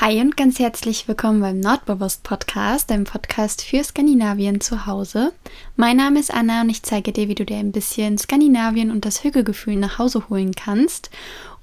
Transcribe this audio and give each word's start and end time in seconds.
Hi 0.00 0.20
und 0.20 0.36
ganz 0.36 0.58
herzlich 0.58 1.06
willkommen 1.06 1.40
beim 1.40 1.60
Nordbewusst 1.60 2.24
Podcast, 2.24 2.90
einem 2.90 3.04
Podcast 3.04 3.62
für 3.62 3.84
Skandinavien 3.84 4.60
zu 4.60 4.86
Hause. 4.86 5.32
Mein 5.76 5.98
Name 5.98 6.18
ist 6.18 6.34
Anna 6.34 6.62
und 6.62 6.68
ich 6.68 6.82
zeige 6.82 7.12
dir, 7.12 7.28
wie 7.28 7.36
du 7.36 7.44
dir 7.44 7.58
ein 7.58 7.70
bisschen 7.70 8.18
Skandinavien 8.18 8.90
und 8.90 9.04
das 9.04 9.22
Hügelgefühl 9.22 9.76
nach 9.76 10.00
Hause 10.00 10.28
holen 10.28 10.52
kannst. 10.52 11.10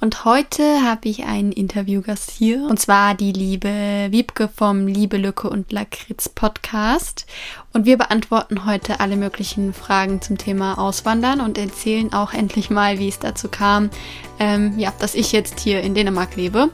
Und 0.04 0.26
heute 0.26 0.82
habe 0.82 1.08
ich 1.10 1.26
einen 1.26 1.52
Interviewgast 1.52 2.32
hier, 2.32 2.66
und 2.68 2.80
zwar 2.80 3.14
die 3.14 3.32
liebe 3.32 4.08
Wiebke 4.10 4.48
vom 4.48 4.88
Liebe 4.88 5.18
Lücke 5.18 5.48
und 5.48 5.72
Lakritz 5.72 6.28
Podcast. 6.28 7.28
Und 7.72 7.86
wir 7.86 8.00
beantworten 8.00 8.66
heute 8.66 9.00
alle 9.00 9.16
möglichen 9.16 9.76
Fragen 9.76 10.20
zum 10.20 10.40
Thema 10.40 10.80
Auswandern 10.80 11.40
und 11.40 11.60
erzählen 11.60 12.12
auch 12.14 12.34
endlich 12.34 12.72
mal, 12.72 12.98
wie 12.98 13.10
es 13.10 13.20
dazu 13.20 13.48
kam, 13.48 13.92
ähm, 14.40 14.74
ja, 14.80 14.92
dass 14.98 15.14
ich 15.14 15.32
jetzt 15.34 15.60
hier 15.60 15.82
in 15.82 15.94
Dänemark 15.94 16.36
lebe. 16.36 16.72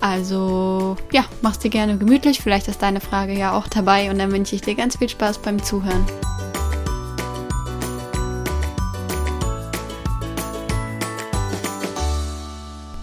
Also 0.00 0.96
ja, 1.12 1.24
mach's 1.42 1.60
dir 1.60 1.70
gerne 1.70 1.96
gemütlich. 1.96 2.40
Vielleicht 2.40 2.66
ist 2.66 2.82
deine 2.82 3.00
Frage 3.00 3.38
ja 3.38 3.56
auch 3.56 3.68
dabei 3.68 4.10
und 4.10 4.18
dann 4.18 4.32
wünsche 4.32 4.56
ich 4.56 4.62
dir 4.62 4.74
ganz 4.74 4.96
viel 4.96 5.08
Spaß 5.08 5.38
beim 5.38 5.62
Zuhören. 5.62 6.04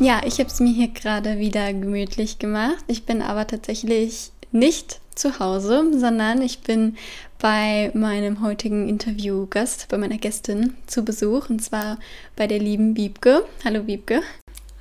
Ja, 0.02 0.22
ich 0.26 0.40
habe 0.40 0.50
es 0.50 0.60
mir 0.60 0.74
hier 0.74 0.88
gerade 0.88 1.38
wieder 1.38 1.72
gemütlich 1.72 2.40
gemacht. 2.40 2.84
Ich 2.88 3.04
bin 3.04 3.22
aber 3.22 3.46
tatsächlich 3.46 4.32
nicht 4.52 5.00
zu 5.14 5.38
Hause, 5.38 5.92
sondern 5.96 6.42
ich 6.42 6.62
bin 6.62 6.96
bei 7.38 7.92
meinem 7.94 8.42
heutigen 8.42 8.90
Interviewgast, 8.90 9.90
bei 9.90 10.00
meiner 10.00 10.18
Gästin 10.18 10.74
zu 10.88 11.06
Besuch 11.06 11.52
und 11.52 11.62
zwar 11.62 12.00
bei 12.36 12.48
der 12.48 12.58
lieben 12.58 12.98
Wiebke. 12.98 13.46
Hallo 13.64 13.86
Wiebke. 13.86 14.24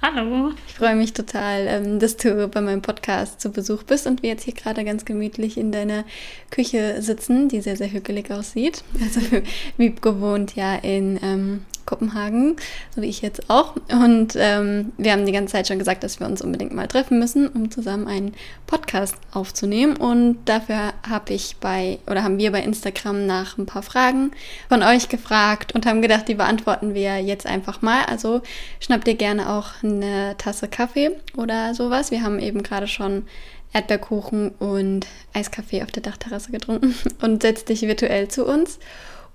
Hallo. 0.01 0.53
Ich 0.67 0.73
freue 0.73 0.97
mich 0.97 1.13
total, 1.13 1.67
ähm, 1.67 1.99
dass 1.99 2.17
du 2.17 2.49
bei 2.49 2.63
meinem 2.63 2.81
Podcast 2.81 3.43
zu 3.43 3.53
Besuch 3.53 3.83
bist 3.83 4.07
und 4.07 4.23
wir 4.23 4.31
jetzt 4.31 4.45
hier 4.45 4.55
gerade 4.55 4.87
ganz 4.87 5.05
gemütlich 5.05 5.59
in 5.59 5.71
deiner 5.71 6.05
Küche 6.51 7.03
sitzen, 7.03 7.51
die 7.51 7.61
sehr, 7.61 7.77
sehr 7.77 7.93
hügelig 7.93 8.31
aussieht. 8.31 8.83
Also 8.99 9.21
Wiebke 9.77 10.23
wohnt 10.23 10.57
ja 10.57 10.77
in 10.77 11.21
ähm, 11.23 11.67
Kopenhagen, 11.91 12.55
so 12.95 13.03
wie 13.03 13.09
ich 13.09 13.21
jetzt 13.21 13.51
auch. 13.51 13.75
Und 13.91 14.35
ähm, 14.37 14.93
wir 14.97 15.11
haben 15.11 15.27
die 15.27 15.33
ganze 15.33 15.53
Zeit 15.53 15.67
schon 15.67 15.81
gesagt, 15.81 16.05
dass 16.05 16.21
wir 16.21 16.27
uns 16.29 16.41
unbedingt 16.41 16.73
mal 16.73 16.87
treffen 16.87 17.19
müssen, 17.19 17.49
um 17.49 17.69
zusammen 17.71 18.07
einen 18.07 18.35
Podcast 18.69 19.17
aufzunehmen. 19.33 19.97
Und 19.97 20.39
dafür 20.45 20.93
habe 21.09 21.33
ich 21.35 21.57
bei, 21.57 21.99
oder 22.07 22.23
haben 22.23 22.39
wir 22.39 22.53
bei 22.53 22.63
Instagram 22.63 23.27
nach 23.27 23.59
ein 23.59 23.67
paar 23.67 23.83
Fragen 23.83 24.31
von 24.69 24.85
euch 24.85 25.09
gefragt 25.09 25.75
und 25.75 25.85
haben 25.85 26.01
gedacht, 26.01 26.29
die 26.29 26.37
beantworten 26.37 26.95
wir 26.95 27.19
jetzt 27.19 27.47
einfach 27.47 27.83
mal. 27.83 28.05
Also 28.05 28.41
schnappt 28.79 29.09
ihr 29.09 29.17
gerne 29.17 29.51
auch 29.51 29.71
eine 29.83 30.37
Tasse 30.39 30.69
Kaffee 30.69 31.11
oder 31.37 31.75
sowas. 31.75 32.13
Wir 32.13 32.23
haben 32.23 32.39
eben 32.39 32.63
gerade 32.63 32.87
schon 32.87 33.25
Erdbeerkuchen 33.73 34.51
und 34.61 35.09
Eiskaffee 35.33 35.83
auf 35.83 35.91
der 35.91 36.05
Dachterrasse 36.05 36.53
getrunken 36.53 36.95
und 37.21 37.43
setzt 37.43 37.69
dich 37.69 37.83
virtuell 37.83 38.29
zu 38.29 38.47
uns. 38.47 38.79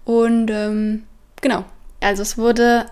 Und 0.05 0.49
ähm, 0.51 1.03
genau, 1.41 1.65
also 2.01 2.21
es 2.21 2.37
wurde 2.37 2.85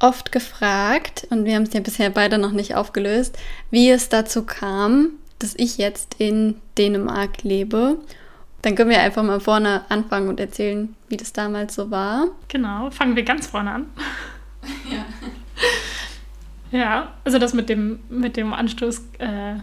oft 0.00 0.32
gefragt, 0.32 1.26
und 1.30 1.44
wir 1.44 1.54
haben 1.54 1.62
es 1.62 1.72
ja 1.72 1.80
bisher 1.80 2.10
beide 2.10 2.38
noch 2.38 2.52
nicht 2.52 2.74
aufgelöst, 2.74 3.38
wie 3.70 3.90
es 3.90 4.08
dazu 4.08 4.44
kam, 4.44 5.10
dass 5.38 5.54
ich 5.56 5.78
jetzt 5.78 6.16
in 6.18 6.56
Dänemark 6.78 7.42
lebe. 7.42 7.98
Dann 8.62 8.74
können 8.74 8.90
wir 8.90 9.00
einfach 9.00 9.22
mal 9.22 9.40
vorne 9.40 9.82
anfangen 9.88 10.28
und 10.28 10.40
erzählen, 10.40 10.94
wie 11.08 11.16
das 11.16 11.32
damals 11.32 11.74
so 11.74 11.90
war. 11.90 12.28
Genau, 12.48 12.90
fangen 12.90 13.16
wir 13.16 13.22
ganz 13.22 13.46
vorne 13.46 13.70
an. 13.70 13.86
Ja. 14.90 15.04
ja, 16.78 17.12
also 17.24 17.38
das 17.38 17.52
mit 17.52 17.68
dem, 17.68 18.00
mit 18.08 18.36
dem 18.36 18.52
Anstoß 18.52 19.02
äh, 19.18 19.56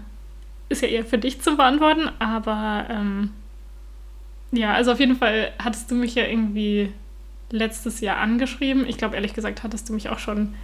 ist 0.69 0.81
ja 0.81 0.87
eher 0.87 1.05
für 1.05 1.17
dich 1.17 1.41
zu 1.41 1.57
beantworten, 1.57 2.09
aber 2.19 2.85
ähm, 2.89 3.31
ja, 4.51 4.73
also 4.73 4.91
auf 4.91 4.99
jeden 4.99 5.15
Fall 5.15 5.51
hattest 5.59 5.89
du 5.91 5.95
mich 5.95 6.15
ja 6.15 6.25
irgendwie 6.25 6.93
letztes 7.51 8.01
Jahr 8.01 8.17
angeschrieben. 8.17 8.85
Ich 8.87 8.97
glaube, 8.97 9.15
ehrlich 9.15 9.33
gesagt, 9.33 9.63
hattest 9.63 9.89
du 9.89 9.93
mich 9.93 10.09
auch 10.09 10.19
schon, 10.19 10.55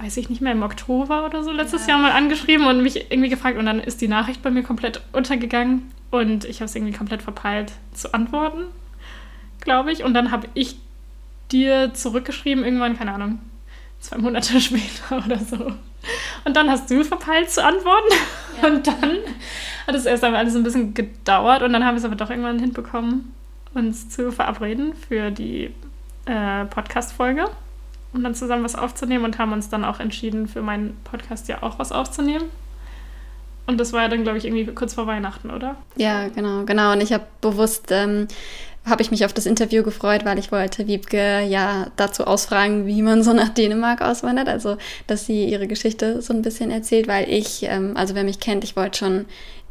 weiß 0.00 0.16
ich 0.16 0.28
nicht 0.28 0.40
mehr, 0.40 0.52
im 0.52 0.62
Oktober 0.62 1.26
oder 1.26 1.42
so 1.42 1.50
letztes 1.50 1.86
ja. 1.86 1.94
Jahr 1.94 2.02
mal 2.02 2.12
angeschrieben 2.12 2.66
und 2.66 2.82
mich 2.82 3.10
irgendwie 3.10 3.30
gefragt. 3.30 3.58
Und 3.58 3.66
dann 3.66 3.80
ist 3.80 4.00
die 4.00 4.08
Nachricht 4.08 4.42
bei 4.42 4.50
mir 4.50 4.62
komplett 4.62 5.02
untergegangen 5.12 5.90
und 6.10 6.44
ich 6.44 6.56
habe 6.60 6.66
es 6.66 6.74
irgendwie 6.74 6.96
komplett 6.96 7.22
verpeilt 7.22 7.72
zu 7.92 8.14
antworten, 8.14 8.64
glaube 9.60 9.92
ich. 9.92 10.04
Und 10.04 10.14
dann 10.14 10.30
habe 10.30 10.48
ich 10.54 10.76
dir 11.50 11.92
zurückgeschrieben, 11.94 12.64
irgendwann, 12.64 12.96
keine 12.96 13.12
Ahnung, 13.12 13.40
zwei 14.00 14.18
Monate 14.18 14.60
später 14.60 15.24
oder 15.24 15.38
so. 15.38 15.72
Und 16.44 16.56
dann 16.56 16.70
hast 16.70 16.90
du 16.90 17.02
verpeilt 17.04 17.50
zu 17.50 17.64
antworten. 17.64 18.08
Ja. 18.62 18.68
Und 18.68 18.86
dann 18.86 19.18
hat 19.86 19.94
es 19.94 20.04
erst 20.04 20.24
einmal 20.24 20.40
alles 20.40 20.56
ein 20.56 20.64
bisschen 20.64 20.94
gedauert 20.94 21.62
und 21.62 21.72
dann 21.72 21.84
haben 21.84 21.94
wir 21.94 21.98
es 21.98 22.04
aber 22.04 22.16
doch 22.16 22.28
irgendwann 22.28 22.58
hinbekommen 22.58 23.32
uns 23.78 24.08
zu 24.08 24.32
verabreden 24.32 24.94
für 24.94 25.30
die 25.30 25.70
äh, 26.26 26.64
Podcast-Folge, 26.66 27.46
um 28.12 28.22
dann 28.22 28.34
zusammen 28.34 28.64
was 28.64 28.74
aufzunehmen 28.74 29.24
und 29.24 29.38
haben 29.38 29.52
uns 29.52 29.68
dann 29.68 29.84
auch 29.84 30.00
entschieden, 30.00 30.48
für 30.48 30.62
meinen 30.62 30.96
Podcast 31.04 31.48
ja 31.48 31.62
auch 31.62 31.78
was 31.78 31.92
aufzunehmen. 31.92 32.44
Und 33.66 33.78
das 33.78 33.92
war 33.92 34.02
ja 34.02 34.08
dann, 34.08 34.22
glaube 34.22 34.38
ich, 34.38 34.46
irgendwie 34.46 34.64
kurz 34.66 34.94
vor 34.94 35.06
Weihnachten, 35.06 35.50
oder? 35.50 35.76
Ja, 35.96 36.28
genau, 36.28 36.64
genau. 36.64 36.92
Und 36.92 37.02
ich 37.02 37.12
habe 37.12 37.26
bewusst, 37.42 37.90
ähm, 37.90 38.26
habe 38.86 39.02
ich 39.02 39.10
mich 39.10 39.26
auf 39.26 39.34
das 39.34 39.44
Interview 39.44 39.82
gefreut, 39.82 40.24
weil 40.24 40.38
ich 40.38 40.50
wollte 40.50 40.86
Wiebke 40.86 41.42
ja 41.42 41.88
dazu 41.96 42.24
ausfragen, 42.24 42.86
wie 42.86 43.02
man 43.02 43.22
so 43.22 43.34
nach 43.34 43.50
Dänemark 43.50 44.00
auswandert. 44.00 44.48
Also, 44.48 44.78
dass 45.06 45.26
sie 45.26 45.44
ihre 45.44 45.66
Geschichte 45.66 46.22
so 46.22 46.32
ein 46.32 46.40
bisschen 46.40 46.70
erzählt, 46.70 47.08
weil 47.08 47.28
ich, 47.28 47.64
ähm, 47.64 47.94
also 47.94 48.14
wer 48.14 48.24
mich 48.24 48.40
kennt, 48.40 48.64
ich 48.64 48.74
wollte 48.74 48.98
schon 48.98 49.26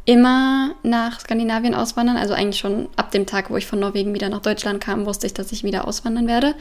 immer 0.08 0.74
nach 0.82 1.20
Skandinavien 1.20 1.74
auswandern. 1.74 2.16
Also 2.16 2.32
eigentlich 2.32 2.58
schon 2.58 2.88
ab 2.96 3.10
dem 3.10 3.26
Tag, 3.26 3.50
wo 3.50 3.58
ich 3.58 3.66
von 3.66 3.78
Norwegen 3.78 4.14
wieder 4.14 4.30
nach 4.30 4.40
Deutschland 4.40 4.82
kam, 4.82 5.04
wusste 5.04 5.26
ich, 5.26 5.34
dass 5.34 5.52
ich 5.52 5.64
wieder 5.64 5.86
auswandern 5.86 6.26
werde. 6.26 6.54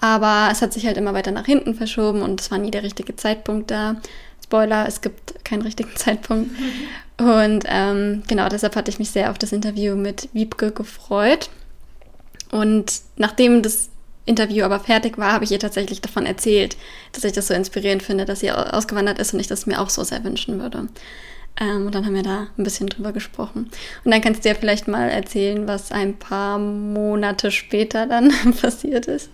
Aber 0.00 0.48
es 0.50 0.60
hat 0.60 0.72
sich 0.72 0.86
halt 0.86 0.96
immer 0.96 1.14
weiter 1.14 1.30
nach 1.30 1.46
hinten 1.46 1.76
verschoben 1.76 2.20
und 2.20 2.40
es 2.40 2.50
war 2.50 2.58
nie 2.58 2.72
der 2.72 2.82
richtige 2.82 3.14
Zeitpunkt 3.14 3.70
da. 3.70 3.94
Spoiler, 4.42 4.88
es 4.88 5.02
gibt 5.02 5.44
keinen 5.44 5.62
richtigen 5.62 5.90
Zeitpunkt. 5.94 6.50
Und 7.16 7.64
ähm, 7.68 8.24
genau 8.26 8.48
deshalb 8.48 8.74
hatte 8.74 8.90
ich 8.90 8.98
mich 8.98 9.12
sehr 9.12 9.30
auf 9.30 9.38
das 9.38 9.52
Interview 9.52 9.94
mit 9.94 10.28
Wiebke 10.32 10.72
gefreut. 10.72 11.48
Und 12.50 13.02
nachdem 13.14 13.62
das 13.62 13.88
Interview 14.26 14.64
aber 14.64 14.80
fertig 14.80 15.16
war, 15.16 15.32
habe 15.32 15.44
ich 15.44 15.52
ihr 15.52 15.60
tatsächlich 15.60 16.00
davon 16.00 16.26
erzählt, 16.26 16.76
dass 17.12 17.22
ich 17.22 17.32
das 17.32 17.46
so 17.46 17.54
inspirierend 17.54 18.02
finde, 18.02 18.24
dass 18.24 18.40
sie 18.40 18.50
ausgewandert 18.50 19.20
ist 19.20 19.32
und 19.32 19.38
ich 19.38 19.46
das 19.46 19.66
mir 19.66 19.80
auch 19.80 19.90
so 19.90 20.02
sehr 20.02 20.24
wünschen 20.24 20.60
würde. 20.60 20.88
Ähm, 21.58 21.86
und 21.86 21.94
dann 21.94 22.06
haben 22.06 22.14
wir 22.14 22.22
da 22.22 22.48
ein 22.56 22.64
bisschen 22.64 22.88
drüber 22.88 23.12
gesprochen. 23.12 23.70
Und 24.04 24.10
dann 24.10 24.20
kannst 24.20 24.44
du 24.44 24.48
ja 24.48 24.54
vielleicht 24.54 24.88
mal 24.88 25.08
erzählen, 25.08 25.66
was 25.68 25.92
ein 25.92 26.18
paar 26.18 26.58
Monate 26.58 27.50
später 27.50 28.06
dann 28.06 28.32
passiert 28.60 29.06
ist. 29.06 29.30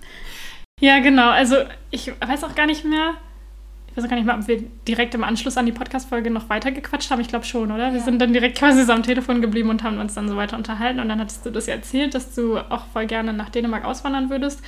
Ja, 0.81 0.99
genau. 0.99 1.31
Also 1.31 1.57
ich 1.91 2.13
weiß 2.21 2.45
auch 2.45 2.55
gar 2.55 2.67
nicht 2.67 2.85
mehr. 2.85 3.15
Ich 3.89 3.97
weiß 3.97 4.05
auch 4.05 4.11
gar 4.11 4.17
nicht 4.17 4.27
mehr, 4.27 4.37
ob 4.37 4.47
wir 4.47 4.63
direkt 4.87 5.15
im 5.15 5.25
Anschluss 5.25 5.57
an 5.57 5.65
die 5.65 5.73
Podcast-Folge 5.73 6.31
noch 6.31 6.51
weiter 6.51 6.71
gequatscht 6.71 7.11
haben. 7.11 7.21
Ich 7.21 7.29
glaube 7.29 7.47
schon, 7.47 7.73
oder? 7.73 7.95
Wir 7.95 8.01
sind 8.01 8.21
dann 8.21 8.35
direkt 8.35 8.59
quasi 8.59 8.85
so 8.85 8.93
am 8.93 9.03
Telefon 9.03 9.41
geblieben 9.41 9.71
und 9.71 9.83
haben 9.83 9.99
uns 9.99 10.13
dann 10.13 10.29
so 10.29 10.37
weiter 10.37 10.59
unterhalten. 10.59 11.01
Und 11.01 11.09
dann 11.09 11.19
hattest 11.19 11.47
du 11.47 11.51
das 11.51 11.67
ja 11.67 11.75
erzählt, 11.75 12.15
dass 12.15 12.35
du 12.35 12.59
auch 12.59 12.85
voll 12.93 13.07
gerne 13.07 13.33
nach 13.33 13.49
Dänemark 13.49 13.87
auswandern 13.87 14.29
würdest. 14.29 14.63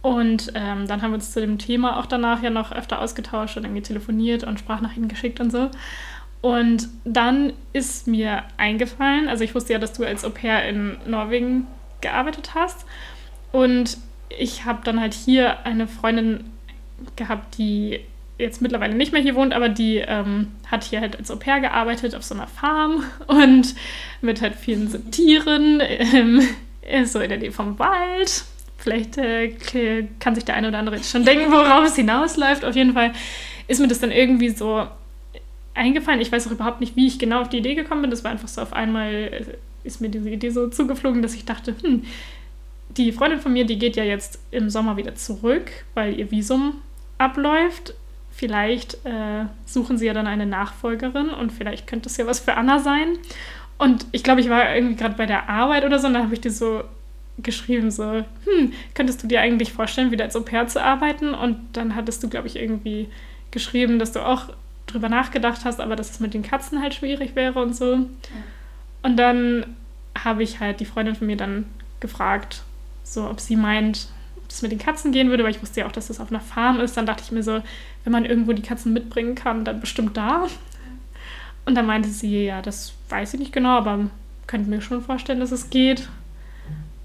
Und 0.00 0.52
ähm, 0.54 0.86
dann 0.86 1.02
haben 1.02 1.10
wir 1.10 1.16
uns 1.16 1.32
zu 1.32 1.40
dem 1.40 1.58
Thema 1.58 1.98
auch 1.98 2.06
danach 2.06 2.42
ja 2.42 2.50
noch 2.50 2.70
öfter 2.70 3.00
ausgetauscht 3.00 3.56
und 3.56 3.64
irgendwie 3.64 3.82
telefoniert 3.82 4.44
und 4.44 4.60
Sprachnachrichten 4.60 5.08
geschickt 5.08 5.40
und 5.40 5.50
so. 5.50 5.70
Und 6.40 6.88
dann 7.04 7.52
ist 7.72 8.06
mir 8.06 8.44
eingefallen, 8.56 9.28
also 9.28 9.42
ich 9.42 9.54
wusste 9.54 9.72
ja, 9.72 9.78
dass 9.78 9.92
du 9.92 10.04
als 10.04 10.24
Au 10.24 10.30
pair 10.30 10.68
in 10.68 10.96
Norwegen 11.06 11.66
gearbeitet 12.00 12.54
hast. 12.54 12.84
Und 13.50 13.98
ich 14.28 14.64
habe 14.64 14.80
dann 14.84 15.00
halt 15.00 15.14
hier 15.14 15.66
eine 15.66 15.88
Freundin 15.88 16.44
gehabt, 17.16 17.58
die 17.58 18.00
jetzt 18.38 18.62
mittlerweile 18.62 18.94
nicht 18.94 19.12
mehr 19.12 19.20
hier 19.20 19.34
wohnt, 19.34 19.52
aber 19.52 19.68
die 19.68 19.96
ähm, 19.96 20.52
hat 20.70 20.84
hier 20.84 21.00
halt 21.00 21.18
als 21.18 21.30
Au 21.30 21.36
pair 21.36 21.60
gearbeitet 21.60 22.14
auf 22.14 22.22
so 22.22 22.34
einer 22.34 22.46
Farm 22.46 23.02
und 23.26 23.74
mit 24.20 24.40
halt 24.40 24.54
vielen 24.54 24.88
so 24.88 24.98
Tieren, 24.98 25.82
ähm, 25.82 26.40
so 27.04 27.18
in 27.18 27.28
der 27.28 27.38
Nähe 27.38 27.52
vom 27.52 27.78
Wald. 27.78 28.44
Vielleicht 28.76 29.18
äh, 29.18 29.54
kann 30.20 30.36
sich 30.36 30.44
der 30.44 30.54
eine 30.54 30.68
oder 30.68 30.78
andere 30.78 30.96
jetzt 30.96 31.10
schon 31.10 31.24
denken, 31.24 31.50
worauf 31.50 31.84
es 31.84 31.96
hinausläuft. 31.96 32.64
Auf 32.64 32.76
jeden 32.76 32.92
Fall 32.94 33.12
ist 33.66 33.80
mir 33.80 33.88
das 33.88 33.98
dann 33.98 34.12
irgendwie 34.12 34.50
so 34.50 34.86
eingefallen. 35.78 36.20
Ich 36.20 36.30
weiß 36.30 36.46
auch 36.46 36.52
überhaupt 36.52 36.80
nicht, 36.80 36.96
wie 36.96 37.06
ich 37.06 37.18
genau 37.18 37.40
auf 37.40 37.48
die 37.48 37.58
Idee 37.58 37.74
gekommen 37.74 38.02
bin. 38.02 38.10
Das 38.10 38.24
war 38.24 38.30
einfach 38.30 38.48
so 38.48 38.60
auf 38.60 38.72
einmal, 38.72 39.12
äh, 39.12 39.44
ist 39.84 40.00
mir 40.00 40.10
diese 40.10 40.28
Idee 40.28 40.50
so 40.50 40.68
zugeflogen, 40.68 41.22
dass 41.22 41.34
ich 41.34 41.44
dachte, 41.44 41.74
hm, 41.80 42.04
die 42.96 43.12
Freundin 43.12 43.40
von 43.40 43.52
mir, 43.52 43.64
die 43.64 43.78
geht 43.78 43.96
ja 43.96 44.04
jetzt 44.04 44.40
im 44.50 44.70
Sommer 44.70 44.96
wieder 44.96 45.14
zurück, 45.14 45.70
weil 45.94 46.18
ihr 46.18 46.30
Visum 46.30 46.74
abläuft. 47.18 47.94
Vielleicht 48.30 48.94
äh, 49.04 49.46
suchen 49.64 49.98
sie 49.98 50.06
ja 50.06 50.14
dann 50.14 50.26
eine 50.26 50.46
Nachfolgerin 50.46 51.30
und 51.30 51.52
vielleicht 51.52 51.86
könnte 51.86 52.08
es 52.08 52.16
ja 52.16 52.26
was 52.26 52.40
für 52.40 52.54
Anna 52.54 52.78
sein. 52.78 53.18
Und 53.78 54.06
ich 54.12 54.22
glaube, 54.22 54.40
ich 54.40 54.48
war 54.48 54.74
irgendwie 54.74 54.96
gerade 54.96 55.14
bei 55.16 55.26
der 55.26 55.48
Arbeit 55.48 55.84
oder 55.84 55.98
so 55.98 56.08
und 56.08 56.14
da 56.14 56.20
habe 56.20 56.34
ich 56.34 56.40
dir 56.40 56.50
so 56.50 56.82
geschrieben, 57.38 57.90
so, 57.90 58.24
hm, 58.44 58.72
könntest 58.94 59.22
du 59.22 59.28
dir 59.28 59.40
eigentlich 59.40 59.72
vorstellen, 59.72 60.10
wieder 60.10 60.24
als 60.24 60.36
Au 60.36 60.40
pair 60.40 60.66
zu 60.66 60.82
arbeiten? 60.82 61.34
Und 61.34 61.58
dann 61.72 61.94
hattest 61.94 62.22
du, 62.22 62.28
glaube 62.28 62.48
ich, 62.48 62.56
irgendwie 62.56 63.08
geschrieben, 63.50 63.98
dass 63.98 64.12
du 64.12 64.24
auch 64.24 64.48
drüber 64.92 65.08
nachgedacht 65.08 65.64
hast, 65.64 65.80
aber 65.80 65.96
dass 65.96 66.10
es 66.10 66.20
mit 66.20 66.34
den 66.34 66.42
Katzen 66.42 66.82
halt 66.82 66.94
schwierig 66.94 67.36
wäre 67.36 67.60
und 67.60 67.74
so. 67.74 67.94
Ja. 67.94 68.06
Und 69.02 69.16
dann 69.16 69.76
habe 70.24 70.42
ich 70.42 70.60
halt 70.60 70.80
die 70.80 70.84
Freundin 70.84 71.14
von 71.14 71.26
mir 71.26 71.36
dann 71.36 71.66
gefragt, 72.00 72.62
so 73.04 73.28
ob 73.28 73.40
sie 73.40 73.56
meint, 73.56 74.08
ob 74.36 74.50
es 74.50 74.62
mit 74.62 74.72
den 74.72 74.78
Katzen 74.78 75.12
gehen 75.12 75.30
würde, 75.30 75.44
weil 75.44 75.50
ich 75.50 75.62
wusste 75.62 75.80
ja 75.80 75.86
auch, 75.86 75.92
dass 75.92 76.08
das 76.08 76.20
auf 76.20 76.30
einer 76.30 76.40
Farm 76.40 76.80
ist. 76.80 76.96
Dann 76.96 77.06
dachte 77.06 77.22
ich 77.24 77.32
mir 77.32 77.42
so, 77.42 77.62
wenn 78.04 78.12
man 78.12 78.24
irgendwo 78.24 78.52
die 78.52 78.62
Katzen 78.62 78.92
mitbringen 78.92 79.34
kann, 79.34 79.64
dann 79.64 79.80
bestimmt 79.80 80.16
da. 80.16 80.46
Und 81.64 81.74
dann 81.74 81.86
meinte 81.86 82.08
sie, 82.08 82.46
ja, 82.46 82.62
das 82.62 82.94
weiß 83.10 83.34
ich 83.34 83.40
nicht 83.40 83.52
genau, 83.52 83.76
aber 83.76 84.10
könnte 84.46 84.70
mir 84.70 84.80
schon 84.80 85.02
vorstellen, 85.02 85.40
dass 85.40 85.52
es 85.52 85.70
geht. 85.70 86.08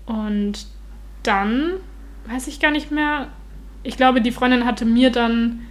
Und 0.05 0.67
dann 1.23 1.73
weiß 2.27 2.47
ich 2.47 2.59
gar 2.59 2.71
nicht 2.71 2.91
mehr. 2.91 3.27
Ich 3.83 3.97
glaube, 3.97 4.21
die 4.21 4.31
Freundin 4.31 4.65
hatte 4.65 4.85
mir 4.85 5.11
dann 5.11 5.65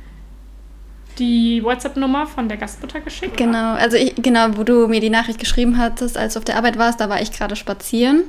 die 1.19 1.62
WhatsApp-Nummer 1.62 2.26
von 2.26 2.49
der 2.49 2.56
Gastmutter 2.56 3.00
geschickt. 3.00 3.37
Genau, 3.37 3.75
also 3.75 3.97
ich, 3.97 4.14
genau, 4.17 4.56
wo 4.56 4.64
du 4.64 4.88
mir 4.88 5.00
die 5.00 5.11
Nachricht 5.11 5.38
geschrieben 5.38 5.79
hattest, 5.79 6.17
als 6.17 6.35
du 6.35 6.38
auf 6.38 6.44
der 6.44 6.56
Arbeit 6.56 6.79
warst, 6.79 7.00
da 7.00 7.09
war 7.09 7.20
ich 7.20 7.32
gerade 7.32 7.56
spazieren. 7.56 8.25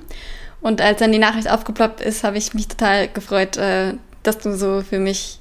Und 0.62 0.82
als 0.82 1.00
dann 1.00 1.12
die 1.12 1.20
Nachricht 1.20 1.50
aufgeploppt 1.50 2.02
ist, 2.02 2.24
habe 2.24 2.38
ich 2.38 2.54
mich 2.54 2.68
total 2.68 3.10
gefreut, 3.10 3.58
äh, 3.58 3.94
dass 4.24 4.38
du 4.40 4.56
so 4.56 4.82
für 4.82 5.00
mich 5.00 5.40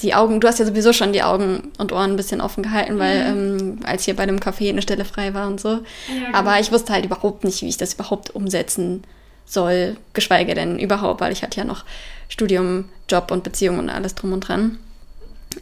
die 0.00 0.14
Augen, 0.14 0.40
du 0.40 0.48
hast 0.48 0.58
ja 0.58 0.64
sowieso 0.64 0.92
schon 0.94 1.12
die 1.12 1.22
Augen 1.22 1.70
und 1.76 1.92
Ohren 1.92 2.12
ein 2.12 2.16
bisschen 2.16 2.40
offen 2.40 2.62
gehalten, 2.62 2.98
weil 2.98 3.34
mhm. 3.34 3.58
ähm, 3.58 3.78
als 3.84 4.04
hier 4.04 4.16
bei 4.16 4.24
dem 4.24 4.40
Café 4.40 4.70
eine 4.70 4.80
Stelle 4.80 5.04
frei 5.04 5.34
war 5.34 5.46
und 5.46 5.60
so. 5.60 5.68
Ja, 5.68 5.80
genau. 6.26 6.38
Aber 6.38 6.58
ich 6.58 6.72
wusste 6.72 6.92
halt 6.92 7.04
überhaupt 7.04 7.44
nicht, 7.44 7.60
wie 7.60 7.68
ich 7.68 7.76
das 7.76 7.94
überhaupt 7.94 8.34
umsetzen 8.34 9.04
soll, 9.44 9.96
geschweige 10.14 10.54
denn 10.54 10.78
überhaupt, 10.78 11.20
weil 11.20 11.32
ich 11.32 11.42
hatte 11.42 11.58
ja 11.58 11.64
noch 11.64 11.84
Studium, 12.28 12.86
Job 13.10 13.30
und 13.30 13.44
Beziehung 13.44 13.78
und 13.78 13.90
alles 13.90 14.14
drum 14.14 14.32
und 14.32 14.40
dran. 14.40 14.78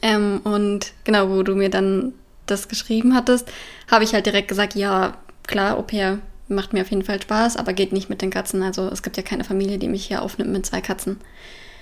Ähm, 0.01 0.41
und 0.45 0.93
genau, 1.05 1.29
wo 1.31 1.43
du 1.43 1.55
mir 1.55 1.71
dann 1.71 2.15
das 2.47 2.69
geschrieben 2.69 3.15
hattest, 3.15 3.51
habe 3.91 4.05
ich 4.05 4.15
halt 4.15 4.27
direkt 4.27 4.49
gesagt, 4.49 4.75
ja, 4.75 5.17
klar, 5.47 5.77
Au 5.77 5.83
pair 5.83 6.19
macht 6.49 6.73
mir 6.73 6.83
auf 6.83 6.91
jeden 6.91 7.05
Fall 7.05 7.21
Spaß, 7.21 7.57
aber 7.57 7.73
geht 7.73 7.93
nicht 7.93 8.11
mit 8.11 8.23
den 8.23 8.31
Katzen. 8.31 8.63
Also 8.63 8.89
es 8.89 9.03
gibt 9.03 9.17
ja 9.17 9.23
keine 9.23 9.45
Familie, 9.45 9.79
die 9.79 9.89
mich 9.89 10.07
hier 10.07 10.23
aufnimmt 10.23 10.53
mit 10.53 10.67
zwei 10.67 10.81
Katzen. 10.81 11.19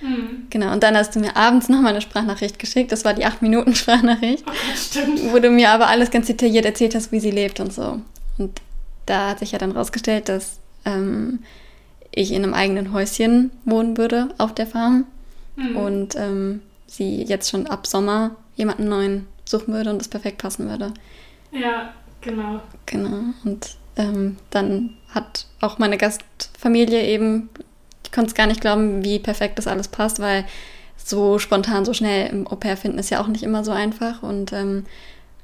Mhm. 0.01 0.47
Genau, 0.49 0.71
und 0.73 0.83
dann 0.83 0.95
hast 0.95 1.15
du 1.15 1.19
mir 1.19 1.35
abends 1.35 1.69
nochmal 1.69 1.91
eine 1.91 2.01
Sprachnachricht 2.01 2.57
geschickt. 2.57 2.91
Das 2.91 3.05
war 3.05 3.13
die 3.13 3.25
8-Minuten-Sprachnachricht. 3.25 4.43
Oh, 4.47 4.51
stimmt. 4.75 5.31
Wo 5.31 5.39
du 5.39 5.49
mir 5.49 5.69
aber 5.69 5.87
alles 5.87 6.11
ganz 6.11 6.27
detailliert 6.27 6.65
erzählt 6.65 6.95
hast, 6.95 7.11
wie 7.11 7.19
sie 7.19 7.31
lebt 7.31 7.59
und 7.59 7.71
so. 7.71 8.01
Und 8.37 8.61
da 9.05 9.29
hat 9.29 9.39
sich 9.39 9.51
ja 9.51 9.59
dann 9.59 9.71
rausgestellt, 9.71 10.29
dass 10.29 10.59
ähm, 10.85 11.39
ich 12.13 12.31
in 12.31 12.43
einem 12.43 12.53
eigenen 12.53 12.93
Häuschen 12.93 13.51
wohnen 13.65 13.97
würde 13.97 14.29
auf 14.37 14.53
der 14.55 14.67
Farm. 14.67 15.05
Mhm. 15.55 15.75
Und 15.75 16.15
ähm, 16.15 16.61
sie 16.91 17.23
jetzt 17.23 17.49
schon 17.49 17.67
ab 17.67 17.87
Sommer 17.87 18.35
jemanden 18.55 18.89
neuen 18.89 19.27
suchen 19.45 19.73
würde 19.73 19.89
und 19.89 19.99
das 19.99 20.09
perfekt 20.09 20.39
passen 20.39 20.69
würde. 20.69 20.93
Ja, 21.51 21.93
genau. 22.21 22.61
Genau. 22.85 23.33
Und 23.43 23.75
ähm, 23.95 24.37
dann 24.49 24.97
hat 25.09 25.45
auch 25.61 25.77
meine 25.77 25.97
Gastfamilie 25.97 27.05
eben, 27.05 27.49
ich 28.03 28.11
konnte 28.11 28.29
es 28.29 28.35
gar 28.35 28.47
nicht 28.47 28.61
glauben, 28.61 29.03
wie 29.03 29.19
perfekt 29.19 29.57
das 29.57 29.67
alles 29.67 29.87
passt, 29.87 30.19
weil 30.19 30.45
so 30.97 31.39
spontan, 31.39 31.85
so 31.85 31.93
schnell 31.93 32.29
im 32.29 32.47
Au-pair 32.47 32.77
finden 32.77 32.99
ist 32.99 33.09
ja 33.09 33.21
auch 33.21 33.27
nicht 33.27 33.43
immer 33.43 33.63
so 33.63 33.71
einfach. 33.71 34.21
Und 34.21 34.53
ähm, 34.53 34.85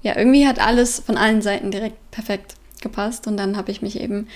ja, 0.02 0.16
irgendwie 0.16 0.48
hat 0.48 0.60
alles 0.60 1.00
von 1.00 1.18
allen 1.18 1.42
Seiten 1.42 1.72
direkt 1.72 2.12
perfekt 2.12 2.56
gepasst. 2.82 3.26
Und 3.26 3.38
dann 3.38 3.58
habe 3.58 3.72
ich 3.72 3.82
mich 3.82 4.00
eben 4.00 4.28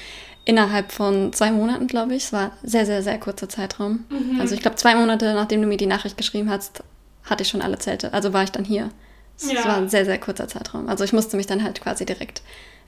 innerhalb 0.43 0.91
von 0.91 1.31
zwei 1.33 1.51
Monaten, 1.51 1.87
glaube 1.87 2.15
ich, 2.15 2.23
es 2.23 2.33
war 2.33 2.51
sehr, 2.63 2.85
sehr, 2.85 3.03
sehr 3.03 3.19
kurzer 3.19 3.47
Zeitraum. 3.47 4.05
Mhm. 4.09 4.41
Also 4.41 4.55
ich 4.55 4.61
glaube, 4.61 4.77
zwei 4.77 4.95
Monate, 4.95 5.33
nachdem 5.33 5.61
du 5.61 5.67
mir 5.67 5.77
die 5.77 5.85
Nachricht 5.85 6.17
geschrieben 6.17 6.49
hast, 6.49 6.83
hatte 7.23 7.43
ich 7.43 7.49
schon 7.49 7.61
alle 7.61 7.79
Zelte. 7.79 8.13
Also 8.13 8.33
war 8.33 8.43
ich 8.43 8.51
dann 8.51 8.65
hier. 8.65 8.89
Es 9.37 9.51
ja. 9.51 9.65
war 9.65 9.77
ein 9.77 9.89
sehr, 9.89 10.05
sehr 10.05 10.19
kurzer 10.19 10.47
Zeitraum. 10.47 10.87
Also 10.87 11.03
ich 11.03 11.13
musste 11.13 11.37
mich 11.37 11.47
dann 11.47 11.63
halt 11.63 11.81
quasi 11.81 12.05
direkt 12.05 12.41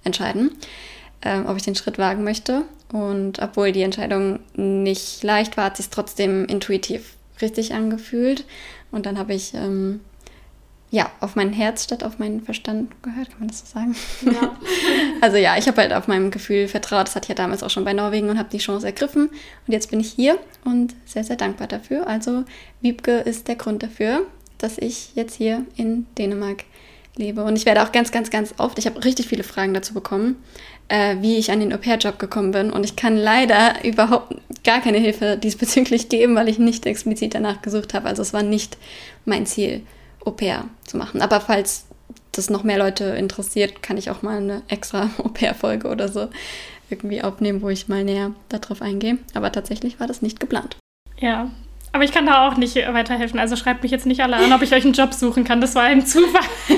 entscheiden 0.04 0.52
ähm, 1.26 1.46
ob 1.48 1.58
ich 1.58 1.64
den 1.64 1.76
Schritt 1.76 1.98
wagen 1.98 2.24
möchte. 2.24 2.64
Und 2.92 3.42
obwohl 3.42 3.72
die 3.72 3.82
Entscheidung 3.82 4.40
nicht 4.56 5.24
leicht 5.24 5.58
war, 5.58 5.66
hat 5.66 5.78
sie 5.78 5.84
es 5.84 5.90
trotzdem 5.90 6.46
intuitiv 6.46 7.16
richtig 7.42 7.74
angefühlt. 7.74 8.46
Und 8.92 9.06
dann 9.06 9.18
habe 9.18 9.34
ich 9.34 9.54
ähm, 9.54 10.02
ja 10.94 11.10
auf 11.22 11.36
mein 11.36 11.52
Herz 11.54 11.84
statt 11.86 12.04
auf 12.04 12.20
meinen 12.20 12.44
Verstand 12.44 12.92
gehört, 13.02 13.32
kann 13.32 13.40
man 13.40 13.48
das 13.48 13.62
so 13.62 13.66
sagen? 13.66 13.96
Ja. 14.22 14.56
also 15.22 15.38
ja, 15.38 15.58
ich 15.58 15.68
habe 15.68 15.82
halt 15.82 15.92
auf 15.92 16.08
meinem 16.08 16.30
Gefühl 16.30 16.68
vertraut. 16.68 17.08
Das 17.08 17.16
hatte 17.16 17.26
ich 17.26 17.30
ja 17.30 17.36
damals 17.36 17.64
auch 17.64 17.72
schon 17.72 17.84
bei 17.84 17.94
Norwegen 17.94 18.30
und 18.30 18.38
habe 18.38 18.50
die 18.52 18.60
Chance 18.60 18.86
ergriffen. 18.86 19.30
Und 19.30 19.74
jetzt 19.74 19.90
bin 19.90 20.00
ich 20.00 20.12
hier 20.12 20.38
und 20.64 20.94
sehr, 21.06 21.24
sehr 21.24 21.36
dankbar 21.36 21.68
dafür. 21.68 22.06
Also 22.06 22.44
Wiebke 22.82 23.18
ist 23.18 23.48
der 23.48 23.56
Grund 23.56 23.82
dafür, 23.82 24.28
dass 24.60 24.78
ich 24.78 25.16
jetzt 25.16 25.34
hier 25.34 25.66
in 25.76 26.06
Dänemark 26.20 26.64
lebe. 27.16 27.44
Und 27.44 27.56
ich 27.56 27.66
werde 27.66 27.82
auch 27.82 27.92
ganz, 27.92 28.12
ganz, 28.12 28.30
ganz 28.30 28.54
oft, 28.60 28.78
ich 28.78 28.86
habe 28.86 29.04
richtig 29.04 29.28
viele 29.28 29.44
Fragen 29.44 29.74
dazu 29.74 29.96
bekommen, 29.96 30.36
äh, 30.90 31.16
wie 31.22 31.38
ich 31.38 31.52
an 31.52 31.60
den 31.60 31.74
Au-pair-Job 31.74 32.20
gekommen 32.20 32.52
bin. 32.52 32.72
Und 32.72 32.84
ich 32.84 32.96
kann 32.96 33.18
leider 33.18 33.84
überhaupt 33.84 34.36
gar 34.64 34.80
keine 34.80 35.00
Hilfe 35.00 35.38
diesbezüglich 35.38 36.10
geben, 36.10 36.36
weil 36.36 36.50
ich 36.50 36.60
nicht 36.60 36.86
explizit 36.86 37.34
danach 37.34 37.64
gesucht 37.64 37.96
habe. 37.96 38.08
Also 38.08 38.22
es 38.22 38.32
war 38.32 38.44
nicht 38.44 38.78
mein 39.26 39.48
Ziel, 39.48 39.82
Au-pair 40.26 40.66
zu 40.86 40.98
machen. 40.98 41.22
Aber 41.22 41.42
falls 41.42 41.86
das 42.32 42.50
noch 42.50 42.64
mehr 42.64 42.78
Leute 42.78 43.06
interessiert, 43.06 43.84
kann 43.84 43.98
ich 43.98 44.10
auch 44.10 44.22
mal 44.22 44.38
eine 44.38 44.62
extra 44.68 45.10
Au-pair-Folge 45.18 45.88
oder 45.88 46.08
so 46.08 46.30
irgendwie 46.90 47.22
aufnehmen, 47.22 47.62
wo 47.62 47.70
ich 47.70 47.88
mal 47.88 48.04
näher 48.04 48.32
darauf 48.50 48.82
eingehe. 48.82 49.18
Aber 49.34 49.52
tatsächlich 49.52 50.00
war 50.00 50.08
das 50.08 50.22
nicht 50.22 50.40
geplant. 50.40 50.78
Ja, 51.18 51.50
aber 51.92 52.04
ich 52.04 52.12
kann 52.12 52.26
da 52.26 52.48
auch 52.48 52.58
nicht 52.58 52.76
weiterhelfen. 52.76 53.40
Also 53.40 53.56
schreibt 53.56 53.84
mich 53.84 53.92
jetzt 53.92 54.06
nicht 54.06 54.22
alle 54.22 54.36
an, 54.36 54.52
ob 54.52 54.62
ich 54.62 54.74
euch 54.74 54.84
einen 54.84 54.94
Job 54.94 55.14
suchen 55.14 55.44
kann. 55.44 55.62
Das 55.62 55.76
war 55.76 55.84
ein 55.84 56.06
Zufall. 56.06 56.42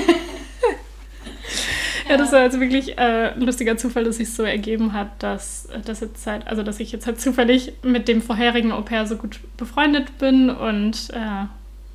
ja, 2.08 2.16
das 2.18 2.32
war 2.32 2.42
jetzt 2.42 2.60
wirklich 2.60 2.98
äh, 2.98 3.32
ein 3.34 3.40
lustiger 3.40 3.78
Zufall, 3.78 4.04
dass 4.04 4.18
sich 4.18 4.32
so 4.32 4.42
ergeben 4.42 4.92
hat, 4.92 5.22
dass, 5.22 5.68
dass 5.84 6.00
jetzt 6.00 6.26
halt, 6.26 6.46
also 6.46 6.62
dass 6.62 6.80
ich 6.80 6.92
jetzt 6.92 7.06
halt 7.06 7.18
zufällig 7.18 7.72
mit 7.82 8.08
dem 8.08 8.20
vorherigen 8.20 8.72
Au 8.72 8.82
pair 8.82 9.06
so 9.06 9.16
gut 9.16 9.40
befreundet 9.56 10.18
bin 10.18 10.50
und 10.50 11.08
äh, 11.14 11.46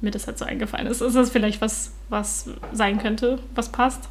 mir 0.01 0.11
das 0.11 0.27
halt 0.27 0.37
so 0.37 0.45
eingefallen 0.45 0.87
ist. 0.87 1.01
Ist 1.01 1.15
das 1.15 1.29
vielleicht 1.29 1.61
was, 1.61 1.91
was 2.09 2.49
sein 2.73 2.99
könnte, 2.99 3.39
was 3.55 3.69
passt? 3.69 4.09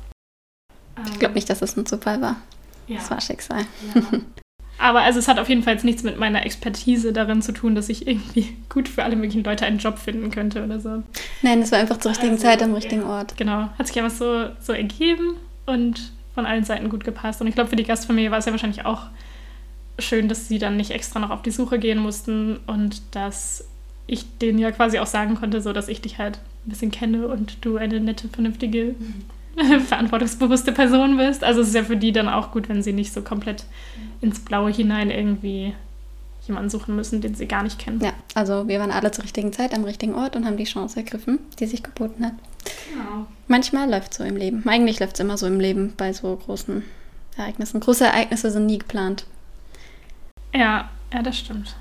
Ich 1.07 1.19
glaube 1.19 1.35
nicht, 1.35 1.49
dass 1.49 1.63
es 1.63 1.71
das 1.71 1.77
ein 1.77 1.87
Zufall 1.87 2.21
war. 2.21 2.37
Ja. 2.87 2.97
Das 2.97 3.11
war 3.11 3.21
Schicksal. 3.21 3.65
Ja. 3.95 4.21
Aber 4.79 5.03
also 5.03 5.19
es 5.19 5.29
hat 5.29 5.39
auf 5.39 5.49
jeden 5.49 5.63
Fall 5.63 5.77
nichts 5.83 6.03
mit 6.03 6.19
meiner 6.19 6.45
Expertise 6.47 7.13
darin 7.13 7.43
zu 7.43 7.53
tun, 7.53 7.75
dass 7.75 7.91
ich 7.91 8.07
irgendwie 8.07 8.57
gut 8.71 8.89
für 8.89 9.05
alle 9.05 9.15
möglichen 9.15 9.45
Leute 9.45 9.67
einen 9.67 9.79
Job 9.79 9.99
finden 9.99 10.31
könnte 10.31 10.65
oder 10.65 10.81
so. 10.81 11.03
Nein, 11.43 11.61
es 11.61 11.71
war 11.71 11.79
einfach 11.79 11.99
zur 11.99 12.13
richtigen 12.13 12.33
also, 12.33 12.45
Zeit 12.45 12.63
am 12.63 12.73
richtigen 12.73 13.05
Ort. 13.05 13.37
Genau, 13.37 13.69
hat 13.79 13.87
sich 13.87 13.99
einfach 13.99 14.17
so, 14.17 14.49
so 14.59 14.73
ergeben 14.73 15.35
und 15.67 16.13
von 16.35 16.47
allen 16.47 16.65
Seiten 16.65 16.89
gut 16.89 17.05
gepasst. 17.05 17.43
Und 17.43 17.47
ich 17.47 17.55
glaube, 17.55 17.69
für 17.69 17.77
die 17.77 17.85
Gastfamilie 17.85 18.31
war 18.31 18.39
es 18.39 18.47
ja 18.47 18.53
wahrscheinlich 18.53 18.87
auch 18.87 19.03
schön, 19.99 20.29
dass 20.29 20.49
sie 20.49 20.59
dann 20.59 20.79
nicht 20.79 20.93
extra 20.93 21.21
noch 21.21 21.31
auf 21.31 21.43
die 21.43 21.51
Suche 21.51 21.79
gehen 21.79 21.99
mussten 21.99 22.59
und 22.67 23.03
dass 23.15 23.69
ich 24.11 24.27
denen 24.39 24.59
ja 24.59 24.73
quasi 24.73 24.99
auch 24.99 25.07
sagen 25.07 25.37
konnte, 25.37 25.61
so 25.61 25.73
dass 25.73 25.89
ich 25.89 26.01
dich 26.01 26.19
halt 26.19 26.39
ein 26.67 26.71
bisschen 26.71 26.91
kenne 26.91 27.29
und 27.29 27.65
du 27.65 27.77
eine 27.77 28.01
nette, 28.01 28.29
vernünftige, 28.29 28.97
verantwortungsbewusste 29.87 30.73
Person 30.73 31.17
bist. 31.17 31.45
Also 31.45 31.61
es 31.61 31.69
ist 31.69 31.75
ja 31.75 31.85
für 31.85 31.97
die 31.97 32.13
dann 32.13 32.29
auch 32.29 32.51
gut, 32.51 32.69
wenn 32.69 32.83
sie 32.83 32.93
nicht 32.93 33.13
so 33.13 33.23
komplett 33.23 33.65
ins 34.21 34.41
Blaue 34.41 34.73
hinein 34.73 35.11
irgendwie 35.11 35.75
jemanden 36.47 36.71
suchen 36.71 36.97
müssen, 36.97 37.21
den 37.21 37.37
sie 37.37 37.47
gar 37.47 37.63
nicht 37.63 37.79
kennen. 37.79 38.01
Ja, 38.03 38.13
also 38.35 38.67
wir 38.67 38.81
waren 38.81 38.91
alle 38.91 39.13
zur 39.13 39.23
richtigen 39.23 39.53
Zeit 39.53 39.75
am 39.75 39.85
richtigen 39.85 40.15
Ort 40.15 40.35
und 40.35 40.45
haben 40.45 40.57
die 40.57 40.65
Chance 40.65 40.99
ergriffen, 40.99 41.39
die 41.61 41.67
sich 41.67 41.83
geboten 41.83 42.27
hat. 42.27 42.35
Genau. 42.93 43.27
Manchmal 43.47 43.89
läuft 43.89 44.13
es 44.13 44.19
so 44.19 44.25
im 44.25 44.37
Leben. 44.37 44.67
Eigentlich 44.67 44.99
läuft 44.99 45.15
es 45.15 45.21
immer 45.21 45.39
so 45.39 45.47
im 45.47 45.61
Leben 45.61 45.95
bei 45.97 46.13
so 46.13 46.35
großen 46.35 46.83
Ereignissen. 47.37 47.79
Große 47.79 48.07
Ereignisse 48.07 48.51
sind 48.51 48.67
nie 48.67 48.79
geplant. 48.79 49.25
Ja, 50.53 50.91
ja, 51.13 51.23
das 51.23 51.39
stimmt. 51.39 51.77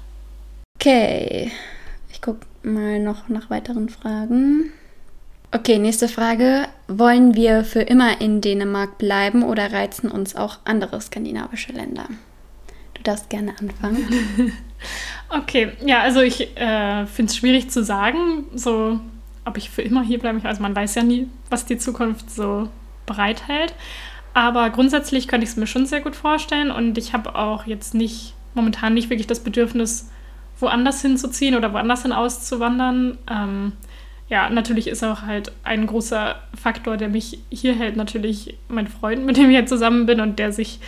Okay, 0.80 1.52
ich 2.20 2.22
gucke 2.22 2.46
mal 2.64 3.00
noch 3.00 3.30
nach 3.30 3.50
weiteren 3.50 3.88
Fragen. 3.88 4.74
Okay, 5.54 5.80
nächste 5.80 6.10
Frage. 6.10 6.68
Wollen 6.90 7.34
wir 7.34 7.64
für 7.64 7.80
immer 7.80 8.20
in 8.20 8.42
Dänemark 8.42 8.98
bleiben 8.98 9.42
oder 9.42 9.72
reizen 9.72 10.12
uns 10.12 10.36
auch 10.36 10.58
andere 10.66 11.00
skandinavische 11.00 11.72
Länder? 11.72 12.08
Du 12.94 13.04
darfst 13.04 13.30
gerne 13.30 13.54
anfangen. 13.58 14.06
okay, 15.30 15.72
ja, 15.86 16.02
also 16.02 16.20
ich 16.20 16.58
äh, 16.58 17.06
finde 17.06 17.30
es 17.30 17.38
schwierig 17.38 17.72
zu 17.72 17.86
sagen, 17.86 18.44
so 18.54 19.00
ob 19.46 19.56
ich 19.56 19.70
für 19.70 19.82
immer 19.82 20.04
hier 20.04 20.20
bleibe. 20.20 20.46
Also 20.46 20.62
man 20.62 20.76
weiß 20.76 20.96
ja 20.96 21.04
nie, 21.04 21.30
was 21.50 21.66
die 21.66 21.78
Zukunft 21.78 22.30
so 22.30 22.68
bereithält. 23.06 23.74
Aber 24.34 24.70
grundsätzlich 24.72 25.30
könnte 25.30 25.46
ich 25.46 25.52
es 25.52 25.56
mir 25.56 25.68
schon 25.68 25.86
sehr 25.86 26.02
gut 26.02 26.18
vorstellen 26.18 26.70
und 26.70 26.98
ich 26.98 27.14
habe 27.14 27.36
auch 27.36 27.66
jetzt 27.66 27.94
nicht, 27.94 28.34
momentan 28.56 28.94
nicht 28.94 29.10
wirklich 29.10 29.28
das 29.28 29.40
Bedürfnis, 29.40 30.10
woanders 30.60 31.02
hinzuziehen 31.02 31.56
oder 31.56 31.74
woanders 31.74 32.04
hin 32.04 32.12
auszuwandern. 32.12 33.18
Ähm, 33.30 33.74
ja, 34.30 34.50
natürlich 34.50 34.88
ist 34.88 35.04
auch 35.04 35.24
halt 35.24 35.52
ein 35.64 35.88
großer 35.88 36.36
Faktor, 36.62 36.98
der 36.98 37.10
mich 37.10 37.40
hier 37.50 37.74
hält, 37.74 37.96
natürlich 37.96 38.56
mein 38.68 38.88
Freund, 38.88 39.26
mit 39.26 39.38
dem 39.38 39.50
ich 39.50 39.56
jetzt 39.56 39.70
zusammen 39.70 40.06
bin 40.06 40.22
und 40.22 40.38
der 40.38 40.52
sich 40.52 40.80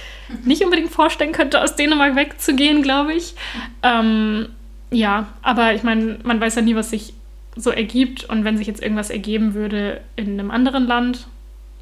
nicht 0.45 0.63
unbedingt 0.63 0.91
vorstellen 0.91 1.31
könnte, 1.31 1.61
aus 1.61 1.75
Dänemark 1.75 2.15
wegzugehen, 2.15 2.83
glaube 2.83 3.13
ich. 3.13 3.33
Ähm, 3.81 4.49
ja, 4.91 5.27
aber 5.41 5.73
ich 5.73 5.81
meine, 5.81 6.19
man 6.23 6.39
weiß 6.39 6.55
ja 6.55 6.61
nie, 6.61 6.75
was 6.75 6.91
sich 6.91 7.13
so 7.55 7.71
ergibt 7.71 8.25
und 8.25 8.43
wenn 8.43 8.57
sich 8.57 8.67
jetzt 8.67 8.81
irgendwas 8.81 9.09
ergeben 9.09 9.55
würde 9.55 10.01
in 10.15 10.39
einem 10.39 10.51
anderen 10.51 10.85
Land, 10.85 11.27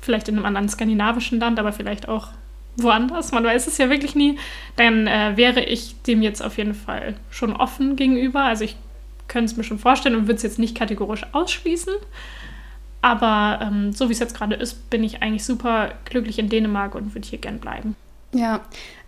vielleicht 0.01 0.29
in 0.29 0.35
einem 0.35 0.45
anderen 0.45 0.69
skandinavischen 0.69 1.39
Land, 1.39 1.59
aber 1.59 1.73
vielleicht 1.73 2.07
auch 2.07 2.29
woanders, 2.83 3.31
man 3.31 3.43
weiß 3.43 3.67
es 3.67 3.77
ja 3.77 3.89
wirklich 3.89 4.15
nie, 4.15 4.37
dann 4.75 5.07
äh, 5.07 5.33
wäre 5.35 5.63
ich 5.63 5.95
dem 6.03 6.21
jetzt 6.21 6.43
auf 6.43 6.57
jeden 6.57 6.73
Fall 6.73 7.15
schon 7.29 7.55
offen 7.55 7.95
gegenüber. 7.95 8.43
Also 8.43 8.63
ich 8.63 8.75
könnte 9.27 9.51
es 9.51 9.57
mir 9.57 9.63
schon 9.63 9.79
vorstellen 9.79 10.15
und 10.15 10.23
würde 10.23 10.35
es 10.35 10.43
jetzt 10.43 10.59
nicht 10.59 10.75
kategorisch 10.75 11.25
ausschließen. 11.31 11.93
Aber 13.01 13.59
ähm, 13.61 13.93
so 13.93 14.09
wie 14.09 14.13
es 14.13 14.19
jetzt 14.19 14.35
gerade 14.35 14.55
ist, 14.55 14.89
bin 14.89 15.03
ich 15.03 15.21
eigentlich 15.21 15.45
super 15.45 15.93
glücklich 16.05 16.37
in 16.39 16.49
Dänemark 16.49 16.95
und 16.95 17.15
würde 17.15 17.27
hier 17.27 17.39
gern 17.39 17.59
bleiben. 17.59 17.95
Ja, 18.33 18.61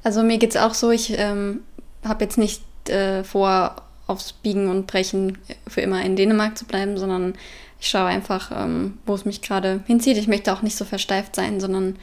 also 0.04 0.24
mir 0.24 0.38
geht 0.38 0.52
es 0.52 0.58
auch 0.58 0.74
so, 0.74 0.92
ich 0.92 1.18
ähm, 1.18 1.62
habe 2.06 2.24
jetzt 2.24 2.38
nicht 2.38 2.62
äh, 2.90 3.24
vor, 3.24 3.76
aufs 4.08 4.34
Biegen 4.34 4.70
und 4.70 4.88
Brechen 4.88 5.38
für 5.68 5.82
immer 5.82 6.02
in 6.04 6.16
Dänemark 6.16 6.58
zu 6.58 6.66
bleiben, 6.66 6.98
sondern 6.98 7.36
ich 7.80 7.88
schaue 7.88 8.06
einfach, 8.06 8.52
ähm, 8.54 8.98
wo 9.06 9.14
es 9.14 9.26
mich 9.26 9.42
gerade 9.42 9.82
hinzieht. 9.88 10.18
Ich 10.18 10.28
möchte 10.28 10.54
auch 10.54 10.62
nicht 10.62 10.76
so 10.76 10.86
versteift 10.86 11.36
sein, 11.36 11.60
sondern 11.60 11.98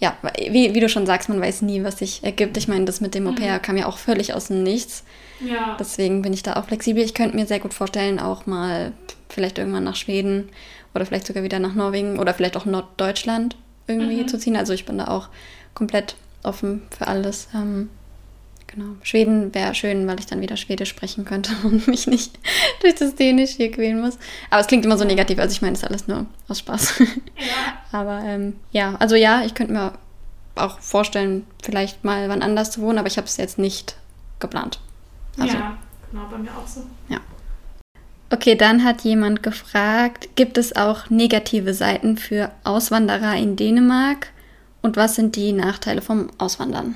ja, 0.00 0.16
wie, 0.50 0.74
wie 0.74 0.80
du 0.80 0.88
schon 0.88 1.06
sagst, 1.06 1.28
man 1.28 1.40
weiß 1.40 1.62
nie, 1.62 1.82
was 1.82 1.98
sich 1.98 2.22
ergibt. 2.22 2.56
Ich 2.56 2.68
meine, 2.68 2.84
das 2.84 3.00
mit 3.00 3.14
dem 3.14 3.26
Au 3.26 3.32
pair 3.32 3.54
mhm. 3.54 3.62
kam 3.62 3.76
ja 3.76 3.86
auch 3.86 3.98
völlig 3.98 4.32
aus 4.32 4.46
dem 4.46 4.62
Nichts. 4.62 5.04
Ja. 5.40 5.76
Deswegen 5.78 6.22
bin 6.22 6.32
ich 6.32 6.42
da 6.42 6.54
auch 6.54 6.66
flexibel. 6.66 7.02
Ich 7.02 7.14
könnte 7.14 7.36
mir 7.36 7.46
sehr 7.46 7.58
gut 7.58 7.74
vorstellen, 7.74 8.20
auch 8.20 8.46
mal 8.46 8.92
vielleicht 9.28 9.58
irgendwann 9.58 9.84
nach 9.84 9.96
Schweden 9.96 10.50
oder 10.94 11.04
vielleicht 11.04 11.26
sogar 11.26 11.42
wieder 11.42 11.58
nach 11.58 11.74
Norwegen 11.74 12.18
oder 12.18 12.32
vielleicht 12.32 12.56
auch 12.56 12.64
Norddeutschland 12.64 13.56
irgendwie 13.88 14.22
mhm. 14.22 14.28
zu 14.28 14.38
ziehen. 14.38 14.56
Also 14.56 14.72
ich 14.72 14.86
bin 14.86 14.98
da 14.98 15.08
auch 15.08 15.28
komplett 15.74 16.14
offen 16.44 16.82
für 16.96 17.08
alles. 17.08 17.48
Ähm, 17.54 17.90
genau. 18.68 18.94
Schweden 19.02 19.52
wäre 19.54 19.74
schön, 19.74 20.06
weil 20.06 20.20
ich 20.20 20.26
dann 20.26 20.40
wieder 20.40 20.56
Schwedisch 20.56 20.90
sprechen 20.90 21.24
könnte 21.24 21.52
und 21.64 21.88
mich 21.88 22.06
nicht 22.06 22.38
durch 22.82 22.94
das 22.94 23.16
Dänisch 23.16 23.50
hier 23.50 23.72
quälen 23.72 24.00
muss. 24.00 24.18
Aber 24.50 24.60
es 24.60 24.68
klingt 24.68 24.84
immer 24.84 24.96
so 24.96 25.04
negativ. 25.04 25.38
Also 25.40 25.52
ich 25.52 25.62
meine, 25.62 25.72
das 25.72 25.82
ist 25.82 25.88
alles 25.88 26.06
nur 26.06 26.26
aus 26.46 26.60
Spaß. 26.60 27.00
Ja. 27.00 27.08
Aber 27.98 28.22
ähm, 28.24 28.54
ja, 28.70 28.94
also 29.00 29.16
ja, 29.16 29.42
ich 29.44 29.54
könnte 29.54 29.72
mir 29.72 29.92
auch 30.54 30.78
vorstellen, 30.78 31.46
vielleicht 31.62 32.04
mal 32.04 32.28
wann 32.28 32.42
anders 32.42 32.70
zu 32.70 32.80
wohnen, 32.80 32.98
aber 32.98 33.06
ich 33.06 33.16
habe 33.16 33.28
es 33.28 33.36
jetzt 33.36 33.58
nicht 33.58 33.96
geplant. 34.40 34.80
Also, 35.38 35.56
ja, 35.56 35.78
genau, 36.10 36.24
bei 36.28 36.36
mir 36.36 36.50
auch 36.50 36.66
so. 36.66 36.82
Ja. 37.08 37.18
Okay, 38.30 38.56
dann 38.56 38.84
hat 38.84 39.02
jemand 39.02 39.42
gefragt, 39.42 40.30
gibt 40.34 40.58
es 40.58 40.76
auch 40.76 41.08
negative 41.10 41.72
Seiten 41.74 42.18
für 42.18 42.50
Auswanderer 42.64 43.36
in 43.36 43.54
Dänemark? 43.54 44.32
Und 44.82 44.96
was 44.96 45.14
sind 45.14 45.36
die 45.36 45.52
Nachteile 45.52 46.02
vom 46.02 46.28
Auswandern? 46.38 46.94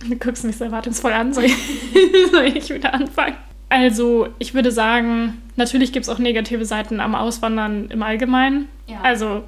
Du 0.00 0.16
guckst 0.16 0.44
mich 0.44 0.56
so 0.56 0.64
erwartungsvoll 0.64 1.12
an, 1.12 1.32
soll 1.32 1.44
ich, 1.44 1.56
soll 2.30 2.44
ich 2.44 2.68
wieder 2.70 2.92
anfangen? 2.92 3.36
Also, 3.68 4.28
ich 4.38 4.54
würde 4.54 4.70
sagen, 4.70 5.42
natürlich 5.56 5.92
gibt 5.92 6.04
es 6.04 6.08
auch 6.08 6.18
negative 6.18 6.64
Seiten 6.64 7.00
am 7.00 7.14
Auswandern 7.14 7.88
im 7.90 8.02
Allgemeinen. 8.02 8.68
Ja. 8.86 9.00
Also, 9.02 9.44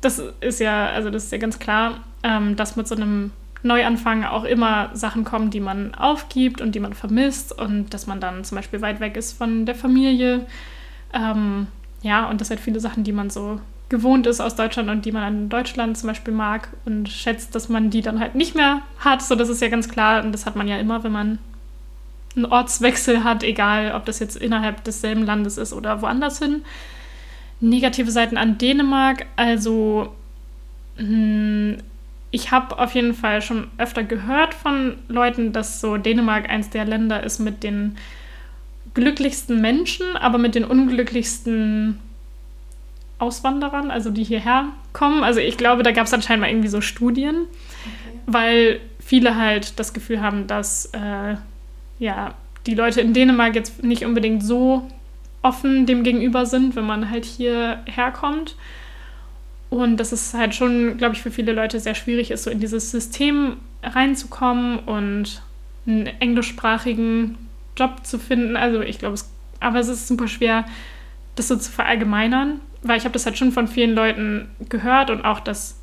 das 0.00 0.22
ist 0.40 0.60
ja, 0.60 0.86
also 0.86 1.10
das 1.10 1.24
ist 1.24 1.32
ja 1.32 1.38
ganz 1.38 1.58
klar, 1.58 2.00
ähm, 2.22 2.56
dass 2.56 2.76
mit 2.76 2.86
so 2.86 2.94
einem 2.94 3.30
Neuanfang 3.62 4.24
auch 4.24 4.44
immer 4.44 4.90
Sachen 4.94 5.24
kommen, 5.24 5.50
die 5.50 5.60
man 5.60 5.94
aufgibt 5.94 6.60
und 6.60 6.74
die 6.74 6.80
man 6.80 6.92
vermisst 6.92 7.56
und 7.56 7.94
dass 7.94 8.06
man 8.06 8.20
dann 8.20 8.44
zum 8.44 8.56
Beispiel 8.56 8.82
weit 8.82 9.00
weg 9.00 9.16
ist 9.16 9.32
von 9.32 9.64
der 9.64 9.76
Familie. 9.76 10.46
Ähm, 11.14 11.68
ja, 12.02 12.28
und 12.28 12.40
das 12.40 12.48
sind 12.48 12.60
viele 12.60 12.80
Sachen, 12.80 13.04
die 13.04 13.12
man 13.12 13.30
so 13.30 13.60
gewohnt 13.92 14.26
ist 14.26 14.40
aus 14.40 14.56
Deutschland 14.56 14.88
und 14.88 15.04
die 15.04 15.12
man 15.12 15.42
in 15.42 15.48
Deutschland 15.50 15.98
zum 15.98 16.08
Beispiel 16.08 16.32
mag 16.32 16.70
und 16.86 17.08
schätzt, 17.08 17.54
dass 17.54 17.68
man 17.68 17.90
die 17.90 18.00
dann 18.00 18.18
halt 18.18 18.34
nicht 18.34 18.56
mehr 18.56 18.80
hat. 18.98 19.22
So, 19.22 19.36
das 19.36 19.50
ist 19.50 19.60
ja 19.60 19.68
ganz 19.68 19.88
klar 19.88 20.24
und 20.24 20.32
das 20.32 20.46
hat 20.46 20.56
man 20.56 20.66
ja 20.66 20.78
immer, 20.78 21.04
wenn 21.04 21.12
man 21.12 21.38
einen 22.34 22.46
Ortswechsel 22.46 23.22
hat, 23.22 23.44
egal 23.44 23.92
ob 23.94 24.06
das 24.06 24.18
jetzt 24.18 24.36
innerhalb 24.36 24.82
desselben 24.82 25.26
Landes 25.26 25.58
ist 25.58 25.74
oder 25.74 26.00
woanders 26.00 26.38
hin. 26.38 26.62
Negative 27.60 28.10
Seiten 28.10 28.38
an 28.38 28.56
Dänemark, 28.56 29.26
also 29.36 30.12
hm, 30.96 31.76
ich 32.30 32.50
habe 32.50 32.78
auf 32.78 32.94
jeden 32.94 33.12
Fall 33.12 33.42
schon 33.42 33.68
öfter 33.76 34.04
gehört 34.04 34.54
von 34.54 34.96
Leuten, 35.08 35.52
dass 35.52 35.82
so 35.82 35.98
Dänemark 35.98 36.48
eins 36.48 36.70
der 36.70 36.86
Länder 36.86 37.22
ist 37.22 37.40
mit 37.40 37.62
den 37.62 37.98
glücklichsten 38.94 39.60
Menschen, 39.60 40.16
aber 40.16 40.38
mit 40.38 40.54
den 40.54 40.64
unglücklichsten 40.64 42.00
Auswanderern, 43.18 43.90
also 43.90 44.10
die 44.10 44.24
hierher 44.24 44.68
kommen. 44.92 45.22
Also 45.22 45.40
ich 45.40 45.56
glaube, 45.56 45.82
da 45.82 45.92
gab 45.92 46.06
es 46.06 46.14
anscheinend 46.14 46.42
mal 46.42 46.50
irgendwie 46.50 46.68
so 46.68 46.80
Studien, 46.80 47.36
okay. 47.36 48.18
weil 48.26 48.80
viele 48.98 49.36
halt 49.36 49.78
das 49.78 49.92
Gefühl 49.92 50.20
haben, 50.20 50.46
dass 50.46 50.86
äh, 50.86 51.36
ja, 51.98 52.34
die 52.66 52.74
Leute 52.74 53.00
in 53.00 53.12
Dänemark 53.12 53.54
jetzt 53.54 53.82
nicht 53.82 54.04
unbedingt 54.04 54.42
so 54.42 54.88
offen 55.42 55.86
dem 55.86 56.04
gegenüber 56.04 56.46
sind, 56.46 56.76
wenn 56.76 56.86
man 56.86 57.10
halt 57.10 57.24
hierher 57.24 58.12
kommt. 58.12 58.56
Und 59.70 59.96
dass 59.96 60.12
es 60.12 60.34
halt 60.34 60.54
schon, 60.54 60.98
glaube 60.98 61.14
ich, 61.14 61.22
für 61.22 61.30
viele 61.30 61.52
Leute 61.52 61.80
sehr 61.80 61.94
schwierig 61.94 62.30
ist, 62.30 62.44
so 62.44 62.50
in 62.50 62.60
dieses 62.60 62.90
System 62.90 63.56
reinzukommen 63.82 64.78
und 64.80 65.42
einen 65.86 66.06
englischsprachigen 66.06 67.38
Job 67.76 68.04
zu 68.04 68.18
finden. 68.18 68.56
Also 68.56 68.82
ich 68.82 68.98
glaube, 68.98 69.14
es, 69.14 69.30
aber 69.60 69.80
es 69.80 69.88
ist 69.88 70.08
super 70.08 70.28
schwer, 70.28 70.64
das 71.36 71.48
so 71.48 71.56
zu 71.56 71.72
verallgemeinern, 71.72 72.60
weil 72.82 72.98
ich 72.98 73.04
habe 73.04 73.12
das 73.12 73.26
halt 73.26 73.38
schon 73.38 73.52
von 73.52 73.68
vielen 73.68 73.94
Leuten 73.94 74.48
gehört 74.68 75.10
und 75.10 75.24
auch, 75.24 75.40
dass, 75.40 75.80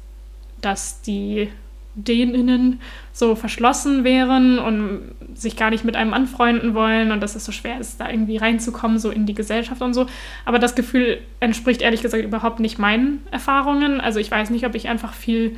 dass 0.61 1.01
die 1.01 1.49
Däninnen 1.95 2.79
so 3.11 3.35
verschlossen 3.35 4.03
wären 4.03 4.59
und 4.59 5.11
sich 5.33 5.55
gar 5.55 5.69
nicht 5.69 5.83
mit 5.83 5.95
einem 5.95 6.13
anfreunden 6.13 6.73
wollen 6.73 7.11
und 7.11 7.21
dass 7.21 7.35
es 7.35 7.45
so 7.45 7.51
schwer 7.51 7.79
ist, 7.79 7.99
da 7.99 8.09
irgendwie 8.09 8.37
reinzukommen, 8.37 8.99
so 8.99 9.09
in 9.09 9.25
die 9.25 9.33
Gesellschaft 9.33 9.81
und 9.81 9.93
so. 9.93 10.05
Aber 10.45 10.59
das 10.59 10.75
Gefühl 10.75 11.19
entspricht 11.39 11.81
ehrlich 11.81 12.01
gesagt 12.01 12.23
überhaupt 12.23 12.59
nicht 12.59 12.79
meinen 12.79 13.21
Erfahrungen. 13.31 13.99
Also 14.01 14.19
ich 14.19 14.29
weiß 14.29 14.49
nicht, 14.49 14.65
ob 14.65 14.75
ich 14.75 14.87
einfach 14.87 15.13
viel 15.13 15.57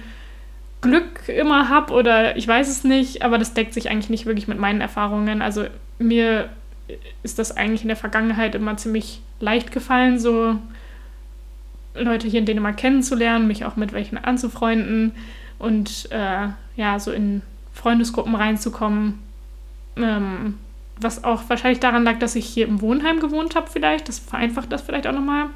Glück 0.82 1.28
immer 1.28 1.70
habe 1.70 1.94
oder 1.94 2.38
ich 2.38 2.48
weiß 2.48 2.68
es 2.68 2.84
nicht, 2.84 3.22
aber 3.24 3.38
das 3.38 3.54
deckt 3.54 3.74
sich 3.74 3.90
eigentlich 3.90 4.10
nicht 4.10 4.26
wirklich 4.26 4.48
mit 4.48 4.58
meinen 4.58 4.82
Erfahrungen. 4.82 5.42
Also 5.42 5.66
mir 6.00 6.50
ist 7.24 7.40
das 7.40 7.56
eigentlich 7.56 7.84
in 7.84 7.88
der 7.88 7.98
Vergangenheit 7.98 8.56
immer 8.56 8.78
ziemlich 8.78 9.22
leicht 9.40 9.72
gefallen, 9.72 10.20
so 10.20 10.58
Leute 11.94 12.28
hier 12.28 12.40
in 12.40 12.46
Dänemark 12.46 12.78
kennenzulernen, 12.78 13.48
mich 13.48 13.66
auch 13.66 13.76
mit 13.76 13.94
welchen 13.94 14.18
anzufreunden 14.18 15.14
und 15.60 16.10
äh, 16.12 16.48
ja, 16.76 17.00
so 17.00 17.12
in 17.12 17.42
Freundesgruppen 17.74 18.36
reinzukommen. 18.36 19.20
Ähm, 19.98 20.58
was 20.98 21.24
auch 21.24 21.44
wahrscheinlich 21.48 21.80
daran 21.80 22.04
lag, 22.04 22.20
dass 22.20 22.36
ich 22.36 22.46
hier 22.46 22.68
im 22.68 22.82
Wohnheim 22.82 23.20
gewohnt 23.20 23.56
habe, 23.56 23.70
vielleicht. 23.70 24.08
Das 24.08 24.20
vereinfacht 24.20 24.72
das 24.72 24.82
vielleicht 24.82 25.08
auch 25.08 25.14
nochmal. 25.14 25.48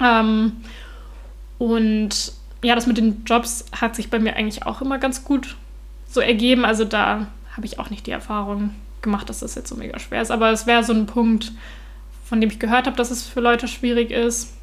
Ähm, 0.00 0.52
und 1.58 2.32
ja, 2.62 2.74
das 2.74 2.86
mit 2.86 2.98
den 2.98 3.24
Jobs 3.24 3.64
hat 3.80 3.96
sich 3.96 4.10
bei 4.10 4.18
mir 4.18 4.36
eigentlich 4.36 4.66
auch 4.66 4.82
immer 4.82 4.98
ganz 4.98 5.24
gut 5.24 5.56
so 6.06 6.20
ergeben. 6.20 6.64
Also 6.64 6.84
da 6.84 7.26
habe 7.56 7.66
ich 7.66 7.78
auch 7.78 7.90
nicht 7.90 8.06
die 8.06 8.10
Erfahrung 8.10 8.70
gemacht, 9.00 9.28
dass 9.28 9.40
das 9.40 9.54
jetzt 9.54 9.68
so 9.68 9.76
mega 9.76 9.98
schwer 9.98 10.22
ist. 10.22 10.30
Aber 10.30 10.50
es 10.50 10.66
wäre 10.66 10.84
so 10.84 10.92
ein 10.92 11.06
Punkt, 11.06 11.52
von 12.24 12.40
dem 12.40 12.50
ich 12.50 12.58
gehört 12.58 12.86
habe, 12.86 12.96
dass 12.96 13.10
es 13.10 13.26
für 13.26 13.40
Leute 13.40 13.68
schwierig 13.68 14.10
ist. 14.10 14.54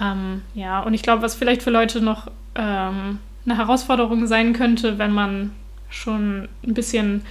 Ähm, 0.00 0.42
ja, 0.54 0.80
und 0.80 0.94
ich 0.94 1.02
glaube, 1.02 1.22
was 1.22 1.34
vielleicht 1.34 1.62
für 1.62 1.70
Leute 1.70 2.00
noch 2.00 2.28
ähm, 2.54 3.18
eine 3.44 3.56
Herausforderung 3.56 4.26
sein 4.26 4.52
könnte, 4.52 4.98
wenn 4.98 5.12
man 5.12 5.52
schon 5.88 6.48
ein 6.64 6.74
bisschen 6.74 7.22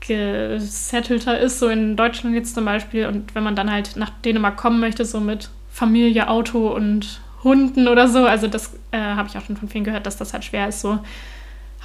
gesettelter 0.00 1.38
ist, 1.38 1.58
so 1.58 1.68
in 1.68 1.96
Deutschland 1.96 2.34
jetzt 2.34 2.54
zum 2.54 2.64
Beispiel, 2.64 3.06
und 3.06 3.34
wenn 3.34 3.42
man 3.42 3.56
dann 3.56 3.70
halt 3.70 3.96
nach 3.96 4.10
Dänemark 4.24 4.56
kommen 4.56 4.80
möchte, 4.80 5.04
so 5.04 5.20
mit 5.20 5.50
Familie, 5.70 6.28
Auto 6.28 6.68
und 6.68 7.20
Hunden 7.44 7.88
oder 7.88 8.08
so, 8.08 8.24
also 8.24 8.48
das 8.48 8.74
äh, 8.90 8.98
habe 8.98 9.28
ich 9.28 9.36
auch 9.36 9.44
schon 9.44 9.56
von 9.56 9.68
vielen 9.68 9.84
gehört, 9.84 10.06
dass 10.06 10.16
das 10.16 10.32
halt 10.32 10.44
schwer 10.44 10.68
ist, 10.68 10.80
so 10.80 10.98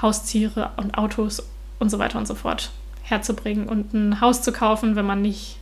Haustiere 0.02 0.72
und 0.78 0.98
Autos 0.98 1.48
und 1.80 1.90
so 1.90 2.00
weiter 2.00 2.18
und 2.18 2.28
so 2.28 2.36
fort 2.36 2.72
herzubringen 3.04 3.68
und 3.68 3.94
ein 3.94 4.22
Haus 4.22 4.42
zu 4.42 4.52
kaufen, 4.52 4.96
wenn 4.96 5.06
man 5.06 5.22
nicht 5.22 5.58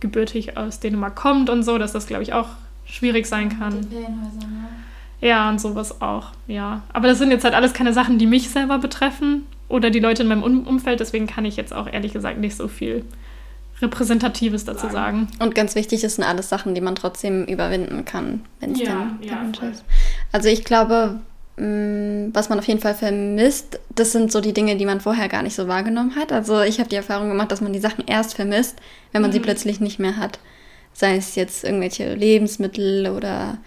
gebürtig 0.00 0.56
aus 0.56 0.80
Dänemark 0.80 1.16
kommt 1.16 1.50
und 1.50 1.62
so, 1.62 1.78
dass 1.78 1.92
das, 1.92 2.06
glaube 2.06 2.22
ich, 2.22 2.32
auch 2.32 2.48
schwierig 2.92 3.26
sein 3.26 3.48
kann. 3.58 3.80
Ne? 3.80 4.06
Ja, 5.20 5.48
und 5.48 5.60
sowas 5.60 6.00
auch, 6.02 6.28
ja. 6.46 6.82
Aber 6.92 7.08
das 7.08 7.18
sind 7.18 7.30
jetzt 7.30 7.44
halt 7.44 7.54
alles 7.54 7.72
keine 7.72 7.92
Sachen, 7.92 8.18
die 8.18 8.26
mich 8.26 8.50
selber 8.50 8.78
betreffen 8.78 9.46
oder 9.68 9.90
die 9.90 10.00
Leute 10.00 10.22
in 10.22 10.28
meinem 10.28 10.42
um 10.42 10.66
Umfeld, 10.66 11.00
deswegen 11.00 11.26
kann 11.26 11.44
ich 11.44 11.56
jetzt 11.56 11.72
auch 11.72 11.90
ehrlich 11.90 12.12
gesagt 12.12 12.38
nicht 12.38 12.56
so 12.56 12.68
viel 12.68 13.04
Repräsentatives 13.80 14.64
dazu 14.64 14.88
sagen. 14.90 15.28
Und 15.38 15.54
ganz 15.54 15.74
wichtig, 15.74 16.02
das 16.02 16.16
sind 16.16 16.24
alles 16.24 16.48
Sachen, 16.48 16.74
die 16.74 16.80
man 16.80 16.94
trotzdem 16.94 17.46
überwinden 17.46 18.04
kann, 18.04 18.44
wenn 18.60 18.72
es 18.72 18.80
ja, 18.80 18.90
dann 18.90 19.18
der 19.22 19.30
ja, 19.30 19.68
ist. 19.70 19.84
Also 20.30 20.48
ich 20.48 20.64
glaube, 20.64 21.20
mm, 21.56 22.34
was 22.34 22.48
man 22.48 22.58
auf 22.58 22.68
jeden 22.68 22.80
Fall 22.80 22.94
vermisst, 22.94 23.80
das 23.94 24.12
sind 24.12 24.30
so 24.30 24.40
die 24.40 24.52
Dinge, 24.52 24.76
die 24.76 24.86
man 24.86 25.00
vorher 25.00 25.28
gar 25.28 25.42
nicht 25.42 25.54
so 25.54 25.66
wahrgenommen 25.66 26.14
hat. 26.14 26.30
Also 26.30 26.60
ich 26.60 26.78
habe 26.78 26.90
die 26.90 26.96
Erfahrung 26.96 27.28
gemacht, 27.28 27.50
dass 27.50 27.60
man 27.60 27.72
die 27.72 27.80
Sachen 27.80 28.04
erst 28.06 28.34
vermisst, 28.34 28.76
wenn 29.12 29.22
man 29.22 29.30
mhm. 29.30 29.34
sie 29.34 29.40
plötzlich 29.40 29.80
nicht 29.80 29.98
mehr 29.98 30.16
hat 30.16 30.38
sei 30.92 31.16
es 31.16 31.34
jetzt 31.34 31.64
irgendwelche 31.64 32.14
Lebensmittel 32.14 33.08
oder 33.08 33.58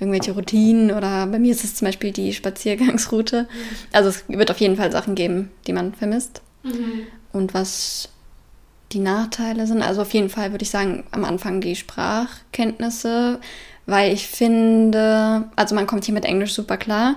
irgendwelche 0.00 0.32
Routinen 0.32 0.90
oder 0.90 1.26
bei 1.28 1.38
mir 1.38 1.52
ist 1.52 1.64
es 1.64 1.76
zum 1.76 1.86
Beispiel 1.86 2.10
die 2.10 2.32
Spaziergangsroute. 2.32 3.48
Also 3.92 4.08
es 4.08 4.24
wird 4.28 4.50
auf 4.50 4.58
jeden 4.58 4.76
Fall 4.76 4.90
Sachen 4.90 5.14
geben, 5.14 5.50
die 5.66 5.72
man 5.72 5.94
vermisst. 5.94 6.42
Mhm. 6.64 7.06
Und 7.32 7.54
was 7.54 8.08
die 8.90 8.98
Nachteile 8.98 9.66
sind, 9.66 9.80
also 9.80 10.02
auf 10.02 10.12
jeden 10.12 10.28
Fall 10.28 10.50
würde 10.50 10.64
ich 10.64 10.70
sagen, 10.70 11.04
am 11.12 11.24
Anfang 11.24 11.60
die 11.60 11.76
Sprachkenntnisse, 11.76 13.40
weil 13.86 14.12
ich 14.12 14.26
finde, 14.26 15.48
also 15.56 15.74
man 15.74 15.86
kommt 15.86 16.04
hier 16.04 16.14
mit 16.14 16.24
Englisch 16.24 16.52
super 16.52 16.76
klar, 16.76 17.16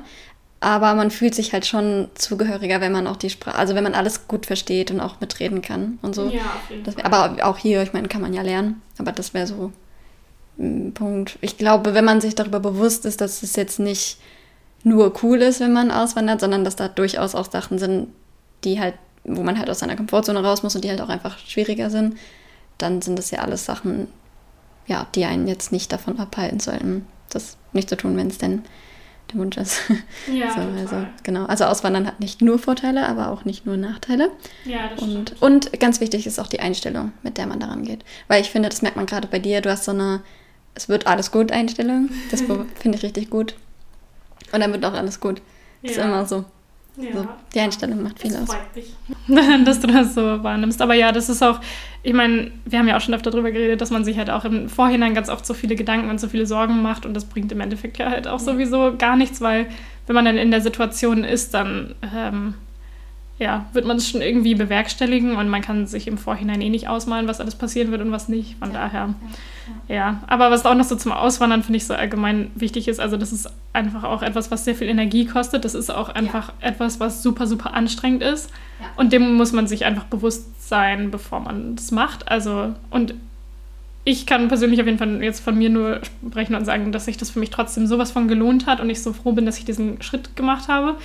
aber 0.65 0.95
man 0.95 1.11
fühlt 1.11 1.35
sich 1.35 1.53
halt 1.53 1.67
schon 1.67 2.07
zugehöriger, 2.15 2.81
wenn 2.81 2.91
man 2.91 3.05
auch 3.05 3.17
die 3.17 3.29
Sprache, 3.29 3.55
also 3.55 3.75
wenn 3.75 3.83
man 3.83 3.93
alles 3.93 4.27
gut 4.27 4.47
versteht 4.47 4.89
und 4.89 4.99
auch 4.99 5.19
mitreden 5.21 5.61
kann 5.61 5.99
und 6.01 6.15
so. 6.15 6.27
Ja, 6.29 6.41
auf 6.41 6.71
jeden 6.71 6.83
Das, 6.83 6.95
Fall. 6.95 7.03
aber 7.03 7.45
auch 7.45 7.59
hier, 7.59 7.83
ich 7.83 7.93
meine, 7.93 8.07
kann 8.07 8.23
man 8.23 8.33
ja 8.33 8.41
lernen, 8.41 8.81
aber 8.97 9.11
das 9.11 9.35
wäre 9.35 9.45
so 9.45 9.71
ein 10.57 10.91
Punkt. 10.95 11.37
Ich 11.41 11.59
glaube, 11.59 11.93
wenn 11.93 12.03
man 12.03 12.19
sich 12.19 12.33
darüber 12.33 12.59
bewusst 12.59 13.05
ist, 13.05 13.21
dass 13.21 13.43
es 13.43 13.55
jetzt 13.55 13.77
nicht 13.77 14.17
nur 14.83 15.13
cool 15.21 15.39
ist, 15.43 15.59
wenn 15.59 15.71
man 15.71 15.91
auswandert, 15.91 16.39
sondern 16.39 16.63
dass 16.63 16.75
da 16.75 16.87
durchaus 16.87 17.35
auch 17.35 17.51
Sachen 17.51 17.77
sind, 17.77 18.07
die 18.63 18.79
halt, 18.79 18.95
wo 19.23 19.43
man 19.43 19.59
halt 19.59 19.69
aus 19.69 19.77
seiner 19.79 19.95
Komfortzone 19.95 20.43
raus 20.43 20.63
muss 20.63 20.73
und 20.73 20.83
die 20.83 20.89
halt 20.89 21.01
auch 21.01 21.09
einfach 21.09 21.37
schwieriger 21.37 21.91
sind, 21.91 22.17
dann 22.79 23.03
sind 23.03 23.19
das 23.19 23.29
ja 23.29 23.41
alles 23.41 23.65
Sachen, 23.65 24.07
ja, 24.87 25.05
die 25.13 25.25
einen 25.25 25.47
jetzt 25.47 25.71
nicht 25.71 25.91
davon 25.91 26.17
abhalten 26.17 26.59
sollten, 26.59 27.05
das 27.29 27.55
nicht 27.71 27.87
zu 27.87 27.97
tun, 27.97 28.17
wenn 28.17 28.29
es 28.29 28.39
denn 28.39 28.63
der 29.31 29.39
Wunsch 29.39 29.57
ist. 29.57 29.79
ja, 30.31 30.51
so, 30.55 30.61
also, 30.61 31.07
genau. 31.23 31.45
Also 31.45 31.65
Auswandern 31.65 32.05
hat 32.07 32.19
nicht 32.19 32.41
nur 32.41 32.59
Vorteile, 32.59 33.07
aber 33.07 33.29
auch 33.31 33.45
nicht 33.45 33.65
nur 33.65 33.77
Nachteile. 33.77 34.31
ja, 34.65 34.89
das 34.89 35.01
Und, 35.01 35.11
stimmt. 35.29 35.41
und 35.41 35.79
ganz 35.79 35.99
wichtig 36.01 36.27
ist 36.27 36.39
auch 36.39 36.47
die 36.47 36.59
Einstellung, 36.59 37.11
mit 37.23 37.37
der 37.37 37.47
man 37.47 37.59
daran 37.59 37.83
geht. 37.83 38.03
Weil 38.27 38.41
ich 38.41 38.49
finde, 38.51 38.69
das 38.69 38.81
merkt 38.81 38.97
man 38.97 39.05
gerade 39.05 39.27
bei 39.27 39.39
dir, 39.39 39.61
du 39.61 39.69
hast 39.71 39.85
so 39.85 39.91
eine, 39.91 40.21
es 40.75 40.89
wird 40.89 41.07
alles 41.07 41.31
gut 41.31 41.51
Einstellung. 41.51 42.09
Das 42.31 42.41
finde 42.79 42.97
ich 42.97 43.03
richtig 43.03 43.29
gut. 43.29 43.55
Und 44.51 44.59
dann 44.61 44.71
wird 44.71 44.85
auch 44.85 44.93
alles 44.93 45.19
gut. 45.19 45.41
Das 45.81 45.91
ist 45.91 45.97
Ja. 45.97 46.05
immer 46.05 46.25
so. 46.25 46.45
Ja. 46.97 47.11
so. 47.13 47.27
Die 47.53 47.59
Einstellung 47.59 48.03
macht 48.03 48.19
viel 48.19 48.31
Das 48.31 48.41
aus. 48.43 48.55
freut 48.55 48.75
mich, 48.75 48.93
dass 49.65 49.79
du 49.79 49.87
das 49.87 50.13
so 50.15 50.43
wahrnimmst. 50.43 50.81
Aber 50.81 50.93
ja, 50.93 51.11
das 51.11 51.29
ist 51.29 51.41
auch, 51.43 51.59
ich 52.03 52.13
meine, 52.13 52.51
wir 52.65 52.79
haben 52.79 52.87
ja 52.87 52.97
auch 52.97 53.01
schon 53.01 53.13
öfter 53.13 53.31
darüber 53.31 53.51
geredet, 53.51 53.81
dass 53.81 53.91
man 53.91 54.03
sich 54.05 54.17
halt 54.17 54.29
auch 54.29 54.45
im 54.45 54.69
Vorhinein 54.69 55.13
ganz 55.13 55.29
oft 55.29 55.45
so 55.45 55.53
viele 55.53 55.75
Gedanken 55.75 56.09
und 56.09 56.19
so 56.19 56.27
viele 56.27 56.45
Sorgen 56.45 56.81
macht 56.81 57.05
und 57.05 57.13
das 57.13 57.25
bringt 57.25 57.51
im 57.51 57.59
Endeffekt 57.61 57.97
ja 57.97 58.09
halt 58.09 58.27
auch 58.27 58.39
sowieso 58.39 58.95
gar 58.97 59.15
nichts, 59.15 59.41
weil 59.41 59.67
wenn 60.07 60.13
man 60.15 60.25
dann 60.25 60.37
in 60.37 60.51
der 60.51 60.61
Situation 60.61 61.23
ist, 61.23 61.53
dann 61.53 61.95
ähm, 62.15 62.53
ja, 63.37 63.65
wird 63.73 63.85
man 63.85 63.97
es 63.97 64.09
schon 64.09 64.21
irgendwie 64.21 64.55
bewerkstelligen 64.55 65.35
und 65.35 65.49
man 65.49 65.61
kann 65.61 65.87
sich 65.87 66.07
im 66.07 66.17
Vorhinein 66.17 66.61
eh 66.61 66.69
nicht 66.69 66.87
ausmalen, 66.87 67.27
was 67.27 67.41
alles 67.41 67.55
passieren 67.55 67.91
wird 67.91 68.01
und 68.01 68.11
was 68.11 68.29
nicht. 68.29 68.55
Von 68.59 68.71
daher, 68.71 69.13
ja. 69.89 70.21
Aber 70.27 70.51
was 70.51 70.65
auch 70.65 70.73
noch 70.73 70.85
so 70.85 70.95
zum 70.95 71.11
Auswandern, 71.11 71.61
finde 71.61 71.77
ich, 71.77 71.85
so 71.85 71.93
allgemein 71.93 72.49
wichtig 72.55 72.87
ist, 72.87 73.01
also 73.01 73.17
das 73.17 73.33
ist 73.33 73.49
einfach 73.73 74.05
auch 74.05 74.21
etwas, 74.21 74.51
was 74.51 74.63
sehr 74.63 74.73
viel 74.73 74.87
Energie 74.87 75.25
kostet. 75.25 75.65
Das 75.65 75.75
ist 75.75 75.89
auch 75.89 76.09
einfach 76.09 76.53
etwas, 76.61 77.01
was 77.01 77.23
super, 77.23 77.45
super 77.45 77.73
anstrengend 77.73 78.23
ist. 78.23 78.49
Ja. 78.79 78.87
Und 78.95 79.11
dem 79.11 79.35
muss 79.35 79.51
man 79.51 79.67
sich 79.67 79.83
einfach 79.83 80.05
bewusst 80.05 80.69
sein, 80.69 81.11
bevor 81.11 81.41
man 81.41 81.75
das 81.75 81.91
macht. 81.91 82.29
Also, 82.29 82.73
und 82.89 83.15
ich 84.05 84.25
kann 84.25 84.47
persönlich 84.47 84.79
auf 84.79 84.85
jeden 84.85 84.99
Fall 84.99 85.21
jetzt 85.21 85.41
von 85.41 85.57
mir 85.57 85.69
nur 85.69 85.99
sprechen 86.29 86.55
und 86.55 86.63
sagen, 86.63 86.93
dass 86.93 87.05
sich 87.05 87.17
das 87.17 87.31
für 87.31 87.39
mich 87.39 87.49
trotzdem 87.49 87.85
sowas 87.85 88.11
von 88.11 88.29
gelohnt 88.29 88.65
hat 88.65 88.79
und 88.79 88.89
ich 88.89 89.01
so 89.01 89.11
froh 89.11 89.33
bin, 89.33 89.45
dass 89.45 89.57
ich 89.57 89.65
diesen 89.65 90.01
Schritt 90.01 90.37
gemacht 90.37 90.69
habe. 90.69 90.95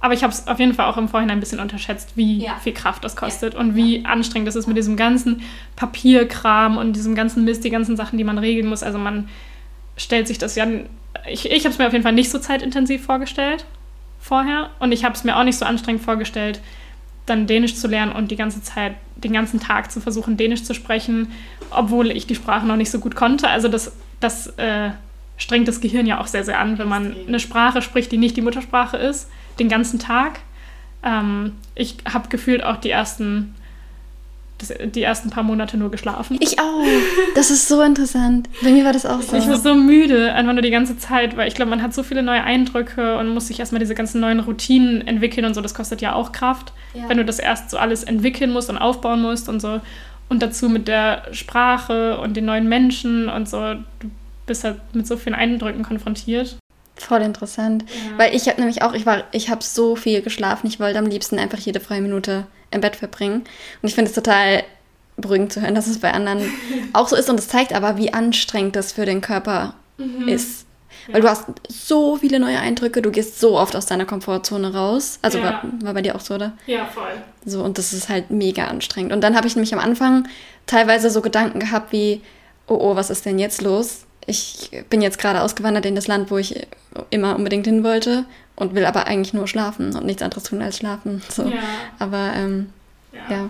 Aber 0.00 0.14
ich 0.14 0.22
habe 0.22 0.32
es 0.32 0.46
auf 0.46 0.58
jeden 0.58 0.74
Fall 0.74 0.86
auch 0.86 0.98
im 0.98 1.08
Vorhinein 1.08 1.38
ein 1.38 1.40
bisschen 1.40 1.58
unterschätzt, 1.60 2.12
wie 2.16 2.44
Ja. 2.44 2.56
viel 2.62 2.72
Kraft 2.74 3.02
das 3.04 3.16
kostet 3.16 3.54
und 3.54 3.74
wie 3.74 4.04
anstrengend 4.04 4.46
das 4.46 4.54
ist 4.56 4.66
mit 4.66 4.76
diesem 4.76 4.96
ganzen 4.96 5.42
Papierkram 5.74 6.76
und 6.76 6.94
diesem 6.94 7.14
ganzen 7.14 7.44
Mist, 7.44 7.64
die 7.64 7.70
ganzen 7.70 7.96
Sachen, 7.96 8.18
die 8.18 8.24
man 8.24 8.38
regeln 8.38 8.66
muss. 8.68 8.82
Also 8.82 8.98
man 8.98 9.28
stellt 9.96 10.28
sich 10.28 10.38
das 10.38 10.54
ja. 10.56 10.66
Ich, 11.28 11.50
ich 11.50 11.64
habe 11.64 11.70
es 11.70 11.78
mir 11.78 11.86
auf 11.86 11.92
jeden 11.92 12.02
Fall 12.02 12.12
nicht 12.12 12.30
so 12.30 12.38
zeitintensiv 12.38 13.04
vorgestellt 13.04 13.64
vorher 14.20 14.70
und 14.80 14.92
ich 14.92 15.04
habe 15.04 15.14
es 15.14 15.24
mir 15.24 15.36
auch 15.36 15.44
nicht 15.44 15.56
so 15.56 15.64
anstrengend 15.64 16.02
vorgestellt, 16.02 16.60
dann 17.24 17.46
Dänisch 17.46 17.74
zu 17.76 17.88
lernen 17.88 18.12
und 18.12 18.30
die 18.30 18.36
ganze 18.36 18.62
Zeit, 18.62 18.94
den 19.16 19.32
ganzen 19.32 19.60
Tag 19.60 19.90
zu 19.90 20.00
versuchen, 20.00 20.36
Dänisch 20.36 20.62
zu 20.64 20.74
sprechen, 20.74 21.32
obwohl 21.70 22.10
ich 22.10 22.26
die 22.26 22.34
Sprache 22.34 22.66
noch 22.66 22.76
nicht 22.76 22.90
so 22.90 22.98
gut 23.00 23.16
konnte. 23.16 23.48
Also 23.48 23.68
das, 23.68 23.92
das 24.20 24.48
äh, 24.58 24.90
strengt 25.36 25.66
das 25.68 25.80
Gehirn 25.80 26.06
ja 26.06 26.20
auch 26.20 26.26
sehr, 26.26 26.44
sehr 26.44 26.60
an, 26.60 26.78
wenn 26.78 26.88
man 26.88 27.16
eine 27.26 27.40
Sprache 27.40 27.82
spricht, 27.82 28.12
die 28.12 28.18
nicht 28.18 28.36
die 28.36 28.42
Muttersprache 28.42 28.96
ist, 28.96 29.28
den 29.58 29.68
ganzen 29.68 29.98
Tag. 29.98 30.40
Ähm, 31.04 31.52
ich 31.74 31.96
habe 32.10 32.28
gefühlt 32.28 32.62
auch 32.64 32.76
die 32.76 32.90
ersten, 32.90 33.54
das, 34.58 34.72
die 34.86 35.02
ersten 35.02 35.30
paar 35.30 35.42
Monate 35.42 35.76
nur 35.76 35.90
geschlafen. 35.90 36.36
Ich 36.40 36.58
auch. 36.58 36.82
Das 37.34 37.50
ist 37.50 37.68
so 37.68 37.82
interessant. 37.82 38.48
Bei 38.62 38.70
mir 38.70 38.84
war 38.84 38.92
das 38.92 39.04
auch 39.06 39.20
so. 39.20 39.36
Ich 39.36 39.46
war 39.46 39.58
so 39.58 39.74
müde, 39.74 40.32
einfach 40.32 40.52
nur 40.54 40.62
die 40.62 40.70
ganze 40.70 40.96
Zeit, 40.98 41.36
weil 41.36 41.48
ich 41.48 41.54
glaube, 41.54 41.70
man 41.70 41.82
hat 41.82 41.92
so 41.94 42.02
viele 42.02 42.22
neue 42.22 42.42
Eindrücke 42.42 43.18
und 43.18 43.28
muss 43.28 43.48
sich 43.48 43.60
erstmal 43.60 43.80
diese 43.80 43.94
ganzen 43.94 44.20
neuen 44.20 44.40
Routinen 44.40 45.06
entwickeln 45.06 45.44
und 45.44 45.54
so. 45.54 45.60
Das 45.60 45.74
kostet 45.74 46.00
ja 46.00 46.14
auch 46.14 46.32
Kraft, 46.32 46.72
Ja. 46.94 47.08
wenn 47.08 47.18
du 47.18 47.24
das 47.24 47.38
erst 47.38 47.70
so 47.70 47.76
alles 47.78 48.02
entwickeln 48.04 48.52
musst 48.52 48.70
und 48.70 48.78
aufbauen 48.78 49.20
musst 49.22 49.48
und 49.48 49.60
so. 49.60 49.80
Und 50.28 50.42
dazu 50.42 50.68
mit 50.68 50.88
der 50.88 51.22
Sprache 51.32 52.18
und 52.18 52.36
den 52.36 52.46
neuen 52.46 52.68
Menschen 52.68 53.28
und 53.28 53.48
so. 53.48 53.74
Du 54.00 54.10
bist 54.46 54.64
halt 54.64 54.76
mit 54.92 55.06
so 55.06 55.16
vielen 55.16 55.34
Eindrücken 55.34 55.82
konfrontiert. 55.82 56.56
Voll 56.96 57.22
interessant. 57.22 57.84
Ja. 57.88 58.18
Weil 58.18 58.34
ich 58.34 58.48
habe 58.48 58.58
nämlich 58.60 58.82
auch, 58.82 58.94
ich 58.94 59.06
war, 59.06 59.24
ich 59.32 59.50
habe 59.50 59.62
so 59.62 59.96
viel 59.96 60.22
geschlafen. 60.22 60.66
Ich 60.66 60.80
wollte 60.80 60.98
am 60.98 61.06
liebsten 61.06 61.38
einfach 61.38 61.58
jede 61.58 61.80
freie 61.80 62.00
Minute 62.00 62.46
im 62.70 62.80
Bett 62.80 62.96
verbringen. 62.96 63.44
Und 63.82 63.88
ich 63.88 63.94
finde 63.94 64.08
es 64.10 64.14
total 64.14 64.64
beruhigend 65.16 65.52
zu 65.52 65.60
hören, 65.62 65.74
dass 65.74 65.86
es 65.86 65.98
bei 66.00 66.12
anderen 66.12 66.50
auch 66.92 67.08
so 67.08 67.16
ist. 67.16 67.28
Und 67.30 67.38
es 67.38 67.48
zeigt 67.48 67.72
aber, 67.74 67.96
wie 67.98 68.12
anstrengend 68.12 68.76
das 68.76 68.92
für 68.92 69.06
den 69.06 69.20
Körper 69.20 69.74
ist. 70.26 70.66
Weil 71.10 71.20
du 71.20 71.28
hast 71.28 71.44
so 71.68 72.16
viele 72.16 72.40
neue 72.40 72.58
Eindrücke, 72.58 73.00
du 73.00 73.10
gehst 73.10 73.38
so 73.40 73.56
oft 73.58 73.76
aus 73.76 73.86
deiner 73.86 74.04
Komfortzone 74.06 74.74
raus. 74.74 75.18
Also 75.22 75.38
Ja. 75.38 75.44
war, 75.44 75.62
war 75.82 75.94
bei 75.94 76.02
dir 76.02 76.16
auch 76.16 76.20
so, 76.20 76.34
oder? 76.34 76.52
Ja, 76.66 76.86
voll. 76.86 77.12
So, 77.44 77.62
und 77.62 77.78
das 77.78 77.92
ist 77.92 78.08
halt 78.08 78.30
mega 78.30 78.66
anstrengend. 78.66 79.12
Und 79.12 79.20
dann 79.20 79.36
habe 79.36 79.46
ich 79.46 79.54
nämlich 79.54 79.72
am 79.72 79.80
Anfang 79.80 80.28
teilweise 80.66 81.10
so 81.10 81.20
Gedanken 81.20 81.60
gehabt 81.60 81.92
wie, 81.92 82.22
oh 82.66 82.74
oh, 82.80 82.96
was 82.96 83.10
ist 83.10 83.24
denn 83.24 83.38
jetzt 83.38 83.62
los? 83.62 84.05
Ich 84.26 84.70
bin 84.90 85.02
jetzt 85.02 85.18
gerade 85.18 85.40
ausgewandert 85.42 85.86
in 85.86 85.94
das 85.94 86.08
Land, 86.08 86.30
wo 86.30 86.38
ich 86.38 86.66
immer 87.10 87.36
unbedingt 87.36 87.66
hin 87.66 87.84
wollte 87.84 88.24
und 88.56 88.74
will 88.74 88.84
aber 88.84 89.06
eigentlich 89.06 89.34
nur 89.34 89.46
schlafen 89.46 89.94
und 89.94 90.04
nichts 90.04 90.22
anderes 90.22 90.44
tun 90.44 90.62
als 90.62 90.78
schlafen. 90.78 91.22
So. 91.28 91.44
Ja. 91.44 91.58
Aber 91.98 92.32
ähm, 92.34 92.70
ja. 93.30 93.48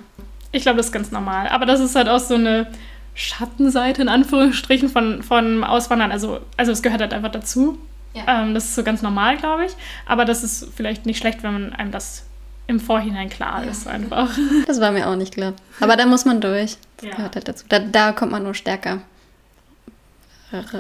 Ich 0.52 0.62
glaube, 0.62 0.76
das 0.78 0.86
ist 0.86 0.92
ganz 0.92 1.10
normal. 1.10 1.48
Aber 1.48 1.64
das 1.66 1.80
ist 1.80 1.94
halt 1.96 2.08
auch 2.08 2.18
so 2.20 2.34
eine 2.34 2.66
Schattenseite 3.14 4.02
in 4.02 4.08
Anführungsstrichen 4.08 4.88
von, 4.88 5.22
von 5.22 5.64
Auswandern. 5.64 6.12
Also, 6.12 6.40
also 6.56 6.72
es 6.72 6.82
gehört 6.82 7.00
halt 7.00 7.12
einfach 7.14 7.32
dazu. 7.32 7.78
Ja. 8.14 8.42
Ähm, 8.42 8.54
das 8.54 8.64
ist 8.64 8.74
so 8.74 8.82
ganz 8.82 9.02
normal, 9.02 9.36
glaube 9.38 9.66
ich. 9.66 9.72
Aber 10.06 10.24
das 10.24 10.42
ist 10.44 10.68
vielleicht 10.76 11.06
nicht 11.06 11.18
schlecht, 11.18 11.42
wenn 11.42 11.52
man 11.52 11.72
einem 11.72 11.90
das 11.92 12.24
im 12.66 12.80
Vorhinein 12.80 13.28
klar 13.28 13.62
ist, 13.64 13.86
einfach. 13.86 14.28
das 14.66 14.80
war 14.80 14.90
mir 14.90 15.08
auch 15.08 15.14
nicht 15.16 15.34
klar. 15.34 15.52
Aber 15.80 15.96
da 15.96 16.04
muss 16.04 16.24
man 16.24 16.40
durch. 16.40 16.76
Das 16.96 17.10
Ja. 17.10 17.16
gehört 17.16 17.36
halt 17.36 17.48
dazu. 17.48 17.64
Da, 17.68 17.78
da 17.78 18.12
kommt 18.12 18.32
man 18.32 18.42
nur 18.42 18.54
stärker 18.54 18.98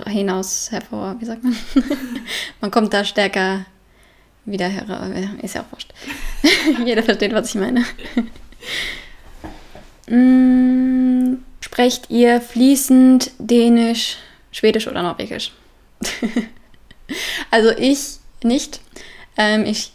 hinaus 0.06 0.70
hervor. 0.70 1.16
Wie 1.18 1.24
sagt 1.24 1.42
man? 1.44 1.56
man 2.60 2.70
kommt 2.70 2.92
da 2.92 3.04
stärker 3.04 3.66
wieder 4.44 4.68
heraus. 4.68 5.08
Ist 5.42 5.54
ja 5.54 5.62
auch 5.62 5.72
wurscht. 5.72 5.92
Jeder 6.84 7.02
versteht, 7.02 7.32
was 7.32 7.50
ich 7.50 7.60
meine. 7.60 7.84
Mm, 10.08 11.38
Sprecht 11.60 12.10
ihr 12.10 12.40
fließend 12.40 13.32
Dänisch, 13.38 14.18
Schwedisch 14.52 14.86
oder 14.86 15.02
Norwegisch? 15.02 15.50
also 17.50 17.70
ich 17.70 18.18
nicht. 18.44 18.80
Ähm, 19.36 19.64
ich 19.66 19.92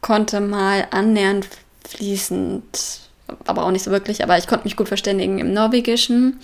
konnte 0.00 0.40
mal 0.40 0.88
annähernd 0.90 1.46
fließend, 1.86 3.00
aber 3.46 3.66
auch 3.66 3.70
nicht 3.70 3.84
so 3.84 3.90
wirklich, 3.90 4.24
aber 4.24 4.38
ich 4.38 4.46
konnte 4.46 4.64
mich 4.64 4.74
gut 4.74 4.88
verständigen 4.88 5.38
im 5.38 5.52
Norwegischen. 5.52 6.38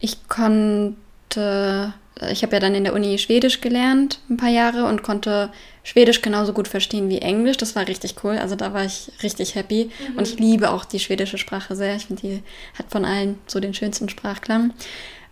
Ich 0.00 0.28
konnte, 0.28 1.94
ich 2.30 2.42
habe 2.42 2.54
ja 2.54 2.60
dann 2.60 2.74
in 2.74 2.84
der 2.84 2.94
Uni 2.94 3.18
Schwedisch 3.18 3.60
gelernt, 3.60 4.20
ein 4.28 4.36
paar 4.36 4.50
Jahre, 4.50 4.84
und 4.84 5.02
konnte 5.02 5.50
Schwedisch 5.82 6.20
genauso 6.20 6.52
gut 6.52 6.68
verstehen 6.68 7.08
wie 7.08 7.18
Englisch. 7.18 7.56
Das 7.56 7.74
war 7.74 7.88
richtig 7.88 8.16
cool. 8.22 8.36
Also 8.36 8.56
da 8.56 8.74
war 8.74 8.84
ich 8.84 9.10
richtig 9.22 9.54
happy. 9.54 9.90
Und 10.16 10.28
ich 10.28 10.38
liebe 10.38 10.70
auch 10.70 10.84
die 10.84 11.00
schwedische 11.00 11.38
Sprache 11.38 11.74
sehr. 11.74 11.96
Ich 11.96 12.06
finde, 12.06 12.22
die 12.22 12.42
hat 12.78 12.90
von 12.90 13.04
allen 13.04 13.38
so 13.46 13.60
den 13.60 13.72
schönsten 13.72 14.08
Sprachklang. 14.08 14.74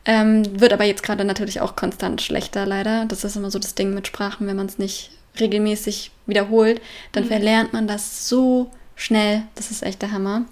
Ähm, 0.06 0.60
wird 0.60 0.72
aber 0.72 0.84
jetzt 0.84 1.02
gerade 1.02 1.24
natürlich 1.24 1.60
auch 1.60 1.76
konstant 1.76 2.22
schlechter, 2.22 2.64
leider. 2.64 3.04
Das 3.04 3.24
ist 3.24 3.36
immer 3.36 3.50
so 3.50 3.58
das 3.58 3.74
Ding 3.74 3.92
mit 3.92 4.06
Sprachen, 4.06 4.46
wenn 4.46 4.56
man 4.56 4.66
es 4.66 4.78
nicht 4.78 5.10
regelmäßig 5.38 6.10
wiederholt, 6.26 6.80
dann 7.12 7.24
verlernt 7.24 7.72
man 7.72 7.86
das 7.86 8.28
so 8.28 8.70
schnell. 8.96 9.42
Das 9.54 9.70
ist 9.70 9.82
echt 9.82 10.02
der 10.02 10.12
Hammer. 10.12 10.46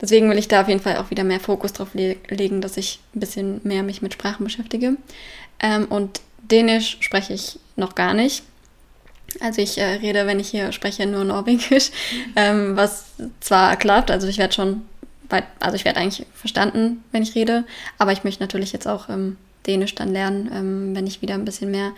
Deswegen 0.00 0.28
will 0.28 0.38
ich 0.38 0.48
da 0.48 0.60
auf 0.60 0.68
jeden 0.68 0.80
Fall 0.80 0.96
auch 0.96 1.10
wieder 1.10 1.22
mehr 1.22 1.38
Fokus 1.38 1.72
drauf 1.72 1.94
le 1.94 2.16
legen, 2.28 2.60
dass 2.60 2.76
ich 2.76 2.98
ein 3.14 3.20
bisschen 3.20 3.60
mehr 3.62 3.84
mich 3.84 4.02
mit 4.02 4.12
Sprachen 4.12 4.42
beschäftige. 4.42 4.96
Ähm, 5.62 5.86
und 5.86 6.20
Dänisch 6.42 6.98
spreche 7.00 7.32
ich 7.32 7.58
noch 7.76 7.94
gar 7.94 8.12
nicht. 8.14 8.42
Also 9.40 9.62
ich 9.62 9.78
äh, 9.78 9.84
rede, 9.84 10.26
wenn 10.26 10.40
ich 10.40 10.50
hier 10.50 10.72
spreche, 10.72 11.06
nur 11.06 11.24
Norwegisch, 11.24 11.90
ähm, 12.36 12.76
was 12.76 13.06
zwar 13.40 13.76
klappt, 13.76 14.10
also 14.10 14.26
ich 14.26 14.38
werde 14.38 14.52
schon, 14.52 14.82
weit, 15.30 15.44
also 15.60 15.76
ich 15.76 15.84
werde 15.84 15.98
eigentlich 15.98 16.26
verstanden, 16.34 17.02
wenn 17.12 17.22
ich 17.22 17.34
rede, 17.34 17.64
aber 17.96 18.12
ich 18.12 18.24
möchte 18.24 18.42
natürlich 18.42 18.72
jetzt 18.72 18.86
auch 18.86 19.08
ähm, 19.08 19.38
Dänisch 19.66 19.94
dann 19.94 20.12
lernen, 20.12 20.50
ähm, 20.52 20.96
wenn 20.96 21.06
ich 21.06 21.22
wieder 21.22 21.34
ein 21.34 21.44
bisschen 21.44 21.70
mehr 21.70 21.92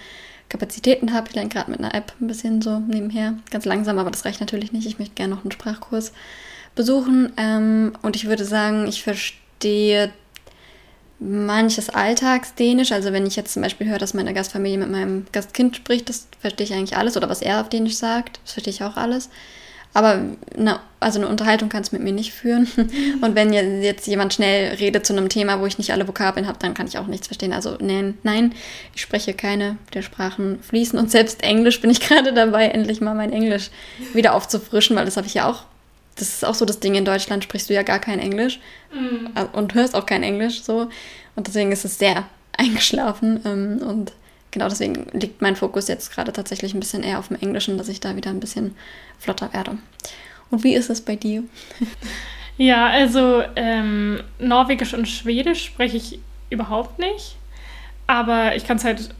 Kapazitäten 0.49 1.13
habe. 1.13 1.29
Ich 1.29 1.35
lerne 1.35 1.49
gerade 1.49 1.71
mit 1.71 1.81
einer 1.81 1.95
App 1.95 2.13
ein 2.21 2.29
bisschen 2.29 2.63
so 2.63 2.79
nebenher, 2.79 3.35
ganz 3.51 3.65
langsam, 3.65 3.99
aber 3.99 4.11
das 4.11 4.25
reicht 4.25 4.41
natürlich 4.41 4.73
nicht. 4.73 4.87
Ich 4.87 4.99
möchte 4.99 5.15
gerne 5.15 5.35
noch 5.35 5.43
einen 5.43 5.53
Sprachkurs 5.53 6.13
besuchen 6.75 7.33
ähm, 7.37 7.95
und 8.03 8.15
ich 8.15 8.27
würde 8.27 8.45
sagen, 8.45 8.87
ich 8.87 9.03
verstehe 9.03 10.13
manches 11.19 11.91
Alltagsdänisch. 11.91 12.93
Also 12.93 13.13
wenn 13.13 13.27
ich 13.27 13.37
jetzt 13.37 13.53
zum 13.53 13.63
Beispiel 13.63 13.89
höre, 13.89 13.99
dass 13.99 14.15
meine 14.15 14.35
Gastfamilie 14.35 14.79
mit 14.79 14.91
meinem 14.91 15.27
Gastkind 15.33 15.77
spricht, 15.77 16.09
das 16.09 16.27
verstehe 16.41 16.67
ich 16.67 16.75
eigentlich 16.75 16.97
alles. 16.97 17.17
Oder 17.17 17.29
was 17.29 17.43
er 17.43 17.61
auf 17.61 17.69
Dänisch 17.69 17.97
sagt, 17.97 18.41
das 18.45 18.53
verstehe 18.53 18.73
ich 18.73 18.83
auch 18.83 18.97
alles. 18.97 19.31
Aber 19.95 20.21
eine, 20.59 20.81
also 20.99 21.21
eine 21.21 21.29
Unterhaltung 21.29 21.69
kann 21.69 21.83
es 21.83 21.93
mit 21.93 22.03
mir 22.03 22.13
nicht 22.13 22.33
führen. 22.33 22.67
Und 23.21 23.37
wenn 23.37 23.53
jetzt 23.53 24.09
jemand 24.09 24.35
schnell 24.35 24.75
redet 24.75 25.07
zu 25.07 25.13
einem 25.13 25.29
Thema, 25.29 25.61
wo 25.61 25.67
ich 25.67 25.79
nicht 25.79 25.93
alle 25.93 26.09
Vokabeln 26.09 26.49
habe, 26.49 26.59
dann 26.59 26.75
kann 26.75 26.89
ich 26.89 26.99
auch 26.99 27.07
nichts 27.07 27.29
verstehen. 27.29 27.53
Also 27.53 27.79
nein, 27.81 28.19
nein, 28.25 28.53
ich 28.93 29.03
spreche 29.03 29.35
keine 29.35 29.79
der 29.95 30.03
Sprachen 30.03 30.59
fließen. 30.63 30.99
Und 30.99 31.13
selbst 31.13 31.45
Englisch 31.45 31.81
bin 31.81 31.91
ich 31.91 32.01
gerade 32.09 32.35
dabei, 32.35 32.67
endlich 32.67 33.01
mal 33.01 33.15
mein 33.15 33.33
Englisch 33.33 33.71
wieder 34.13 34.35
aufzufrischen, 34.35 34.97
weil 34.97 35.05
das 35.05 35.17
habe 35.17 35.29
ich 35.29 35.35
ja 35.35 35.49
auch. 35.49 35.63
Das 36.17 36.29
ist 36.29 36.45
auch 36.45 36.55
so 36.55 36.65
das 36.65 36.81
Ding, 36.81 36.95
in 36.95 37.05
Deutschland 37.05 37.43
sprichst 37.45 37.69
du 37.69 37.75
ja 37.75 37.83
gar 37.83 37.99
kein 37.99 38.19
Englisch 38.19 38.61
mhm. 38.93 39.31
und 39.53 39.75
hörst 39.75 39.95
auch 39.95 40.07
kein 40.07 40.23
Englisch 40.23 40.63
so. 40.63 40.89
Und 41.35 41.47
deswegen 41.47 41.73
ist 41.73 41.85
es 41.85 41.99
sehr 41.99 42.25
eingeschlafen. 42.57 43.41
Ähm, 43.45 43.79
und 43.87 44.13
genau 44.51 44.69
deswegen 44.69 45.07
liegt 45.13 45.43
mein 45.43 45.57
Fokus 45.57 45.89
jetzt 45.89 46.13
gerade 46.13 46.33
tatsächlich 46.33 46.75
ein 46.75 46.81
bisschen 46.81 47.03
eher 47.03 47.19
auf 47.19 47.29
dem 47.29 47.39
Englischen, 47.41 47.79
dass 47.79 47.89
ich 47.89 48.01
da 48.01 48.17
wieder 48.17 48.31
ein 48.31 48.41
bisschen 48.41 48.77
flotter 49.19 49.53
werde. 49.53 49.79
Und 50.51 50.63
wie 50.63 50.75
ist 50.75 50.91
es 50.91 51.01
bei 51.01 51.17
dir? 51.17 51.43
Ja, 52.57 52.87
also 52.87 53.43
ähm, 53.57 54.23
Norwegisch 54.39 54.95
und 54.95 55.09
Schwedisch 55.09 55.65
spreche 55.65 55.97
ich 55.97 56.21
überhaupt 56.51 56.99
nicht. 56.99 57.37
Aber 58.07 58.55
ich 58.55 58.67
kann 58.67 58.77
es 58.77 58.85
halt 58.85 59.11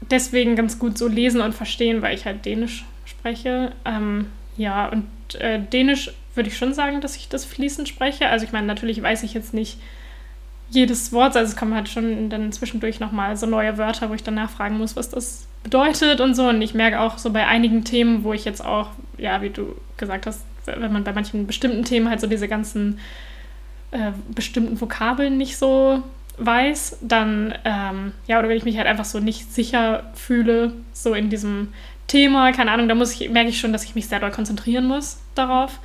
deswegen 0.00 0.54
ganz 0.54 0.78
gut 0.78 0.98
so 0.98 1.08
lesen 1.08 1.40
und 1.40 1.54
verstehen, 1.54 2.02
weil 2.02 2.14
ich 2.14 2.24
halt 2.24 2.44
Dänisch 2.44 2.84
spreche. 3.04 3.72
Ähm, 3.84 4.26
ja, 4.56 4.88
und 4.88 5.06
äh, 5.38 5.60
Dänisch 5.60 6.12
würde 6.34 6.48
ich 6.48 6.56
schon 6.56 6.74
sagen, 6.74 7.00
dass 7.00 7.16
ich 7.16 7.28
das 7.28 7.44
fließend 7.44 7.88
spreche. 7.88 8.28
Also 8.28 8.44
ich 8.44 8.52
meine, 8.52 8.66
natürlich 8.66 9.02
weiß 9.02 9.22
ich 9.22 9.34
jetzt 9.34 9.54
nicht, 9.54 9.78
jedes 10.70 11.12
Wort, 11.12 11.36
also 11.36 11.52
es 11.52 11.56
kommen 11.56 11.74
halt 11.74 11.90
schon 11.90 12.30
dann 12.30 12.50
zwischendurch 12.50 12.98
nochmal 12.98 13.36
so 13.36 13.46
neue 13.46 13.76
Wörter, 13.76 14.08
wo 14.08 14.14
ich 14.14 14.22
dann 14.22 14.34
nachfragen 14.34 14.78
muss, 14.78 14.96
was 14.96 15.10
das 15.10 15.46
bedeutet 15.62 16.20
und 16.20 16.34
so. 16.34 16.48
Und 16.48 16.62
ich 16.62 16.72
merke 16.72 17.00
auch 17.00 17.18
so 17.18 17.30
bei 17.30 17.46
einigen 17.46 17.84
Themen, 17.84 18.24
wo 18.24 18.32
ich 18.32 18.46
jetzt 18.46 18.64
auch, 18.64 18.90
ja, 19.18 19.42
wie 19.42 19.50
du 19.50 19.76
gesagt 19.98 20.26
hast, 20.26 20.44
wenn 20.64 20.92
man 20.92 21.04
bei 21.04 21.12
manchen 21.12 21.46
bestimmten 21.46 21.84
Themen 21.84 22.08
halt 22.08 22.20
so 22.20 22.26
diese 22.26 22.48
ganzen 22.48 22.98
äh, 23.90 24.12
bestimmten 24.34 24.80
Vokabeln 24.80 25.36
nicht 25.36 25.58
so 25.58 26.02
weiß, 26.38 26.98
dann, 27.02 27.54
ähm, 27.64 28.12
ja, 28.26 28.38
oder 28.38 28.48
wenn 28.48 28.56
ich 28.56 28.64
mich 28.64 28.78
halt 28.78 28.86
einfach 28.86 29.04
so 29.04 29.20
nicht 29.20 29.52
sicher 29.52 30.10
fühle, 30.14 30.72
so 30.94 31.12
in 31.12 31.28
diesem 31.28 31.68
Thema, 32.06 32.52
keine 32.52 32.70
Ahnung, 32.72 32.88
da 32.88 32.94
muss 32.94 33.18
ich, 33.20 33.30
merke 33.30 33.50
ich 33.50 33.58
schon, 33.58 33.72
dass 33.72 33.84
ich 33.84 33.94
mich 33.94 34.08
sehr 34.08 34.20
doll 34.20 34.30
konzentrieren 34.30 34.86
muss 34.86 35.20
darauf. 35.34 35.78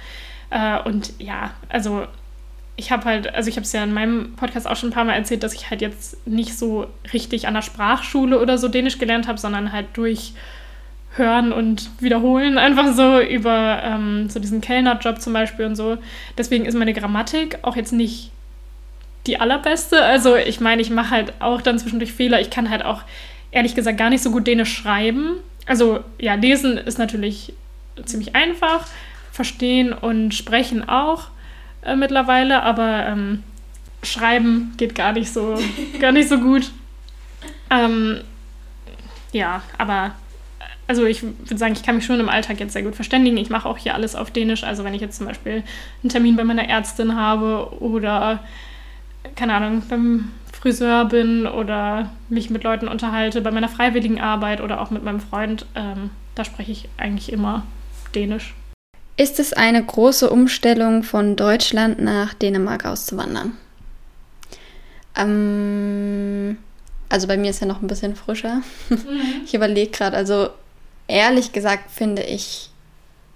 Äh, 0.49 0.81
und 0.83 1.13
ja, 1.19 1.51
also 1.69 2.07
ich 2.75 2.91
habe 2.91 3.05
halt, 3.05 3.33
also 3.33 3.49
ich 3.49 3.55
habe 3.55 3.63
es 3.63 3.73
ja 3.73 3.83
in 3.83 3.93
meinem 3.93 4.33
Podcast 4.35 4.67
auch 4.67 4.75
schon 4.75 4.89
ein 4.89 4.93
paar 4.93 5.03
Mal 5.03 5.13
erzählt, 5.13 5.43
dass 5.43 5.53
ich 5.53 5.69
halt 5.69 5.81
jetzt 5.81 6.25
nicht 6.27 6.57
so 6.57 6.87
richtig 7.11 7.47
an 7.47 7.55
der 7.55 7.63
Sprachschule 7.63 8.39
oder 8.39 8.57
so 8.57 8.67
Dänisch 8.67 8.99
gelernt 8.99 9.27
habe, 9.27 9.39
sondern 9.39 9.71
halt 9.71 9.87
durch 9.93 10.33
Hören 11.15 11.51
und 11.51 11.89
Wiederholen 11.99 12.57
einfach 12.59 12.93
so 12.93 13.19
über 13.19 13.81
ähm, 13.83 14.29
so 14.29 14.39
diesen 14.39 14.61
Kellnerjob 14.61 15.19
zum 15.19 15.33
Beispiel 15.33 15.65
und 15.65 15.75
so. 15.75 15.97
Deswegen 16.37 16.65
ist 16.65 16.75
meine 16.75 16.93
Grammatik 16.93 17.57
auch 17.63 17.75
jetzt 17.75 17.93
nicht 17.93 18.31
die 19.25 19.39
allerbeste. 19.39 20.03
Also 20.03 20.35
ich 20.35 20.59
meine, 20.59 20.81
ich 20.81 20.91
mache 20.91 21.09
halt 21.09 21.33
auch 21.39 21.61
dann 21.61 21.79
zwischendurch 21.79 22.13
Fehler. 22.13 22.39
Ich 22.39 22.51
kann 22.51 22.69
halt 22.69 22.85
auch 22.85 23.01
ehrlich 23.51 23.73
gesagt 23.73 23.97
gar 23.97 24.11
nicht 24.11 24.21
so 24.21 24.29
gut 24.29 24.45
Dänisch 24.45 24.73
schreiben. 24.73 25.37
Also 25.67 26.03
ja, 26.17 26.35
lesen 26.35 26.77
ist 26.77 26.97
natürlich 26.97 27.53
ziemlich 28.05 28.35
einfach, 28.35 28.87
verstehen 29.31 29.93
und 29.93 30.33
sprechen 30.33 30.87
auch 30.87 31.27
äh, 31.83 31.95
mittlerweile, 31.95 32.63
aber 32.63 33.05
ähm, 33.05 33.43
Schreiben 34.03 34.73
geht 34.77 34.95
gar 34.95 35.13
nicht 35.13 35.31
so, 35.31 35.59
gar 35.99 36.11
nicht 36.11 36.29
so 36.29 36.39
gut. 36.39 36.71
Ähm, 37.69 38.21
ja, 39.33 39.61
aber 39.77 40.15
also 40.87 41.05
ich 41.05 41.21
würde 41.21 41.57
sagen, 41.57 41.73
ich 41.73 41.83
kann 41.83 41.95
mich 41.95 42.05
schon 42.05 42.19
im 42.19 42.29
Alltag 42.29 42.59
jetzt 42.59 42.73
sehr 42.73 42.83
gut 42.83 42.95
verständigen. 42.95 43.37
Ich 43.37 43.49
mache 43.49 43.67
auch 43.67 43.77
hier 43.77 43.93
alles 43.93 44.15
auf 44.15 44.31
Dänisch. 44.31 44.63
Also 44.63 44.85
wenn 44.85 44.93
ich 44.93 45.01
jetzt 45.01 45.17
zum 45.17 45.27
Beispiel 45.27 45.63
einen 46.01 46.09
Termin 46.09 46.37
bei 46.37 46.45
meiner 46.45 46.67
Ärztin 46.67 47.15
habe 47.15 47.77
oder 47.81 48.39
keine 49.35 49.53
Ahnung, 49.53 49.83
beim 49.89 50.31
Friseur 50.59 51.05
bin 51.05 51.45
oder 51.45 52.09
mich 52.29 52.49
mit 52.49 52.63
Leuten 52.63 52.87
unterhalte, 52.87 53.41
bei 53.41 53.51
meiner 53.51 53.69
freiwilligen 53.69 54.19
Arbeit 54.19 54.59
oder 54.61 54.81
auch 54.81 54.89
mit 54.89 55.03
meinem 55.03 55.19
Freund, 55.19 55.65
ähm, 55.75 56.09
da 56.35 56.43
spreche 56.43 56.71
ich 56.71 56.89
eigentlich 56.97 57.31
immer 57.31 57.63
Dänisch. 58.15 58.55
Ist 59.17 59.39
es 59.39 59.53
eine 59.53 59.83
große 59.83 60.29
Umstellung 60.29 61.03
von 61.03 61.35
Deutschland 61.35 61.99
nach 61.99 62.33
Dänemark 62.33 62.85
auszuwandern? 62.85 63.53
Ähm, 65.15 66.57
also 67.09 67.27
bei 67.27 67.37
mir 67.37 67.49
ist 67.49 67.61
ja 67.61 67.67
noch 67.67 67.81
ein 67.81 67.87
bisschen 67.87 68.15
frischer. 68.15 68.61
Mhm. 68.89 68.99
Ich 69.45 69.53
überlege 69.53 69.91
gerade, 69.91 70.17
also 70.17 70.49
ehrlich 71.07 71.51
gesagt 71.51 71.91
finde 71.91 72.23
ich 72.23 72.69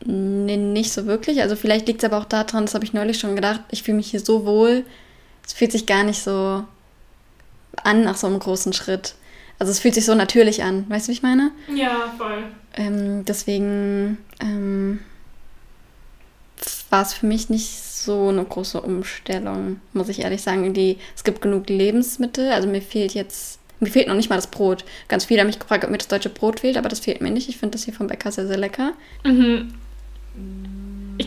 nicht 0.06 0.92
so 0.92 1.06
wirklich. 1.06 1.42
Also 1.42 1.56
vielleicht 1.56 1.88
liegt 1.88 2.04
es 2.04 2.10
aber 2.10 2.18
auch 2.18 2.26
daran, 2.26 2.66
das 2.66 2.74
habe 2.74 2.84
ich 2.84 2.94
neulich 2.94 3.20
schon 3.20 3.36
gedacht, 3.36 3.62
ich 3.70 3.84
fühle 3.84 3.98
mich 3.98 4.10
hier 4.10 4.20
so 4.20 4.46
wohl. 4.46 4.86
Es 5.46 5.54
fühlt 5.54 5.72
sich 5.72 5.86
gar 5.86 6.04
nicht 6.04 6.22
so 6.22 6.64
an 7.84 8.04
nach 8.04 8.18
so 8.18 8.28
einem 8.28 8.40
großen 8.40 8.74
Schritt. 8.74 9.16
Also 9.60 9.72
es 9.72 9.80
fühlt 9.80 9.94
sich 9.94 10.06
so 10.06 10.16
natürlich 10.16 10.64
an. 10.64 10.90
Weißt 10.90 11.08
du, 11.08 11.10
wie 11.10 11.16
ich 11.16 11.24
meine? 11.24 11.52
Ja, 11.74 12.14
voll. 12.18 12.44
Ähm, 12.76 13.26
deswegen 13.26 14.18
ähm, 14.40 15.00
war 16.90 17.04
es 17.04 17.14
für 17.14 17.26
mich 17.26 17.50
nicht 17.50 17.70
so 17.70 18.30
eine 18.30 18.44
große 18.44 18.82
Umstellung, 18.82 19.80
muss 19.94 20.10
ich 20.10 20.22
ehrlich 20.22 20.42
sagen. 20.42 20.74
Die, 20.74 20.98
es 21.16 21.24
gibt 21.24 21.42
genug 21.42 21.70
Lebensmittel, 21.70 22.52
also 22.52 22.68
mir 22.68 22.82
fehlt 22.82 23.14
jetzt, 23.14 23.60
mir 23.80 23.90
fehlt 23.90 24.08
noch 24.08 24.16
nicht 24.16 24.30
mal 24.30 24.36
das 24.36 24.48
Brot. 24.48 24.84
Ganz 25.08 25.26
viele 25.26 25.42
haben 25.42 25.48
mich 25.48 25.60
gefragt, 25.60 25.84
ob 25.84 25.92
mir 25.92 25.98
das 25.98 26.08
deutsche 26.08 26.30
Brot 26.30 26.62
fehlt, 26.62 26.78
aber 26.78 26.90
das 26.90 27.00
fehlt 27.00 27.22
mir 27.22 27.32
nicht. 27.32 27.50
Ich 27.50 27.58
finde 27.58 27.74
das 27.74 27.84
hier 27.86 27.94
vom 27.94 28.08
Bäcker 28.08 28.32
sehr, 28.32 28.48
sehr 28.48 28.58
lecker. 28.58 28.94
Mhm. 29.24 29.74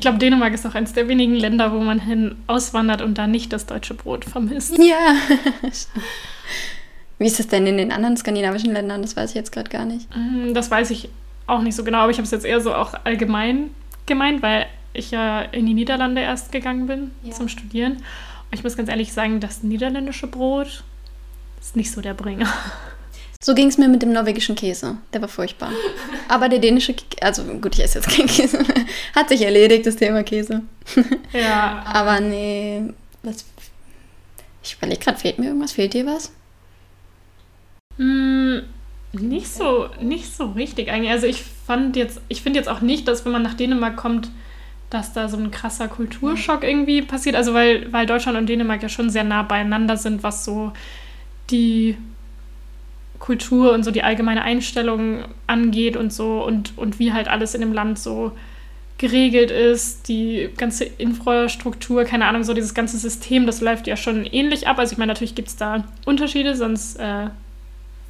Ich 0.04 0.06
glaube, 0.06 0.18
Dänemark 0.18 0.52
ist 0.52 0.66
auch 0.66 0.74
eines 0.74 0.92
der 0.92 1.08
wenigen 1.08 1.34
Länder, 1.34 1.72
wo 1.72 1.78
man 1.78 1.98
hin 1.98 2.36
auswandert 2.46 3.00
und 3.00 3.16
da 3.16 3.26
nicht 3.26 3.54
das 3.54 3.64
deutsche 3.64 3.94
Brot 3.94 4.26
vermisst. 4.26 4.76
Ja. 4.76 5.16
Wie 7.18 7.24
ist 7.24 7.38
das 7.38 7.48
denn 7.48 7.66
in 7.66 7.78
den 7.78 7.90
anderen 7.90 8.14
skandinavischen 8.18 8.74
Ländern? 8.74 9.00
Das 9.00 9.16
weiß 9.16 9.30
ich 9.30 9.34
jetzt 9.34 9.50
gerade 9.50 9.70
gar 9.70 9.86
nicht. 9.86 10.14
Mhm, 10.14 10.52
das 10.52 10.70
weiß 10.70 10.90
ich 10.90 11.08
auch 11.46 11.62
nicht 11.62 11.74
so 11.74 11.84
genau, 11.84 12.00
aber 12.00 12.10
ich 12.10 12.18
habe 12.18 12.26
es 12.26 12.32
jetzt 12.32 12.44
eher 12.44 12.60
so 12.60 12.74
auch 12.74 12.92
allgemein 13.04 13.70
gemeint, 14.04 14.42
weil 14.42 14.66
ich 14.92 15.10
ja 15.10 15.40
in 15.40 15.64
die 15.64 15.72
Niederlande 15.72 16.20
erst 16.20 16.52
gegangen 16.52 16.86
bin 16.86 17.12
ja. 17.22 17.32
zum 17.32 17.48
Studieren. 17.48 17.92
Und 17.92 18.02
ich 18.50 18.62
muss 18.62 18.76
ganz 18.76 18.90
ehrlich 18.90 19.14
sagen, 19.14 19.40
das 19.40 19.62
niederländische 19.62 20.26
Brot 20.26 20.84
ist 21.62 21.76
nicht 21.76 21.90
so 21.90 22.02
der 22.02 22.12
Bringer. 22.12 22.52
So 23.44 23.54
ging 23.54 23.68
es 23.68 23.76
mir 23.76 23.88
mit 23.88 24.00
dem 24.00 24.10
norwegischen 24.10 24.54
Käse. 24.54 24.96
Der 25.12 25.20
war 25.20 25.28
furchtbar. 25.28 25.70
Aber 26.28 26.48
der 26.48 26.60
dänische, 26.60 26.94
Käse, 26.94 27.20
also 27.20 27.44
gut, 27.44 27.74
ich 27.74 27.84
esse 27.84 27.98
jetzt 27.98 28.08
keinen 28.08 28.26
Käse. 28.26 28.58
Hat 29.14 29.28
sich 29.28 29.42
erledigt, 29.42 29.84
das 29.84 29.96
Thema 29.96 30.22
Käse. 30.22 30.62
Ja. 31.34 31.84
Aber 31.84 32.20
nee, 32.20 32.84
was, 33.22 33.44
ich 34.62 34.72
überlege 34.78 34.98
gerade, 34.98 35.18
fehlt 35.18 35.38
mir 35.38 35.48
irgendwas? 35.48 35.72
Fehlt 35.72 35.92
dir 35.92 36.06
was? 36.06 36.32
Mm, 37.98 38.60
nicht 39.12 39.52
so, 39.52 39.90
nicht 40.00 40.34
so 40.34 40.52
richtig 40.52 40.88
eigentlich. 40.88 41.10
Also 41.10 41.26
ich 41.26 41.42
fand 41.66 41.96
jetzt, 41.96 42.22
ich 42.30 42.40
finde 42.40 42.58
jetzt 42.60 42.68
auch 42.70 42.80
nicht, 42.80 43.06
dass 43.06 43.26
wenn 43.26 43.32
man 43.32 43.42
nach 43.42 43.52
Dänemark 43.52 43.96
kommt, 43.96 44.30
dass 44.88 45.12
da 45.12 45.28
so 45.28 45.36
ein 45.36 45.50
krasser 45.50 45.88
Kulturschock 45.88 46.64
irgendwie 46.64 47.02
passiert. 47.02 47.36
Also 47.36 47.52
weil, 47.52 47.92
weil 47.92 48.06
Deutschland 48.06 48.38
und 48.38 48.46
Dänemark 48.46 48.82
ja 48.82 48.88
schon 48.88 49.10
sehr 49.10 49.24
nah 49.24 49.42
beieinander 49.42 49.98
sind, 49.98 50.22
was 50.22 50.46
so 50.46 50.72
die 51.50 51.98
Kultur 53.18 53.72
und 53.72 53.84
so 53.84 53.90
die 53.90 54.02
allgemeine 54.02 54.42
Einstellung 54.42 55.24
angeht 55.46 55.96
und 55.96 56.12
so 56.12 56.44
und, 56.44 56.76
und 56.76 56.98
wie 56.98 57.12
halt 57.12 57.28
alles 57.28 57.54
in 57.54 57.60
dem 57.60 57.72
Land 57.72 57.98
so 57.98 58.32
geregelt 58.98 59.50
ist, 59.50 60.08
die 60.08 60.50
ganze 60.56 60.84
Infrastruktur, 60.84 62.04
keine 62.04 62.26
Ahnung, 62.26 62.44
so 62.44 62.54
dieses 62.54 62.74
ganze 62.74 62.96
System, 62.96 63.46
das 63.46 63.60
läuft 63.60 63.86
ja 63.86 63.96
schon 63.96 64.24
ähnlich 64.24 64.68
ab. 64.68 64.78
Also 64.78 64.92
ich 64.92 64.98
meine, 64.98 65.12
natürlich 65.12 65.34
gibt 65.34 65.48
es 65.48 65.56
da 65.56 65.84
Unterschiede, 66.04 66.54
sonst 66.54 66.96
äh, 67.00 67.28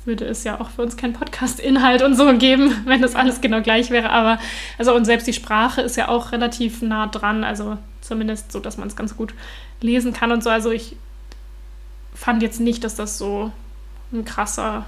würde 0.04 0.26
es 0.26 0.44
ja 0.44 0.60
auch 0.60 0.70
für 0.70 0.82
uns 0.82 0.96
keinen 0.96 1.14
Podcast-Inhalt 1.14 2.02
und 2.02 2.14
so 2.14 2.36
geben, 2.36 2.74
wenn 2.84 3.00
das 3.00 3.14
alles 3.14 3.40
genau 3.40 3.62
gleich 3.62 3.90
wäre. 3.90 4.10
Aber 4.10 4.38
also 4.78 4.94
und 4.94 5.04
selbst 5.04 5.26
die 5.26 5.32
Sprache 5.32 5.80
ist 5.80 5.96
ja 5.96 6.08
auch 6.08 6.32
relativ 6.32 6.82
nah 6.82 7.06
dran, 7.06 7.44
also 7.44 7.78
zumindest 8.00 8.52
so, 8.52 8.60
dass 8.60 8.76
man 8.76 8.88
es 8.88 8.96
ganz 8.96 9.16
gut 9.16 9.32
lesen 9.80 10.12
kann 10.12 10.32
und 10.32 10.42
so. 10.42 10.50
Also 10.50 10.70
ich 10.70 10.96
fand 12.14 12.42
jetzt 12.42 12.60
nicht, 12.60 12.84
dass 12.84 12.94
das 12.94 13.16
so 13.16 13.52
ein 14.14 14.24
krasser 14.24 14.86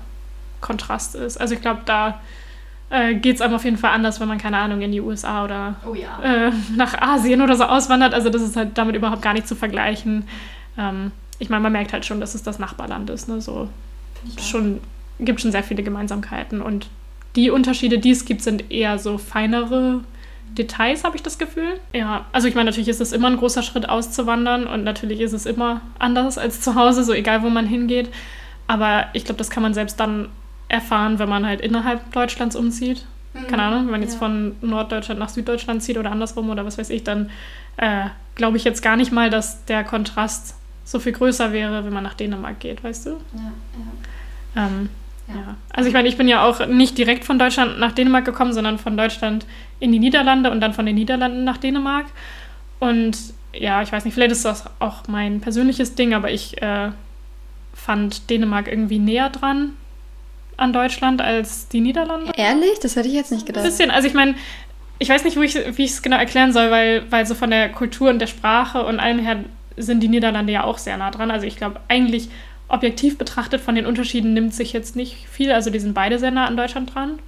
Kontrast 0.60 1.14
ist. 1.14 1.38
Also 1.38 1.54
ich 1.54 1.60
glaube, 1.60 1.82
da 1.84 2.20
äh, 2.90 3.14
geht 3.14 3.36
es 3.36 3.42
einem 3.42 3.54
auf 3.54 3.64
jeden 3.64 3.78
Fall 3.78 3.90
anders, 3.90 4.20
wenn 4.20 4.28
man, 4.28 4.38
keine 4.38 4.58
Ahnung, 4.58 4.80
in 4.80 4.92
die 4.92 5.00
USA 5.00 5.44
oder 5.44 5.74
oh 5.86 5.94
ja. 5.94 6.22
äh, 6.22 6.52
nach 6.76 7.00
Asien 7.00 7.42
oder 7.42 7.56
so 7.56 7.64
auswandert. 7.64 8.14
Also 8.14 8.30
das 8.30 8.42
ist 8.42 8.56
halt 8.56 8.78
damit 8.78 8.96
überhaupt 8.96 9.22
gar 9.22 9.32
nicht 9.32 9.48
zu 9.48 9.54
vergleichen. 9.54 10.26
Ähm, 10.78 11.12
ich 11.38 11.50
meine, 11.50 11.62
man 11.62 11.72
merkt 11.72 11.92
halt 11.92 12.04
schon, 12.04 12.20
dass 12.20 12.34
es 12.34 12.42
das 12.42 12.58
Nachbarland 12.58 13.10
ist. 13.10 13.28
Ne? 13.28 13.40
So 13.40 13.68
schon 14.38 14.80
gibt 15.20 15.40
schon 15.40 15.52
sehr 15.52 15.62
viele 15.62 15.82
Gemeinsamkeiten 15.82 16.60
und 16.60 16.88
die 17.36 17.50
Unterschiede, 17.50 17.98
die 17.98 18.10
es 18.10 18.24
gibt, 18.24 18.42
sind 18.42 18.70
eher 18.70 18.98
so 18.98 19.18
feinere 19.18 20.00
Details, 20.56 21.04
habe 21.04 21.16
ich 21.16 21.22
das 21.22 21.38
Gefühl. 21.38 21.78
Ja, 21.92 22.24
also 22.32 22.48
ich 22.48 22.54
meine, 22.54 22.70
natürlich 22.70 22.88
ist 22.88 23.00
es 23.00 23.12
immer 23.12 23.28
ein 23.28 23.36
großer 23.36 23.62
Schritt 23.62 23.88
auszuwandern 23.88 24.66
und 24.66 24.84
natürlich 24.84 25.20
ist 25.20 25.32
es 25.32 25.44
immer 25.44 25.82
anders 25.98 26.38
als 26.38 26.60
zu 26.60 26.74
Hause, 26.74 27.04
so 27.04 27.12
egal 27.12 27.42
wo 27.42 27.50
man 27.50 27.66
hingeht. 27.66 28.10
Aber 28.66 29.06
ich 29.12 29.24
glaube, 29.24 29.38
das 29.38 29.50
kann 29.50 29.62
man 29.62 29.74
selbst 29.74 30.00
dann 30.00 30.28
erfahren, 30.68 31.18
wenn 31.18 31.28
man 31.28 31.46
halt 31.46 31.60
innerhalb 31.60 32.12
Deutschlands 32.12 32.56
umzieht. 32.56 33.04
Mhm. 33.34 33.46
Keine 33.46 33.62
Ahnung, 33.62 33.84
wenn 33.84 33.92
man 33.92 34.02
jetzt 34.02 34.14
ja. 34.14 34.18
von 34.18 34.56
Norddeutschland 34.60 35.20
nach 35.20 35.28
Süddeutschland 35.28 35.82
zieht 35.82 35.98
oder 35.98 36.10
andersrum 36.10 36.50
oder 36.50 36.64
was 36.64 36.78
weiß 36.78 36.90
ich, 36.90 37.04
dann 37.04 37.30
äh, 37.76 38.06
glaube 38.34 38.56
ich 38.56 38.64
jetzt 38.64 38.82
gar 38.82 38.96
nicht 38.96 39.12
mal, 39.12 39.30
dass 39.30 39.64
der 39.66 39.84
Kontrast 39.84 40.56
so 40.84 40.98
viel 40.98 41.12
größer 41.12 41.52
wäre, 41.52 41.84
wenn 41.84 41.92
man 41.92 42.04
nach 42.04 42.14
Dänemark 42.14 42.60
geht, 42.60 42.82
weißt 42.82 43.06
du? 43.06 43.10
Ja, 43.10 43.52
ja. 44.54 44.66
Ähm, 44.66 44.88
ja. 45.28 45.34
ja. 45.34 45.56
Also 45.70 45.88
ich 45.88 45.94
meine, 45.94 46.08
ich 46.08 46.16
bin 46.16 46.28
ja 46.28 46.44
auch 46.44 46.66
nicht 46.66 46.96
direkt 46.96 47.24
von 47.24 47.38
Deutschland 47.38 47.78
nach 47.78 47.92
Dänemark 47.92 48.24
gekommen, 48.24 48.52
sondern 48.52 48.78
von 48.78 48.96
Deutschland 48.96 49.46
in 49.80 49.92
die 49.92 49.98
Niederlande 49.98 50.50
und 50.50 50.60
dann 50.60 50.72
von 50.72 50.86
den 50.86 50.94
Niederlanden 50.94 51.44
nach 51.44 51.58
Dänemark. 51.58 52.06
Und 52.78 53.18
ja, 53.52 53.82
ich 53.82 53.90
weiß 53.90 54.04
nicht, 54.04 54.14
vielleicht 54.14 54.32
ist 54.32 54.44
das 54.44 54.64
auch 54.78 55.08
mein 55.08 55.40
persönliches 55.40 55.94
Ding, 55.94 56.14
aber 56.14 56.30
ich 56.30 56.60
äh, 56.62 56.90
fand 57.86 58.28
Dänemark 58.28 58.66
irgendwie 58.66 58.98
näher 58.98 59.30
dran 59.30 59.76
an 60.56 60.72
Deutschland 60.72 61.22
als 61.22 61.68
die 61.68 61.80
Niederlande. 61.80 62.32
Ehrlich? 62.36 62.80
Das 62.82 62.96
hätte 62.96 63.06
ich 63.06 63.14
jetzt 63.14 63.30
nicht 63.30 63.46
gedacht. 63.46 63.64
Ein 63.64 63.70
bisschen. 63.70 63.90
Also 63.92 64.08
ich 64.08 64.14
meine, 64.14 64.34
ich 64.98 65.08
weiß 65.08 65.22
nicht, 65.22 65.36
wo 65.36 65.42
ich, 65.42 65.54
wie 65.54 65.84
ich 65.84 65.92
es 65.92 66.02
genau 66.02 66.16
erklären 66.16 66.52
soll, 66.52 66.70
weil, 66.72 67.04
weil 67.10 67.26
so 67.26 67.34
von 67.34 67.50
der 67.50 67.70
Kultur 67.70 68.10
und 68.10 68.18
der 68.18 68.26
Sprache 68.26 68.84
und 68.84 68.98
allem 68.98 69.20
her 69.20 69.44
sind 69.76 70.00
die 70.00 70.08
Niederlande 70.08 70.52
ja 70.52 70.64
auch 70.64 70.78
sehr 70.78 70.96
nah 70.96 71.12
dran. 71.12 71.30
Also 71.30 71.46
ich 71.46 71.56
glaube, 71.56 71.80
eigentlich 71.86 72.28
objektiv 72.68 73.18
betrachtet 73.18 73.60
von 73.60 73.76
den 73.76 73.86
Unterschieden 73.86 74.34
nimmt 74.34 74.52
sich 74.52 74.72
jetzt 74.72 74.96
nicht 74.96 75.28
viel. 75.28 75.52
Also 75.52 75.70
die 75.70 75.78
sind 75.78 75.94
beide 75.94 76.18
sehr 76.18 76.32
nah 76.32 76.46
an 76.46 76.56
Deutschland 76.56 76.92
dran. 76.92 77.20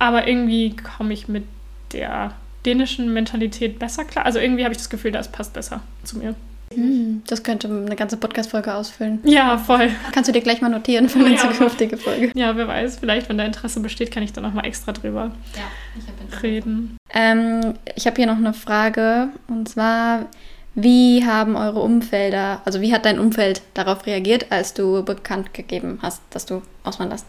Aber 0.00 0.26
irgendwie 0.26 0.74
komme 0.74 1.12
ich 1.12 1.28
mit 1.28 1.44
der 1.92 2.32
dänischen 2.66 3.12
Mentalität 3.12 3.78
besser 3.78 4.04
klar. 4.04 4.24
Also 4.24 4.40
irgendwie 4.40 4.64
habe 4.64 4.72
ich 4.72 4.78
das 4.78 4.90
Gefühl, 4.90 5.12
das 5.12 5.30
passt 5.30 5.52
besser 5.52 5.82
zu 6.02 6.18
mir. 6.18 6.34
Hm, 6.74 7.22
das 7.26 7.42
könnte 7.42 7.68
eine 7.68 7.96
ganze 7.96 8.16
Podcast-Folge 8.16 8.74
ausfüllen. 8.74 9.20
Ja, 9.24 9.58
voll. 9.58 9.90
Kannst 10.12 10.28
du 10.28 10.32
dir 10.32 10.42
gleich 10.42 10.60
mal 10.60 10.68
notieren 10.68 11.08
für 11.08 11.18
eine 11.18 11.34
ja, 11.34 11.38
zukünftige 11.38 11.96
Folge. 11.96 12.30
Ja, 12.34 12.56
wer 12.56 12.68
weiß. 12.68 12.98
Vielleicht, 12.98 13.28
wenn 13.28 13.38
da 13.38 13.44
Interesse 13.44 13.80
besteht, 13.80 14.10
kann 14.10 14.22
ich 14.22 14.32
da 14.32 14.40
nochmal 14.40 14.66
extra 14.66 14.92
drüber 14.92 15.32
ja, 15.56 16.38
reden. 16.42 16.96
Ähm, 17.12 17.74
ich 17.94 18.06
habe 18.06 18.16
hier 18.16 18.26
noch 18.26 18.36
eine 18.36 18.52
Frage. 18.52 19.28
Und 19.48 19.68
zwar, 19.68 20.26
wie 20.74 21.24
haben 21.24 21.56
eure 21.56 21.80
Umfelder, 21.80 22.60
also 22.64 22.80
wie 22.80 22.92
hat 22.92 23.04
dein 23.04 23.18
Umfeld 23.18 23.62
darauf 23.74 24.06
reagiert, 24.06 24.46
als 24.50 24.74
du 24.74 25.02
bekannt 25.04 25.54
gegeben 25.54 25.98
hast, 26.02 26.22
dass 26.30 26.46
du 26.46 26.62
auswanderst? 26.84 27.26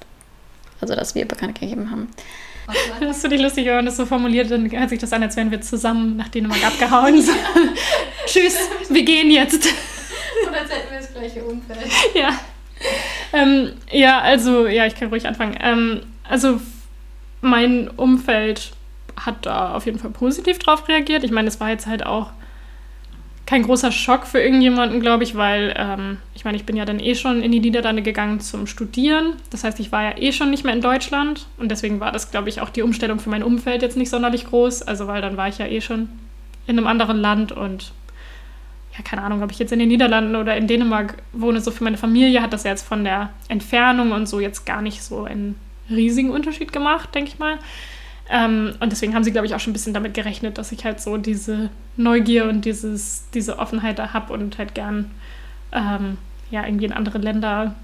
Also, 0.81 0.95
dass 0.95 1.15
wir 1.15 1.25
bekannt 1.25 1.59
gegeben 1.59 1.91
haben. 1.91 2.09
Das 2.99 3.21
finde 3.21 3.37
ich 3.37 3.41
lustig, 3.41 3.65
wenn 3.65 3.75
man 3.75 3.85
das 3.85 3.97
so 3.97 4.05
formuliert, 4.05 4.51
dann 4.51 4.69
hört 4.71 4.89
sich 4.89 4.99
das 4.99 5.11
an, 5.13 5.23
als 5.23 5.35
wären 5.35 5.51
wir 5.51 5.61
zusammen 5.61 6.17
nach 6.17 6.29
Dänemark 6.29 6.63
abgehauen. 6.65 7.23
Tschüss, 8.29 8.69
wir 8.89 9.03
gehen 9.03 9.31
jetzt. 9.31 9.65
Und 10.47 10.55
als 10.55 10.71
hätten 10.71 10.91
wir 10.91 10.99
das 10.99 11.11
gleiche 11.11 11.43
Umfeld. 11.43 11.87
Ja. 12.13 12.39
Ähm, 13.33 13.73
ja, 13.91 14.21
also, 14.21 14.67
ja, 14.67 14.85
ich 14.85 14.95
kann 14.95 15.09
ruhig 15.09 15.27
anfangen. 15.27 15.57
Ähm, 15.61 16.01
also, 16.23 16.61
mein 17.41 17.89
Umfeld 17.89 18.71
hat 19.17 19.45
da 19.45 19.73
auf 19.73 19.85
jeden 19.85 19.99
Fall 19.99 20.11
positiv 20.11 20.59
drauf 20.59 20.87
reagiert. 20.87 21.23
Ich 21.23 21.31
meine, 21.31 21.47
es 21.47 21.59
war 21.59 21.69
jetzt 21.69 21.87
halt 21.87 22.05
auch 22.05 22.31
kein 23.45 23.63
großer 23.63 23.91
Schock 23.91 24.27
für 24.27 24.39
irgendjemanden, 24.39 25.01
glaube 25.01 25.23
ich, 25.23 25.35
weil 25.35 25.73
ähm, 25.75 26.17
ich 26.35 26.45
meine, 26.45 26.55
ich 26.55 26.65
bin 26.65 26.77
ja 26.77 26.85
dann 26.85 26.99
eh 26.99 27.15
schon 27.15 27.41
in 27.41 27.51
die 27.51 27.59
Niederlande 27.59 28.03
gegangen 28.03 28.39
zum 28.39 28.67
Studieren. 28.67 29.33
Das 29.49 29.63
heißt, 29.63 29.79
ich 29.79 29.91
war 29.91 30.03
ja 30.03 30.17
eh 30.17 30.31
schon 30.31 30.51
nicht 30.51 30.63
mehr 30.63 30.73
in 30.73 30.81
Deutschland 30.81 31.47
und 31.57 31.69
deswegen 31.71 31.99
war 31.99 32.11
das, 32.11 32.29
glaube 32.29 32.49
ich, 32.49 32.61
auch 32.61 32.69
die 32.69 32.83
Umstellung 32.83 33.19
für 33.19 33.31
mein 33.31 33.41
Umfeld 33.41 33.81
jetzt 33.81 33.97
nicht 33.97 34.11
sonderlich 34.11 34.45
groß. 34.45 34.83
Also, 34.83 35.07
weil 35.07 35.21
dann 35.21 35.35
war 35.35 35.47
ich 35.47 35.57
ja 35.57 35.65
eh 35.65 35.81
schon 35.81 36.09
in 36.67 36.77
einem 36.77 36.85
anderen 36.85 37.17
Land 37.17 37.51
und 37.51 37.91
ja, 38.99 39.03
keine 39.03 39.23
Ahnung, 39.23 39.41
ob 39.41 39.51
ich 39.51 39.59
jetzt 39.59 39.71
in 39.71 39.79
den 39.79 39.87
Niederlanden 39.87 40.35
oder 40.35 40.57
in 40.57 40.67
Dänemark 40.67 41.15
wohne. 41.31 41.61
So 41.61 41.71
für 41.71 41.83
meine 41.83 41.97
Familie 41.97 42.41
hat 42.41 42.51
das 42.51 42.63
ja 42.63 42.71
jetzt 42.71 42.85
von 42.85 43.03
der 43.03 43.29
Entfernung 43.47 44.11
und 44.11 44.27
so 44.27 44.39
jetzt 44.39 44.65
gar 44.65 44.81
nicht 44.81 45.01
so 45.01 45.23
einen 45.23 45.55
riesigen 45.89 46.31
Unterschied 46.31 46.73
gemacht, 46.73 47.15
denke 47.15 47.31
ich 47.31 47.39
mal. 47.39 47.57
Ähm, 48.29 48.75
und 48.79 48.91
deswegen 48.91 49.15
haben 49.15 49.23
sie, 49.23 49.31
glaube 49.31 49.47
ich, 49.47 49.55
auch 49.55 49.59
schon 49.59 49.71
ein 49.71 49.73
bisschen 49.73 49.93
damit 49.93 50.13
gerechnet, 50.13 50.57
dass 50.57 50.71
ich 50.71 50.85
halt 50.85 50.99
so 51.01 51.17
diese 51.17 51.69
Neugier 51.97 52.45
und 52.45 52.65
dieses, 52.65 53.25
diese 53.33 53.57
Offenheit 53.57 53.97
da 53.97 54.13
habe 54.13 54.33
und 54.33 54.57
halt 54.57 54.75
gern 54.75 55.09
ähm, 55.71 56.17
ja, 56.51 56.65
irgendwie 56.65 56.85
in 56.85 56.93
andere 56.93 57.17
Länder 57.17 57.75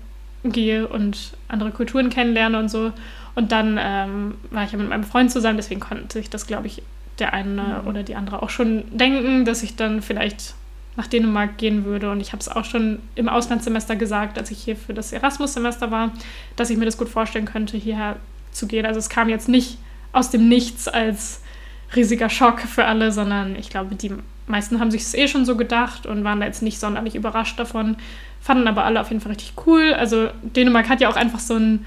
gehe 0.43 0.88
und 0.88 1.32
andere 1.47 1.71
Kulturen 1.71 2.10
kennenlerne 2.10 2.60
und 2.60 2.69
so. 2.69 2.91
Und 3.36 3.51
dann 3.51 3.80
ähm, 3.82 4.36
war 4.51 4.65
ich 4.65 4.71
ja 4.71 4.78
mit 4.78 4.89
meinem 4.89 5.04
Freund 5.04 5.32
zusammen, 5.32 5.58
deswegen 5.58 5.80
konnte 5.80 6.13
sich 6.13 6.30
das, 6.30 6.45
glaube 6.45 6.67
ich, 6.67 6.84
der 7.19 7.34
eine 7.34 7.82
mhm. 7.82 7.88
oder 7.88 8.04
die 8.04 8.15
andere 8.15 8.43
auch 8.43 8.49
schon 8.49 8.84
denken, 8.91 9.45
dass 9.45 9.63
ich 9.63 9.75
dann 9.75 10.01
vielleicht 10.01 10.54
nach 10.97 11.08
Dänemark 11.08 11.58
gehen 11.58 11.86
würde. 11.86 12.10
Und 12.12 12.21
ich 12.21 12.31
habe 12.31 12.39
es 12.39 12.49
auch 12.49 12.65
schon 12.65 12.99
im 13.15 13.29
Auslandssemester 13.29 13.95
gesagt, 13.95 14.38
als 14.38 14.51
ich 14.51 14.63
hier 14.63 14.75
für 14.75 14.93
das 14.93 15.12
Erasmus-Semester 15.12 15.91
war, 15.91 16.12
dass 16.55 16.69
ich 16.69 16.77
mir 16.77 16.86
das 16.86 16.97
gut 16.97 17.10
vorstellen 17.10 17.45
könnte, 17.45 17.77
hierher 17.77 18.17
zu 18.51 18.67
gehen. 18.67 18.86
Also 18.86 18.99
es 18.99 19.10
kam 19.10 19.29
jetzt 19.29 19.49
nicht 19.49 19.77
aus 20.13 20.29
dem 20.29 20.47
Nichts 20.47 20.88
als 20.88 21.41
riesiger 21.95 22.29
Schock 22.29 22.62
für 22.62 22.86
alle, 22.86 23.12
sondern 23.12 23.55
ich 23.55 23.69
glaube, 23.69 23.95
die 23.95 24.13
meisten 24.47 24.79
haben 24.79 24.91
sich 24.91 25.01
es 25.01 25.13
eh 25.13 25.27
schon 25.27 25.45
so 25.45 25.55
gedacht 25.55 26.05
und 26.05 26.23
waren 26.23 26.39
da 26.39 26.45
jetzt 26.45 26.62
nicht 26.62 26.79
sonderlich 26.79 27.15
überrascht 27.15 27.60
davon, 27.60 27.97
fanden 28.41 28.67
aber 28.67 28.86
alle 28.86 29.01
auf 29.01 29.10
jeden 29.10 29.21
Fall 29.21 29.31
richtig 29.31 29.53
cool. 29.65 29.93
Also 29.93 30.29
Dänemark 30.43 30.89
hat 30.89 31.01
ja 31.01 31.10
auch 31.10 31.15
einfach 31.15 31.39
so 31.39 31.55
ein 31.55 31.86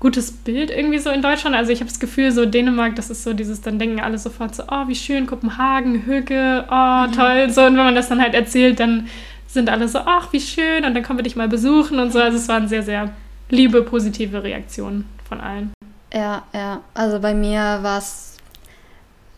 gutes 0.00 0.32
Bild 0.32 0.70
irgendwie 0.70 0.98
so 0.98 1.10
in 1.10 1.22
Deutschland. 1.22 1.54
Also 1.54 1.70
ich 1.70 1.80
habe 1.80 1.90
das 1.90 2.00
Gefühl, 2.00 2.32
so 2.32 2.46
Dänemark, 2.46 2.96
das 2.96 3.10
ist 3.10 3.22
so 3.22 3.34
dieses, 3.34 3.60
dann 3.60 3.78
denken 3.78 4.00
alle 4.00 4.18
sofort 4.18 4.54
so, 4.54 4.64
oh, 4.70 4.88
wie 4.88 4.94
schön, 4.94 5.26
Kopenhagen, 5.26 6.06
Hügge, 6.06 6.64
oh, 6.70 7.06
mhm. 7.06 7.12
toll. 7.12 7.50
So, 7.50 7.62
und 7.66 7.76
wenn 7.76 7.84
man 7.84 7.94
das 7.94 8.08
dann 8.08 8.20
halt 8.20 8.34
erzählt, 8.34 8.80
dann 8.80 9.08
sind 9.46 9.68
alle 9.68 9.88
so, 9.88 9.98
ach, 9.98 10.32
wie 10.32 10.40
schön, 10.40 10.84
und 10.84 10.94
dann 10.94 11.02
kommen 11.02 11.18
wir 11.18 11.22
dich 11.22 11.36
mal 11.36 11.48
besuchen 11.48 11.98
und 11.98 12.12
so. 12.12 12.18
Also 12.18 12.38
es 12.38 12.48
waren 12.48 12.66
sehr, 12.66 12.82
sehr 12.82 13.10
liebe, 13.50 13.82
positive 13.82 14.42
Reaktionen 14.42 15.04
von 15.28 15.40
allen. 15.40 15.72
Ja, 16.14 16.44
ja. 16.54 16.80
Also 16.94 17.20
bei 17.20 17.34
mir 17.34 17.80
war 17.82 17.98
es 17.98 18.36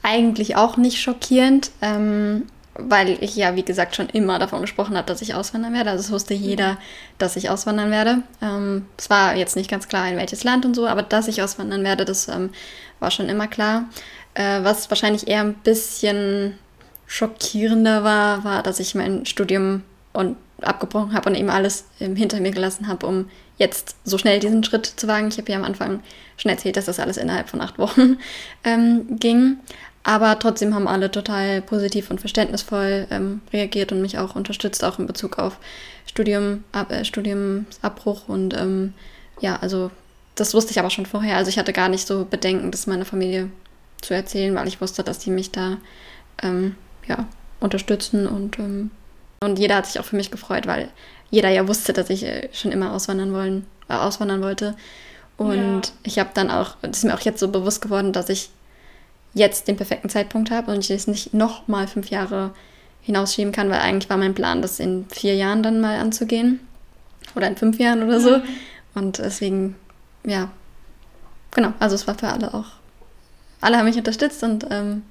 eigentlich 0.03 0.57
auch 0.57 0.77
nicht 0.77 1.01
schockierend, 1.01 1.71
ähm, 1.81 2.45
weil 2.75 3.23
ich 3.23 3.37
ja, 3.37 3.55
wie 3.55 3.65
gesagt, 3.65 3.97
schon 3.97 4.09
immer 4.09 4.39
davon 4.39 4.63
gesprochen 4.63 4.97
habe, 4.97 5.07
dass 5.07 5.23
ich 5.23 5.35
auswandern 5.35 5.75
werde. 5.75 5.91
Also 5.91 6.05
es 6.05 6.11
wusste 6.11 6.35
jeder, 6.35 6.79
dass 7.19 7.37
ich 7.37 7.51
auswandern 7.51 7.91
werde. 7.91 8.23
Ähm, 8.41 8.87
es 8.97 9.11
war 9.11 9.37
jetzt 9.37 9.57
nicht 9.57 9.71
ganz 9.71 9.89
klar, 9.89 10.09
in 10.09 10.17
welches 10.17 10.45
Land 10.45 10.65
und 10.65 10.75
so, 10.75 10.87
aber 10.87 11.03
dass 11.03 11.29
ich 11.29 11.43
auswandern 11.43 11.85
werde, 11.85 12.05
das 12.05 12.29
ähm, 12.29 12.51
war 13.01 13.11
schon 13.11 13.29
immer 13.29 13.47
klar. 13.47 13.85
Äh, 14.35 14.63
was 14.63 14.91
wahrscheinlich 14.91 15.29
eher 15.29 15.41
ein 15.41 15.55
bisschen 15.55 16.59
schockierender 17.07 18.05
war, 18.05 18.45
war, 18.45 18.63
dass 18.63 18.81
ich 18.81 18.95
mein 18.95 19.27
Studium 19.27 19.83
und 20.15 20.37
abgebrochen 20.63 21.13
habe 21.13 21.29
und 21.29 21.35
eben 21.35 21.51
alles 21.51 21.85
hinter 21.99 22.41
mir 22.41 22.53
gelassen 22.53 22.89
habe, 22.89 23.07
um 23.07 23.29
jetzt 23.59 23.97
so 24.05 24.17
schnell 24.17 24.41
diesen 24.41 24.65
Schritt 24.65 24.87
zu 24.87 25.09
wagen. 25.09 25.29
Ich 25.29 25.39
habe 25.39 25.51
ja 25.51 25.59
am 25.59 25.65
Anfang 25.65 26.03
schon 26.37 26.51
erzählt, 26.51 26.77
dass 26.77 26.87
das 26.87 27.01
alles 27.01 27.17
innerhalb 27.17 27.49
von 27.49 27.61
acht 27.61 27.79
Wochen 27.79 28.19
ähm, 28.65 29.19
ging. 29.19 29.59
Aber 30.05 30.39
trotzdem 30.39 30.75
haben 30.75 30.89
alle 30.89 31.11
total 31.11 31.63
positiv 31.63 32.11
und 32.11 32.21
verständnisvoll 32.21 33.07
ähm, 33.11 33.41
reagiert 33.53 33.93
und 33.93 34.03
mich 34.03 34.19
auch 34.19 34.35
unterstützt, 34.35 34.85
auch 34.85 34.99
in 34.99 35.07
Bezug 35.07 35.39
auf 35.39 35.59
Studium, 36.07 36.65
Ab, 36.73 36.91
äh, 36.91 37.05
Studiumsabbruch. 37.05 38.29
Und 38.29 38.55
ähm, 38.55 38.95
ja, 39.41 39.57
also 39.61 39.91
das 40.35 40.55
wusste 40.55 40.73
ich 40.73 40.81
aber 40.81 40.91
schon 40.91 41.07
vorher. 41.07 41.37
Also 41.37 41.51
ich 41.51 41.59
hatte 41.59 41.73
gar 41.73 41.89
nicht 41.89 42.07
so 42.07 42.25
Bedenken, 42.25 42.71
das 42.73 42.87
meiner 42.87 43.05
Familie 43.05 43.51
zu 44.01 44.15
erzählen, 44.15 44.55
weil 44.55 44.67
ich 44.67 44.81
wusste, 44.81 45.05
dass 45.05 45.21
die 45.21 45.31
mich 45.31 45.53
da 45.53 45.77
ähm, 46.43 46.75
ja, 47.07 47.27
unterstützen 47.61 48.27
und, 48.27 48.59
ähm, 48.59 48.91
und 49.41 49.59
jeder 49.59 49.77
hat 49.77 49.87
sich 49.87 50.01
auch 50.01 50.05
für 50.05 50.17
mich 50.17 50.31
gefreut, 50.31 50.67
weil 50.67 50.89
jeder 51.31 51.49
ja 51.49 51.67
wusste, 51.69 51.93
dass 51.93 52.11
ich 52.11 52.25
äh, 52.25 52.49
schon 52.53 52.73
immer 52.73 52.93
auswandern 52.93 53.33
wollen, 53.33 53.67
äh, 53.89 53.95
auswandern 53.95 54.43
wollte. 54.43 54.77
Und 55.37 55.87
ja. 55.87 55.93
ich 56.03 56.19
habe 56.19 56.31
dann 56.35 56.51
auch, 56.51 56.77
das 56.83 56.99
ist 56.99 57.05
mir 57.05 57.15
auch 57.15 57.21
jetzt 57.21 57.41
so 57.41 57.49
bewusst 57.49 57.81
geworden, 57.81 58.13
dass 58.13 58.29
ich 58.29 58.51
jetzt 59.35 59.69
den 59.69 59.77
perfekten 59.77 60.09
Zeitpunkt 60.09 60.51
habe 60.51 60.73
und 60.73 60.81
ich 60.81 60.91
es 60.91 61.07
nicht 61.07 61.35
noch 61.35 61.69
mal 61.69 61.87
fünf 61.87 62.11
Jahre 62.11 62.53
hinausschieben 63.03 63.53
kann, 63.53 63.71
weil 63.71 63.81
eigentlich 63.81 64.11
war 64.11 64.17
mein 64.17 64.35
Plan, 64.35 64.63
das 64.63 64.79
in 64.79 65.07
vier 65.11 65.35
Jahren 65.35 65.63
dann 65.63 65.81
mal 65.81 65.99
anzugehen. 65.99 66.61
Oder 67.35 67.49
in 67.49 67.57
fünf 67.57 67.79
Jahren 67.79 68.03
oder 68.03 68.21
so. 68.21 68.39
Mhm. 68.39 68.43
Und 68.95 69.19
deswegen, 69.19 69.77
ja, 70.25 70.51
genau, 71.51 71.73
also 71.79 71.95
es 71.95 72.07
war 72.07 72.17
für 72.17 72.29
alle 72.29 72.53
auch, 72.53 72.67
alle 73.61 73.79
haben 73.79 73.87
mich 73.87 73.97
unterstützt 73.97 74.43
und 74.43 74.67
ähm, 74.71 75.03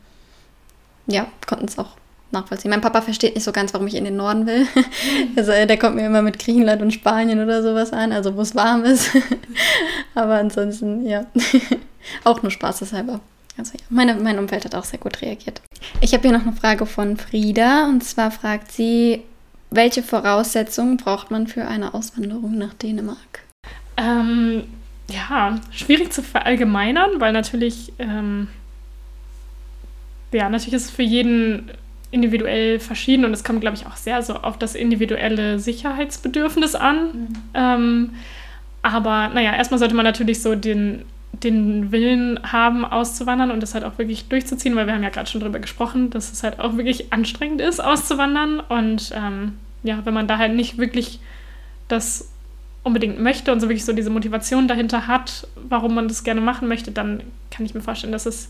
ja, 1.07 1.27
konnten 1.47 1.65
es 1.65 1.77
auch 1.79 1.97
nachvollziehen. 2.31 2.71
Mein 2.71 2.81
Papa 2.81 3.01
versteht 3.01 3.35
nicht 3.35 3.43
so 3.43 3.51
ganz, 3.51 3.73
warum 3.73 3.87
ich 3.87 3.95
in 3.95 4.05
den 4.05 4.17
Norden 4.17 4.45
will. 4.45 4.67
Also 5.35 5.51
der 5.51 5.77
kommt 5.77 5.95
mir 5.95 6.05
immer 6.05 6.21
mit 6.21 6.39
Griechenland 6.39 6.81
und 6.81 6.91
Spanien 6.91 7.41
oder 7.41 7.63
sowas 7.63 7.93
an, 7.93 8.11
also 8.11 8.35
wo 8.35 8.41
es 8.41 8.55
warm 8.55 8.83
ist. 8.83 9.11
Aber 10.15 10.35
ansonsten, 10.35 11.05
ja, 11.05 11.25
auch 12.23 12.41
nur 12.41 12.51
spaßeshalber. 12.51 13.21
Also 13.57 13.73
ja, 13.73 13.83
meine, 13.89 14.15
mein 14.15 14.39
Umfeld 14.39 14.65
hat 14.65 14.75
auch 14.75 14.83
sehr 14.83 14.99
gut 14.99 15.21
reagiert. 15.21 15.61
Ich 15.99 16.13
habe 16.13 16.27
hier 16.27 16.37
noch 16.37 16.45
eine 16.45 16.55
Frage 16.55 16.85
von 16.85 17.17
Frieda 17.17 17.87
und 17.87 18.03
zwar 18.03 18.31
fragt 18.31 18.71
sie, 18.71 19.21
welche 19.69 20.03
Voraussetzungen 20.03 20.97
braucht 20.97 21.31
man 21.31 21.47
für 21.47 21.67
eine 21.67 21.93
Auswanderung 21.93 22.57
nach 22.57 22.73
Dänemark? 22.73 23.43
Ähm, 23.97 24.63
ja, 25.09 25.59
schwierig 25.71 26.11
zu 26.11 26.23
verallgemeinern, 26.23 27.19
weil 27.19 27.33
natürlich 27.33 27.93
ähm, 27.99 28.47
ja, 30.37 30.49
natürlich 30.49 30.73
ist 30.73 30.85
es 30.85 30.91
für 30.91 31.03
jeden 31.03 31.71
individuell 32.11 32.79
verschieden 32.79 33.25
und 33.25 33.33
es 33.33 33.43
kommt, 33.43 33.61
glaube 33.61 33.77
ich, 33.77 33.85
auch 33.85 33.95
sehr 33.95 34.21
so 34.21 34.35
auf 34.35 34.57
das 34.57 34.75
individuelle 34.75 35.59
Sicherheitsbedürfnis 35.59 36.75
an. 36.75 37.05
Mhm. 37.05 37.27
Ähm, 37.53 38.09
aber 38.81 39.29
naja, 39.29 39.55
erstmal 39.55 39.79
sollte 39.79 39.95
man 39.95 40.05
natürlich 40.05 40.41
so 40.41 40.55
den, 40.55 41.03
den 41.33 41.91
Willen 41.91 42.39
haben, 42.51 42.85
auszuwandern 42.85 43.51
und 43.51 43.63
das 43.63 43.73
halt 43.73 43.83
auch 43.83 43.97
wirklich 43.97 44.27
durchzuziehen, 44.27 44.75
weil 44.75 44.85
wir 44.85 44.93
haben 44.93 45.03
ja 45.03 45.09
gerade 45.09 45.29
schon 45.29 45.41
drüber 45.41 45.59
gesprochen, 45.59 46.09
dass 46.09 46.31
es 46.31 46.43
halt 46.43 46.59
auch 46.59 46.77
wirklich 46.77 47.13
anstrengend 47.13 47.61
ist, 47.61 47.79
auszuwandern. 47.79 48.59
Und 48.59 49.11
ähm, 49.15 49.57
ja, 49.83 49.99
wenn 50.03 50.13
man 50.13 50.27
da 50.27 50.37
halt 50.37 50.53
nicht 50.53 50.77
wirklich 50.77 51.19
das 51.87 52.29
unbedingt 52.83 53.19
möchte 53.19 53.51
und 53.51 53.59
so 53.59 53.69
wirklich 53.69 53.85
so 53.85 53.93
diese 53.93 54.09
Motivation 54.09 54.67
dahinter 54.67 55.07
hat, 55.07 55.47
warum 55.55 55.95
man 55.95 56.07
das 56.07 56.23
gerne 56.23 56.41
machen 56.41 56.67
möchte, 56.67 56.91
dann 56.91 57.23
kann 57.49 57.65
ich 57.65 57.73
mir 57.73 57.81
vorstellen, 57.81 58.13
dass 58.13 58.25
es 58.25 58.49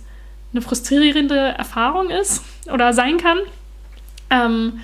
eine 0.53 0.61
frustrierende 0.61 1.37
Erfahrung 1.37 2.09
ist 2.09 2.43
oder 2.71 2.93
sein 2.93 3.17
kann. 3.17 3.37
Ähm, 4.29 4.79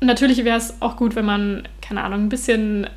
natürlich 0.00 0.44
wäre 0.44 0.58
es 0.58 0.80
auch 0.80 0.96
gut, 0.96 1.14
wenn 1.14 1.24
man, 1.26 1.68
keine 1.82 2.02
Ahnung, 2.02 2.24
ein 2.24 2.28
bisschen 2.28 2.88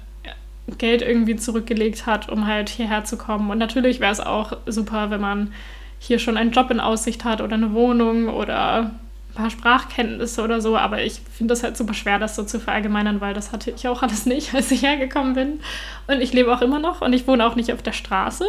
Geld 0.78 1.02
irgendwie 1.02 1.36
zurückgelegt 1.36 2.06
hat, 2.06 2.30
um 2.30 2.48
halt 2.48 2.70
hierher 2.70 3.04
zu 3.04 3.18
kommen. 3.18 3.50
Und 3.50 3.58
natürlich 3.58 4.00
wäre 4.00 4.12
es 4.12 4.20
auch 4.20 4.58
super, 4.66 5.10
wenn 5.10 5.22
man 5.22 5.54
hier 6.00 6.20
schon 6.20 6.38
einen 6.38 6.52
Job 6.52 6.72
in 6.72 6.80
Aussicht 6.80 7.24
hat 7.26 7.42
oder 7.42 7.54
eine 7.54 7.74
Wohnung 7.74 8.28
oder 8.28 8.92
ein 9.32 9.36
paar 9.36 9.50
Sprachkenntnisse 9.50 10.42
oder 10.42 10.60
so. 10.60 10.76
Aber 10.76 11.04
ich 11.04 11.22
finde 11.32 11.52
das 11.52 11.64
halt 11.64 11.78
super 11.78 11.94
schwer, 11.94 12.20
das 12.20 12.36
so 12.36 12.44
zu 12.44 12.60
verallgemeinern, 12.60 13.22
weil 13.22 13.34
das 13.34 13.52
hatte 13.52 13.72
ich 13.72 13.88
auch 13.88 14.02
alles 14.02 14.26
nicht, 14.26 14.54
als 14.56 14.72
ich 14.72 14.82
hergekommen 14.82 15.36
bin. 15.36 15.60
Und 16.08 16.22
ich 16.22 16.34
lebe 16.34 16.54
auch 16.54 16.62
immer 16.62 16.80
noch 16.80 17.02
und 17.02 17.14
ich 17.14 17.28
wohne 17.28 17.46
auch 17.46 17.56
nicht 17.56 17.72
auf 17.72 17.82
der 17.82 17.94
Straße 17.94 18.46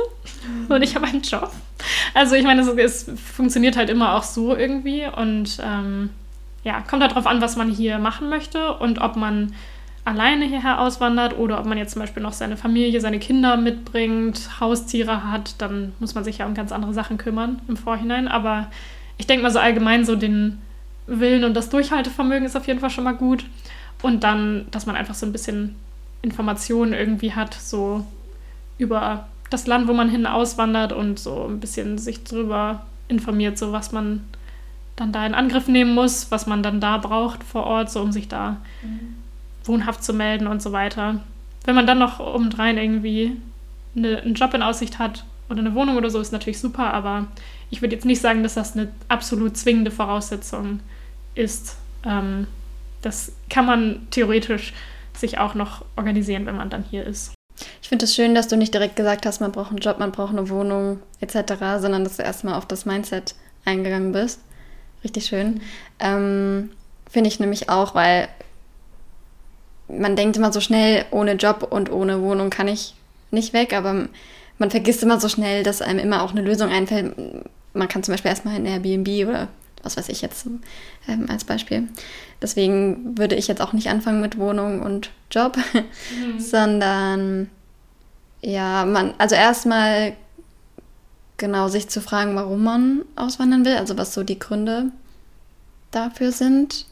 mhm. 0.46 0.74
und 0.74 0.82
ich 0.82 0.94
habe 0.94 1.06
einen 1.06 1.22
Job. 1.22 1.52
Also 2.14 2.34
ich 2.34 2.44
meine, 2.44 2.62
es, 2.62 2.68
es, 2.68 3.10
funktioniert 3.34 3.76
halt 3.76 3.90
immer 3.90 4.14
auch 4.14 4.22
so 4.22 4.56
irgendwie 4.56 5.04
und 5.06 5.58
ähm, 5.62 6.10
ja, 6.64 6.80
kommt 6.80 7.02
halt 7.02 7.12
darauf 7.12 7.26
an, 7.26 7.40
was 7.40 7.56
man 7.56 7.70
hier 7.70 7.98
machen 7.98 8.28
möchte 8.28 8.74
und 8.74 9.00
ob 9.00 9.16
man 9.16 9.54
alleine 10.04 10.46
hierher 10.46 10.80
auswandert 10.80 11.38
oder 11.38 11.60
ob 11.60 11.66
man 11.66 11.78
jetzt 11.78 11.92
zum 11.92 12.00
Beispiel 12.00 12.22
noch 12.22 12.32
seine 12.32 12.56
Familie, 12.56 13.00
seine 13.00 13.20
Kinder 13.20 13.56
mitbringt, 13.56 14.60
Haustiere 14.60 15.30
hat, 15.30 15.54
dann 15.58 15.92
muss 16.00 16.14
man 16.14 16.24
sich 16.24 16.38
ja 16.38 16.46
um 16.46 16.54
ganz 16.54 16.72
andere 16.72 16.92
Sachen 16.92 17.18
kümmern 17.18 17.60
im 17.68 17.76
Vorhinein. 17.76 18.26
Aber 18.26 18.68
ich 19.16 19.26
denke 19.26 19.44
mal 19.44 19.52
so 19.52 19.60
allgemein 19.60 20.04
so 20.04 20.16
den 20.16 20.60
Willen 21.06 21.44
und 21.44 21.54
das 21.54 21.70
Durchhaltevermögen 21.70 22.46
ist 22.46 22.56
auf 22.56 22.66
jeden 22.66 22.80
Fall 22.80 22.90
schon 22.90 23.04
mal 23.04 23.14
gut. 23.14 23.44
Und 24.02 24.24
dann, 24.24 24.66
dass 24.72 24.86
man 24.86 24.96
einfach 24.96 25.14
so 25.14 25.24
ein 25.24 25.32
bisschen 25.32 25.76
Informationen 26.22 26.92
irgendwie 26.92 27.32
hat, 27.32 27.54
so 27.54 28.04
über 28.78 29.28
das 29.50 29.68
Land, 29.68 29.86
wo 29.86 29.92
man 29.92 30.08
hin 30.08 30.26
auswandert 30.26 30.92
und 30.92 31.20
so 31.20 31.46
ein 31.48 31.60
bisschen 31.60 31.98
sich 31.98 32.24
drüber 32.24 32.86
informiert, 33.06 33.58
so 33.58 33.70
was 33.70 33.92
man 33.92 34.24
dann 34.96 35.12
da 35.12 35.24
in 35.24 35.34
Angriff 35.34 35.68
nehmen 35.68 35.94
muss, 35.94 36.30
was 36.30 36.46
man 36.46 36.62
dann 36.62 36.80
da 36.80 36.98
braucht 36.98 37.44
vor 37.44 37.64
Ort, 37.64 37.90
so 37.90 38.00
um 38.00 38.10
sich 38.10 38.26
da 38.26 38.56
mhm 38.82 39.21
wohnhaft 39.64 40.02
zu 40.04 40.12
melden 40.12 40.46
und 40.46 40.62
so 40.62 40.72
weiter. 40.72 41.20
Wenn 41.64 41.74
man 41.74 41.86
dann 41.86 41.98
noch 41.98 42.20
obendrein 42.20 42.78
irgendwie 42.78 43.36
eine, 43.96 44.22
einen 44.22 44.34
Job 44.34 44.54
in 44.54 44.62
Aussicht 44.62 44.98
hat 44.98 45.24
oder 45.48 45.60
eine 45.60 45.74
Wohnung 45.74 45.96
oder 45.96 46.10
so, 46.10 46.20
ist 46.20 46.32
natürlich 46.32 46.60
super, 46.60 46.92
aber 46.92 47.26
ich 47.70 47.82
würde 47.82 47.94
jetzt 47.94 48.04
nicht 48.04 48.20
sagen, 48.20 48.42
dass 48.42 48.54
das 48.54 48.76
eine 48.76 48.88
absolut 49.08 49.56
zwingende 49.56 49.90
Voraussetzung 49.90 50.80
ist. 51.34 51.76
Ähm, 52.04 52.46
das 53.02 53.32
kann 53.50 53.66
man 53.66 54.06
theoretisch 54.10 54.72
sich 55.16 55.38
auch 55.38 55.54
noch 55.54 55.84
organisieren, 55.96 56.46
wenn 56.46 56.56
man 56.56 56.70
dann 56.70 56.84
hier 56.84 57.04
ist. 57.04 57.34
Ich 57.82 57.88
finde 57.88 58.06
es 58.06 58.14
schön, 58.14 58.34
dass 58.34 58.48
du 58.48 58.56
nicht 58.56 58.74
direkt 58.74 58.96
gesagt 58.96 59.26
hast, 59.26 59.40
man 59.40 59.52
braucht 59.52 59.70
einen 59.70 59.78
Job, 59.78 59.98
man 59.98 60.12
braucht 60.12 60.32
eine 60.32 60.48
Wohnung 60.48 61.00
etc., 61.20 61.54
sondern 61.78 62.04
dass 62.04 62.16
du 62.16 62.22
erstmal 62.22 62.54
auf 62.54 62.66
das 62.66 62.86
Mindset 62.86 63.34
eingegangen 63.64 64.12
bist. 64.12 64.40
Richtig 65.04 65.26
schön. 65.26 65.60
Ähm, 65.98 66.70
finde 67.10 67.28
ich 67.28 67.40
nämlich 67.40 67.68
auch, 67.68 67.94
weil 67.94 68.28
man 69.98 70.16
denkt 70.16 70.36
immer 70.36 70.52
so 70.52 70.60
schnell, 70.60 71.04
ohne 71.10 71.34
Job 71.34 71.68
und 71.70 71.90
ohne 71.90 72.20
Wohnung 72.22 72.50
kann 72.50 72.68
ich 72.68 72.94
nicht 73.30 73.52
weg, 73.52 73.72
aber 73.72 74.08
man 74.58 74.70
vergisst 74.70 75.02
immer 75.02 75.20
so 75.20 75.28
schnell, 75.28 75.62
dass 75.62 75.82
einem 75.82 75.98
immer 75.98 76.22
auch 76.22 76.32
eine 76.32 76.42
Lösung 76.42 76.70
einfällt. 76.70 77.14
Man 77.74 77.88
kann 77.88 78.02
zum 78.02 78.12
Beispiel 78.12 78.30
erstmal 78.30 78.56
in 78.56 78.66
Airbnb 78.66 79.28
oder 79.28 79.48
was 79.82 79.96
weiß 79.96 80.08
ich 80.08 80.22
jetzt 80.22 80.46
ähm, 81.08 81.26
als 81.28 81.44
Beispiel. 81.44 81.88
Deswegen 82.40 83.18
würde 83.18 83.34
ich 83.34 83.48
jetzt 83.48 83.60
auch 83.60 83.72
nicht 83.72 83.88
anfangen 83.88 84.20
mit 84.20 84.38
Wohnung 84.38 84.80
und 84.80 85.10
Job, 85.30 85.56
mhm. 85.56 86.38
sondern 86.38 87.50
ja, 88.40 88.84
man, 88.84 89.14
also 89.18 89.34
erstmal 89.34 90.14
genau 91.36 91.68
sich 91.68 91.88
zu 91.88 92.00
fragen, 92.00 92.36
warum 92.36 92.62
man 92.62 93.02
auswandern 93.16 93.64
will, 93.64 93.76
also 93.76 93.98
was 93.98 94.14
so 94.14 94.22
die 94.22 94.38
Gründe 94.38 94.92
dafür 95.90 96.32
sind. 96.32 96.86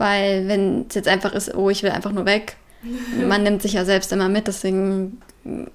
Weil 0.00 0.48
wenn 0.48 0.86
es 0.88 0.94
jetzt 0.94 1.08
einfach 1.08 1.34
ist, 1.34 1.54
oh, 1.54 1.68
ich 1.68 1.82
will 1.82 1.90
einfach 1.90 2.12
nur 2.12 2.24
weg, 2.24 2.56
man 3.28 3.42
nimmt 3.42 3.60
sich 3.60 3.74
ja 3.74 3.84
selbst 3.84 4.10
immer 4.12 4.30
mit, 4.30 4.46
deswegen 4.46 5.20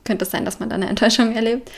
könnte 0.03 0.25
es 0.25 0.31
sein, 0.31 0.45
dass 0.45 0.59
man 0.59 0.69
da 0.69 0.75
eine 0.75 0.87
Enttäuschung 0.89 1.35
erlebt. 1.35 1.71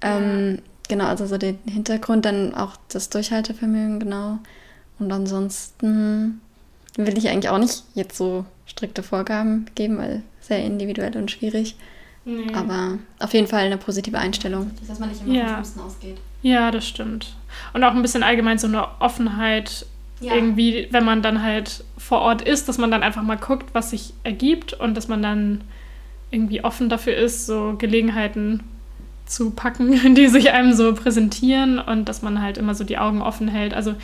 Ähm, 0.00 0.60
genau, 0.88 1.06
also 1.06 1.26
so 1.26 1.38
den 1.38 1.58
Hintergrund, 1.66 2.24
dann 2.24 2.54
auch 2.54 2.76
das 2.88 3.10
Durchhaltevermögen, 3.10 3.98
genau. 3.98 4.38
Und 5.00 5.10
ansonsten 5.10 6.40
will 6.96 7.18
ich 7.18 7.28
eigentlich 7.28 7.48
auch 7.48 7.58
nicht 7.58 7.82
jetzt 7.94 8.16
so 8.16 8.44
strikte 8.64 9.02
Vorgaben 9.02 9.66
geben, 9.74 9.98
weil 9.98 10.22
sehr 10.40 10.64
individuell 10.64 11.16
und 11.16 11.32
schwierig. 11.32 11.74
Nee. 12.24 12.54
Aber 12.54 12.98
auf 13.18 13.34
jeden 13.34 13.48
Fall 13.48 13.64
eine 13.64 13.76
positive 13.76 14.18
Einstellung. 14.18 14.70
Dass 14.86 15.00
man 15.00 15.08
nicht 15.08 15.22
immer 15.22 15.34
ja. 15.34 15.44
vom 15.46 15.54
Schlimmsten 15.54 15.80
ausgeht. 15.80 16.16
Ja, 16.42 16.70
das 16.70 16.86
stimmt. 16.86 17.34
Und 17.72 17.82
auch 17.82 17.92
ein 17.92 18.02
bisschen 18.02 18.22
allgemein 18.22 18.60
so 18.60 18.68
eine 18.68 18.86
Offenheit 19.00 19.84
ja. 20.20 20.34
irgendwie, 20.34 20.88
wenn 20.90 21.04
man 21.04 21.22
dann 21.22 21.42
halt 21.42 21.84
vor 21.96 22.20
Ort 22.20 22.42
ist, 22.42 22.68
dass 22.68 22.78
man 22.78 22.90
dann 22.90 23.02
einfach 23.02 23.22
mal 23.22 23.36
guckt, 23.36 23.70
was 23.72 23.90
sich 23.90 24.12
ergibt 24.24 24.72
und 24.72 24.96
dass 24.96 25.08
man 25.08 25.22
dann 25.22 25.62
irgendwie 26.30 26.62
offen 26.64 26.88
dafür 26.88 27.16
ist, 27.16 27.46
so 27.46 27.74
Gelegenheiten 27.78 28.62
zu 29.26 29.50
packen, 29.50 30.14
die 30.14 30.28
sich 30.28 30.50
einem 30.50 30.72
so 30.72 30.94
präsentieren 30.94 31.78
und 31.78 32.08
dass 32.08 32.22
man 32.22 32.42
halt 32.42 32.58
immer 32.58 32.74
so 32.74 32.84
die 32.84 32.98
Augen 32.98 33.22
offen 33.22 33.48
hält. 33.48 33.74
Also 33.74 33.94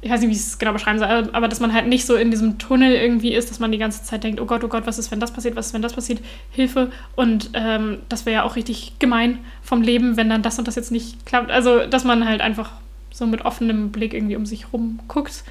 ich 0.00 0.10
weiß 0.10 0.20
nicht, 0.20 0.28
wie 0.28 0.34
ich 0.34 0.38
es 0.38 0.58
genau 0.58 0.72
beschreiben 0.72 1.00
soll, 1.00 1.28
aber 1.32 1.48
dass 1.48 1.58
man 1.58 1.72
halt 1.72 1.88
nicht 1.88 2.06
so 2.06 2.14
in 2.14 2.30
diesem 2.30 2.58
Tunnel 2.58 2.94
irgendwie 2.94 3.34
ist, 3.34 3.50
dass 3.50 3.58
man 3.58 3.72
die 3.72 3.78
ganze 3.78 4.04
Zeit 4.04 4.22
denkt, 4.22 4.40
oh 4.40 4.46
Gott, 4.46 4.62
oh 4.62 4.68
Gott, 4.68 4.86
was 4.86 4.98
ist, 4.98 5.10
wenn 5.10 5.18
das 5.18 5.32
passiert, 5.32 5.56
was 5.56 5.68
ist, 5.68 5.74
wenn 5.74 5.82
das 5.82 5.94
passiert, 5.94 6.20
Hilfe. 6.50 6.92
Und 7.16 7.50
ähm, 7.54 7.98
das 8.08 8.24
wäre 8.24 8.34
ja 8.34 8.42
auch 8.44 8.54
richtig 8.54 8.92
gemein 9.00 9.38
vom 9.60 9.82
Leben, 9.82 10.16
wenn 10.16 10.30
dann 10.30 10.42
das 10.42 10.56
und 10.58 10.68
das 10.68 10.76
jetzt 10.76 10.92
nicht 10.92 11.26
klappt. 11.26 11.50
Also, 11.50 11.86
dass 11.86 12.04
man 12.04 12.28
halt 12.28 12.40
einfach 12.40 12.70
so 13.18 13.26
mit 13.26 13.44
offenem 13.44 13.90
Blick 13.90 14.14
irgendwie 14.14 14.36
um 14.36 14.46
sich 14.46 14.72
rum 14.72 15.00
guckt, 15.08 15.44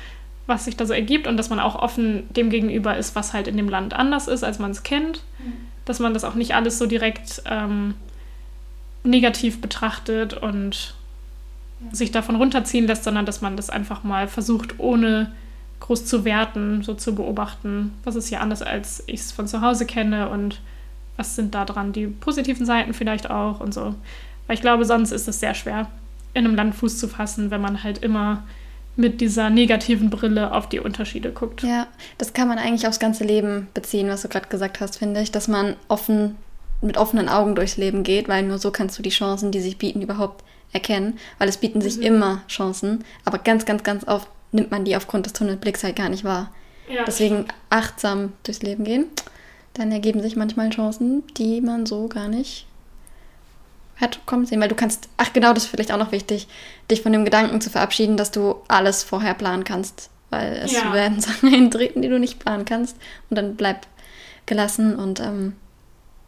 was 0.47 0.65
sich 0.65 0.77
da 0.77 0.85
so 0.85 0.93
ergibt 0.93 1.27
und 1.27 1.37
dass 1.37 1.49
man 1.49 1.59
auch 1.59 1.75
offen 1.75 2.23
dem 2.33 2.49
gegenüber 2.49 2.95
ist, 2.97 3.15
was 3.15 3.33
halt 3.33 3.47
in 3.47 3.57
dem 3.57 3.69
Land 3.69 3.93
anders 3.93 4.27
ist, 4.27 4.43
als 4.43 4.59
man 4.59 4.71
es 4.71 4.83
kennt. 4.83 5.21
Mhm. 5.39 5.53
Dass 5.85 5.99
man 5.99 6.13
das 6.13 6.23
auch 6.23 6.35
nicht 6.35 6.55
alles 6.55 6.77
so 6.77 6.85
direkt 6.85 7.43
ähm, 7.45 7.95
negativ 9.03 9.61
betrachtet 9.61 10.33
und 10.33 10.95
ja. 11.81 11.95
sich 11.95 12.11
davon 12.11 12.37
runterziehen 12.37 12.87
lässt, 12.87 13.03
sondern 13.03 13.25
dass 13.25 13.41
man 13.41 13.57
das 13.57 13.69
einfach 13.69 14.03
mal 14.03 14.27
versucht, 14.27 14.79
ohne 14.79 15.31
groß 15.79 16.05
zu 16.05 16.25
werten, 16.25 16.81
so 16.81 16.93
zu 16.93 17.13
beobachten, 17.13 17.93
was 18.03 18.15
ist 18.15 18.29
hier 18.29 18.41
anders, 18.41 18.61
als 18.61 19.03
ich 19.07 19.19
es 19.19 19.31
von 19.31 19.47
zu 19.47 19.61
Hause 19.61 19.85
kenne 19.85 20.29
und 20.29 20.59
was 21.17 21.35
sind 21.35 21.53
da 21.53 21.65
dran 21.65 21.93
die 21.93 22.07
positiven 22.07 22.65
Seiten 22.65 22.93
vielleicht 22.93 23.29
auch 23.29 23.59
und 23.59 23.73
so. 23.73 23.95
Weil 24.47 24.55
ich 24.55 24.61
glaube, 24.61 24.85
sonst 24.85 25.11
ist 25.11 25.27
es 25.27 25.39
sehr 25.39 25.53
schwer, 25.53 25.87
in 26.37 26.45
einem 26.45 26.55
Land 26.55 26.75
Fuß 26.75 26.99
zu 26.99 27.07
fassen, 27.07 27.51
wenn 27.51 27.61
man 27.61 27.83
halt 27.83 28.03
immer 28.03 28.43
mit 28.95 29.21
dieser 29.21 29.49
negativen 29.49 30.09
Brille 30.09 30.51
auf 30.51 30.67
die 30.69 30.79
Unterschiede 30.79 31.31
guckt. 31.31 31.61
Ja, 31.61 31.87
das 32.17 32.33
kann 32.33 32.47
man 32.47 32.57
eigentlich 32.57 32.87
aufs 32.87 32.99
ganze 32.99 33.23
Leben 33.23 33.67
beziehen, 33.73 34.09
was 34.09 34.23
du 34.23 34.27
gerade 34.27 34.47
gesagt 34.47 34.79
hast, 34.79 34.97
finde 34.97 35.21
ich, 35.21 35.31
dass 35.31 35.47
man 35.47 35.75
offen 35.87 36.35
mit 36.81 36.97
offenen 36.97 37.29
Augen 37.29 37.55
durchs 37.55 37.77
Leben 37.77 38.03
geht, 38.03 38.27
weil 38.27 38.43
nur 38.43 38.57
so 38.57 38.71
kannst 38.71 38.97
du 38.97 39.03
die 39.03 39.09
Chancen, 39.09 39.51
die 39.51 39.61
sich 39.61 39.77
bieten, 39.77 40.01
überhaupt 40.01 40.43
erkennen, 40.73 41.17
weil 41.37 41.47
es 41.47 41.57
bieten 41.57 41.81
sich 41.81 41.97
mhm. 41.97 42.03
immer 42.03 42.41
Chancen, 42.47 43.03
aber 43.25 43.37
ganz, 43.39 43.65
ganz, 43.65 43.83
ganz 43.83 44.07
oft 44.07 44.27
nimmt 44.51 44.71
man 44.71 44.85
die 44.85 44.95
aufgrund 44.95 45.25
des 45.25 45.33
Tunnelblicks 45.33 45.83
halt 45.83 45.95
gar 45.95 46.09
nicht 46.09 46.23
wahr. 46.23 46.51
Ja. 46.89 47.03
Deswegen 47.05 47.45
achtsam 47.69 48.33
durchs 48.43 48.61
Leben 48.61 48.83
gehen, 48.83 49.05
dann 49.73 49.91
ergeben 49.91 50.21
sich 50.21 50.35
manchmal 50.35 50.69
Chancen, 50.69 51.23
die 51.37 51.61
man 51.61 51.85
so 51.85 52.07
gar 52.07 52.27
nicht 52.27 52.67
hat 53.99 54.25
kommen 54.25 54.45
sehen, 54.45 54.61
weil 54.61 54.69
du 54.69 54.75
kannst, 54.75 55.09
ach 55.17 55.33
genau, 55.33 55.53
das 55.53 55.65
ist 55.65 55.69
vielleicht 55.69 55.91
auch 55.91 55.97
noch 55.97 56.11
wichtig, 56.11 56.47
dich 56.89 57.01
von 57.01 57.11
dem 57.11 57.25
Gedanken 57.25 57.61
zu 57.61 57.69
verabschieden, 57.69 58.17
dass 58.17 58.31
du 58.31 58.55
alles 58.67 59.03
vorher 59.03 59.33
planen 59.33 59.63
kannst, 59.63 60.09
weil 60.29 60.53
es 60.63 60.71
ja. 60.71 60.93
werden 60.93 61.19
Sachen 61.19 61.53
eintreten, 61.53 62.01
die 62.01 62.09
du 62.09 62.19
nicht 62.19 62.39
planen 62.39 62.65
kannst 62.65 62.97
und 63.29 63.37
dann 63.37 63.55
bleib 63.55 63.87
gelassen 64.45 64.95
und 64.95 65.19
ähm, 65.19 65.53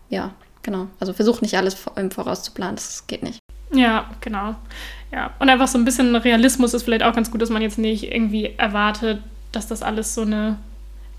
ja, 0.10 0.34
genau. 0.64 0.88
Also 1.00 1.14
versuch 1.14 1.42
nicht 1.42 1.56
alles 1.58 1.78
im 1.96 2.12
Voraus 2.12 2.44
zu 2.44 2.52
planen, 2.52 2.76
das 2.76 3.06
geht 3.08 3.24
nicht. 3.24 3.40
Ja, 3.72 4.10
genau. 4.22 4.56
Ja, 5.12 5.34
und 5.40 5.50
einfach 5.50 5.68
so 5.68 5.78
ein 5.78 5.86
bisschen 5.86 6.16
Realismus 6.16 6.74
ist 6.74 6.84
vielleicht 6.84 7.04
auch 7.04 7.14
ganz 7.14 7.32
gut, 7.32 7.42
dass 7.42 7.50
man 7.50 7.62
jetzt 7.62 7.78
nicht 7.78 8.12
irgendwie 8.12 8.54
erwartet, 8.58 9.22
dass 9.52 9.68
das 9.68 9.84
alles 9.84 10.14
so 10.16 10.22
eine 10.22 10.58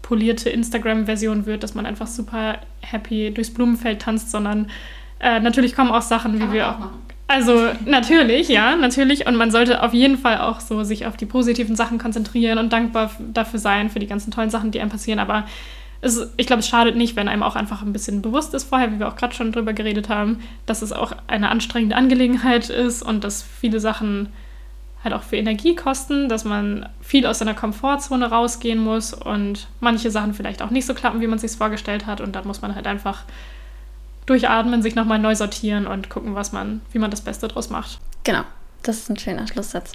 polierte 0.03 0.51
Instagram-Version 0.51 1.47
wird, 1.47 1.63
dass 1.63 1.75
man 1.75 1.87
einfach 1.87 2.07
super 2.07 2.59
happy 2.81 3.33
durchs 3.33 3.53
Blumenfeld 3.53 4.03
tanzt, 4.03 4.31
sondern 4.31 4.71
äh, 5.21 5.41
natürlich 5.41 5.75
kommen 5.75 5.91
auch 5.91 6.03
Sachen, 6.03 6.41
wie 6.41 6.53
wir 6.53 6.71
auch. 6.71 6.89
Also 7.29 7.69
natürlich, 7.85 8.49
ja, 8.49 8.75
natürlich. 8.75 9.27
Und 9.27 9.37
man 9.37 9.53
sollte 9.53 9.85
auf 9.85 9.95
jeden 9.95 10.19
Fall 10.19 10.39
auch 10.39 10.59
so 10.59 10.83
sich 10.83 11.07
auf 11.07 11.17
die 11.17 11.27
positiven 11.27 11.77
Sachen 11.77 11.99
konzentrieren 11.99 12.59
und 12.59 12.73
dankbar 12.73 13.13
dafür 13.33 13.61
sein, 13.61 13.89
für 13.89 14.01
die 14.01 14.09
ganzen 14.09 14.33
tollen 14.33 14.51
Sachen, 14.51 14.73
die 14.73 14.81
einem 14.81 14.91
passieren. 14.91 15.21
Aber 15.21 15.45
es, 16.01 16.33
ich 16.39 16.49
glaube, 16.49 16.61
es 16.61 16.69
schadet 16.69 16.97
nicht, 16.97 17.15
wenn 17.15 17.29
einem 17.29 17.45
auch 17.45 17.55
einfach 17.55 17.83
ein 17.83 17.93
bisschen 17.93 18.21
bewusst 18.23 18.53
ist 18.55 18.65
vorher, 18.65 18.93
wie 18.93 18.99
wir 18.99 19.07
auch 19.07 19.15
gerade 19.15 19.35
schon 19.35 19.53
drüber 19.53 19.73
geredet 19.75 20.09
haben, 20.09 20.41
dass 20.67 20.83
es 20.83 20.93
auch 20.93 21.13
eine 21.29 21.51
anstrengende 21.51 21.95
Angelegenheit 21.95 22.69
ist 22.69 23.03
und 23.03 23.23
dass 23.23 23.43
viele 23.43 23.79
Sachen 23.79 24.31
halt 25.05 25.15
auch 25.15 25.23
für 25.23 25.37
Energie 25.37 25.77
kosten, 25.77 26.29
dass 26.29 26.45
man 26.45 26.89
viel 27.01 27.27
aus 27.27 27.39
seiner 27.39 27.55
Komfortzone 27.55 28.29
rausgehen 28.29 28.79
muss 28.79 29.15
und 29.15 29.69
manche 29.79 30.11
Sachen 30.11 30.35
vielleicht 30.35 30.63
auch 30.63 30.71
nicht 30.71 30.85
so 30.85 30.95
klappen, 30.95 31.21
wie 31.21 31.27
man 31.27 31.39
sich 31.39 31.53
vorgestellt 31.53 32.07
hat. 32.07 32.21
Und 32.21 32.35
dann 32.35 32.47
muss 32.47 32.61
man 32.61 32.75
halt 32.75 32.87
einfach 32.87 33.23
durchatmen, 34.31 34.81
sich 34.81 34.95
nochmal 34.95 35.19
neu 35.19 35.35
sortieren 35.35 35.87
und 35.87 36.09
gucken, 36.09 36.35
was 36.35 36.53
man, 36.53 36.81
wie 36.93 36.99
man 36.99 37.11
das 37.11 37.21
Beste 37.21 37.49
draus 37.49 37.69
macht. 37.69 37.99
Genau, 38.23 38.43
das 38.83 38.99
ist 38.99 39.11
ein 39.11 39.19
schöner 39.19 39.47
Schlusssatz. 39.49 39.93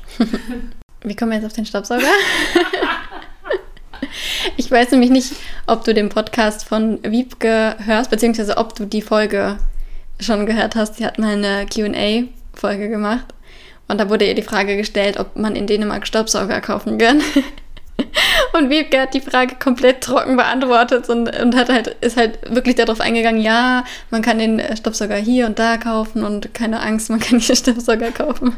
wie 1.03 1.15
kommen 1.15 1.31
wir 1.31 1.37
jetzt 1.37 1.45
auf 1.45 1.53
den 1.53 1.65
Staubsauger? 1.65 2.03
ich 4.57 4.69
weiß 4.69 4.91
nämlich 4.91 5.09
nicht, 5.09 5.33
ob 5.67 5.85
du 5.85 5.93
den 5.93 6.09
Podcast 6.09 6.67
von 6.67 6.99
Wiebke 7.03 7.77
hörst, 7.85 8.11
beziehungsweise 8.11 8.57
ob 8.57 8.75
du 8.75 8.85
die 8.85 9.01
Folge 9.01 9.57
schon 10.19 10.45
gehört 10.45 10.75
hast. 10.75 10.95
Sie 10.95 11.05
hat 11.05 11.17
mal 11.17 11.33
eine 11.33 11.65
QA-Folge 11.65 12.89
gemacht. 12.89 13.25
Und 13.87 13.99
da 13.99 14.09
wurde 14.09 14.25
ihr 14.25 14.35
die 14.35 14.41
Frage 14.41 14.75
gestellt, 14.75 15.17
ob 15.17 15.37
man 15.37 15.55
in 15.55 15.67
Dänemark 15.67 16.07
Staubsauger 16.07 16.59
kaufen 16.59 16.97
kann. 16.97 17.21
Und 18.53 18.69
Wiebke 18.69 18.99
hat 18.99 19.13
die 19.13 19.21
Frage 19.21 19.55
komplett 19.55 20.01
trocken 20.01 20.35
beantwortet 20.35 21.09
und, 21.09 21.35
und 21.39 21.55
hat 21.55 21.69
halt, 21.69 21.87
ist 22.01 22.17
halt 22.17 22.39
wirklich 22.53 22.75
darauf 22.75 22.99
eingegangen, 22.99 23.41
ja, 23.41 23.83
man 24.11 24.21
kann 24.21 24.39
den 24.39 24.61
Staubsauger 24.75 25.15
hier 25.15 25.45
und 25.45 25.59
da 25.59 25.77
kaufen 25.77 26.23
und 26.23 26.53
keine 26.53 26.79
Angst, 26.79 27.09
man 27.09 27.19
kann 27.19 27.39
den 27.47 27.55
Staubsauger 27.55 28.11
kaufen. 28.11 28.55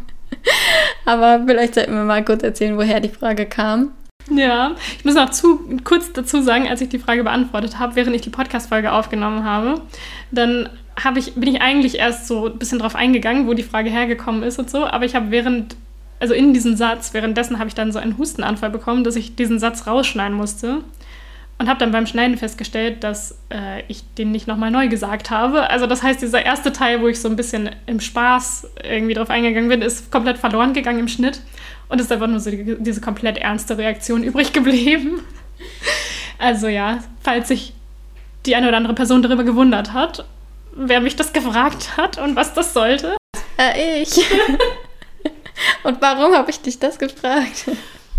Aber 1.05 1.43
vielleicht 1.45 1.75
sollten 1.75 1.93
wir 1.93 2.03
mal 2.03 2.23
kurz 2.23 2.43
erzählen, 2.43 2.77
woher 2.77 2.99
die 2.99 3.09
Frage 3.09 3.45
kam. 3.45 3.91
Ja, 4.29 4.75
ich 4.97 5.05
muss 5.05 5.15
noch 5.15 5.29
zu, 5.29 5.79
kurz 5.83 6.11
dazu 6.11 6.41
sagen, 6.41 6.67
als 6.67 6.81
ich 6.81 6.89
die 6.89 6.99
Frage 6.99 7.23
beantwortet 7.23 7.79
habe, 7.79 7.95
während 7.95 8.15
ich 8.15 8.21
die 8.21 8.29
Podcast-Folge 8.29 8.91
aufgenommen 8.91 9.45
habe, 9.45 9.81
dann 10.31 10.69
habe 11.01 11.19
ich, 11.19 11.35
bin 11.35 11.55
ich 11.55 11.61
eigentlich 11.61 11.97
erst 11.97 12.27
so 12.27 12.47
ein 12.47 12.57
bisschen 12.57 12.79
drauf 12.79 12.95
eingegangen, 12.95 13.47
wo 13.47 13.53
die 13.53 13.63
Frage 13.63 13.89
hergekommen 13.89 14.43
ist 14.43 14.59
und 14.59 14.69
so, 14.69 14.85
aber 14.85 15.05
ich 15.05 15.15
habe 15.15 15.31
während 15.31 15.77
also 16.19 16.33
in 16.33 16.53
diesen 16.53 16.77
Satz, 16.77 17.13
währenddessen 17.13 17.59
habe 17.59 17.67
ich 17.67 17.75
dann 17.75 17.91
so 17.91 17.99
einen 17.99 18.17
Hustenanfall 18.17 18.69
bekommen, 18.69 19.03
dass 19.03 19.15
ich 19.15 19.35
diesen 19.35 19.59
Satz 19.59 19.87
rausschneiden 19.87 20.35
musste. 20.35 20.81
Und 21.59 21.67
habe 21.67 21.79
dann 21.79 21.91
beim 21.91 22.05
Schneiden 22.05 22.37
festgestellt, 22.37 23.03
dass 23.03 23.39
äh, 23.49 23.81
ich 23.87 24.03
den 24.13 24.31
nicht 24.31 24.45
nochmal 24.45 24.69
neu 24.69 24.89
gesagt 24.89 25.31
habe. 25.31 25.71
Also 25.71 25.87
das 25.87 26.03
heißt, 26.03 26.21
dieser 26.21 26.45
erste 26.45 26.71
Teil, 26.71 27.01
wo 27.01 27.07
ich 27.07 27.19
so 27.19 27.27
ein 27.29 27.35
bisschen 27.35 27.71
im 27.87 27.99
Spaß 27.99 28.67
irgendwie 28.83 29.15
drauf 29.15 29.31
eingegangen 29.31 29.67
bin, 29.67 29.81
ist 29.81 30.11
komplett 30.11 30.37
verloren 30.37 30.73
gegangen 30.73 30.99
im 30.99 31.07
Schnitt. 31.07 31.41
Und 31.89 31.99
ist 31.99 32.11
einfach 32.11 32.27
nur 32.27 32.39
so 32.39 32.51
die, 32.51 32.75
diese 32.77 33.01
komplett 33.01 33.37
ernste 33.37 33.77
Reaktion 33.77 34.23
übrig 34.23 34.53
geblieben. 34.53 35.21
Also 36.39 36.67
ja, 36.67 36.99
falls 37.21 37.47
sich 37.47 37.73
die 38.45 38.55
eine 38.55 38.67
oder 38.67 38.77
andere 38.77 38.93
Person 38.93 39.23
darüber 39.23 39.43
gewundert 39.43 39.93
hat, 39.93 40.23
wer 40.75 41.01
mich 41.01 41.15
das 41.15 41.33
gefragt 41.33 41.97
hat 41.97 42.19
und 42.19 42.35
was 42.35 42.53
das 42.53 42.73
sollte. 42.73 43.17
Äh, 43.57 44.03
ich. 44.03 44.11
Und 45.83 46.01
warum 46.01 46.33
habe 46.33 46.49
ich 46.51 46.61
dich 46.61 46.79
das 46.79 46.99
gefragt? 46.99 47.65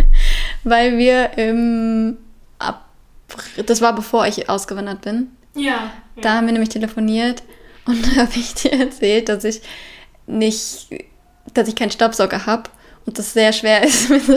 Weil 0.65 0.99
wir 0.99 1.37
im 1.39 2.19
April, 2.59 3.65
das 3.65 3.81
war 3.81 3.95
bevor 3.95 4.27
ich 4.27 4.49
ausgewandert 4.49 5.03
bin. 5.03 5.31
Ja. 5.55 5.63
ja. 5.63 5.93
Da 6.21 6.35
haben 6.35 6.47
wir 6.47 6.53
nämlich 6.53 6.71
telefoniert 6.71 7.43
und 7.87 8.05
da 8.17 8.23
habe 8.23 8.33
ich 8.35 8.55
dir 8.55 8.73
erzählt, 8.73 9.29
dass 9.29 9.45
ich 9.45 9.63
nicht, 10.27 10.89
dass 11.55 11.69
ich 11.69 11.77
keinen 11.77 11.91
Staubsauger 11.91 12.47
habe 12.47 12.71
und 13.09 13.19
das 13.19 13.33
sehr 13.33 13.55
schwer 13.55 13.83
ist, 13.83 14.11
mit, 14.11 14.29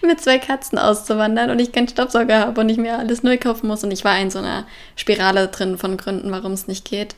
mit, 0.00 0.20
zwei 0.20 0.38
Katzen 0.38 0.78
auszuwandern 0.78 1.50
und 1.50 1.58
ich 1.58 1.72
keinen 1.72 1.88
Staubsauger 1.88 2.40
habe 2.40 2.60
und 2.60 2.70
ich 2.70 2.78
mir 2.78 2.98
alles 2.98 3.22
neu 3.22 3.36
kaufen 3.36 3.66
muss. 3.66 3.84
Und 3.84 3.90
ich 3.90 4.02
war 4.02 4.18
in 4.18 4.30
so 4.30 4.38
einer 4.38 4.66
Spirale 4.96 5.48
drin 5.48 5.76
von 5.76 5.98
Gründen, 5.98 6.30
warum 6.30 6.52
es 6.52 6.66
nicht 6.66 6.86
geht. 6.86 7.14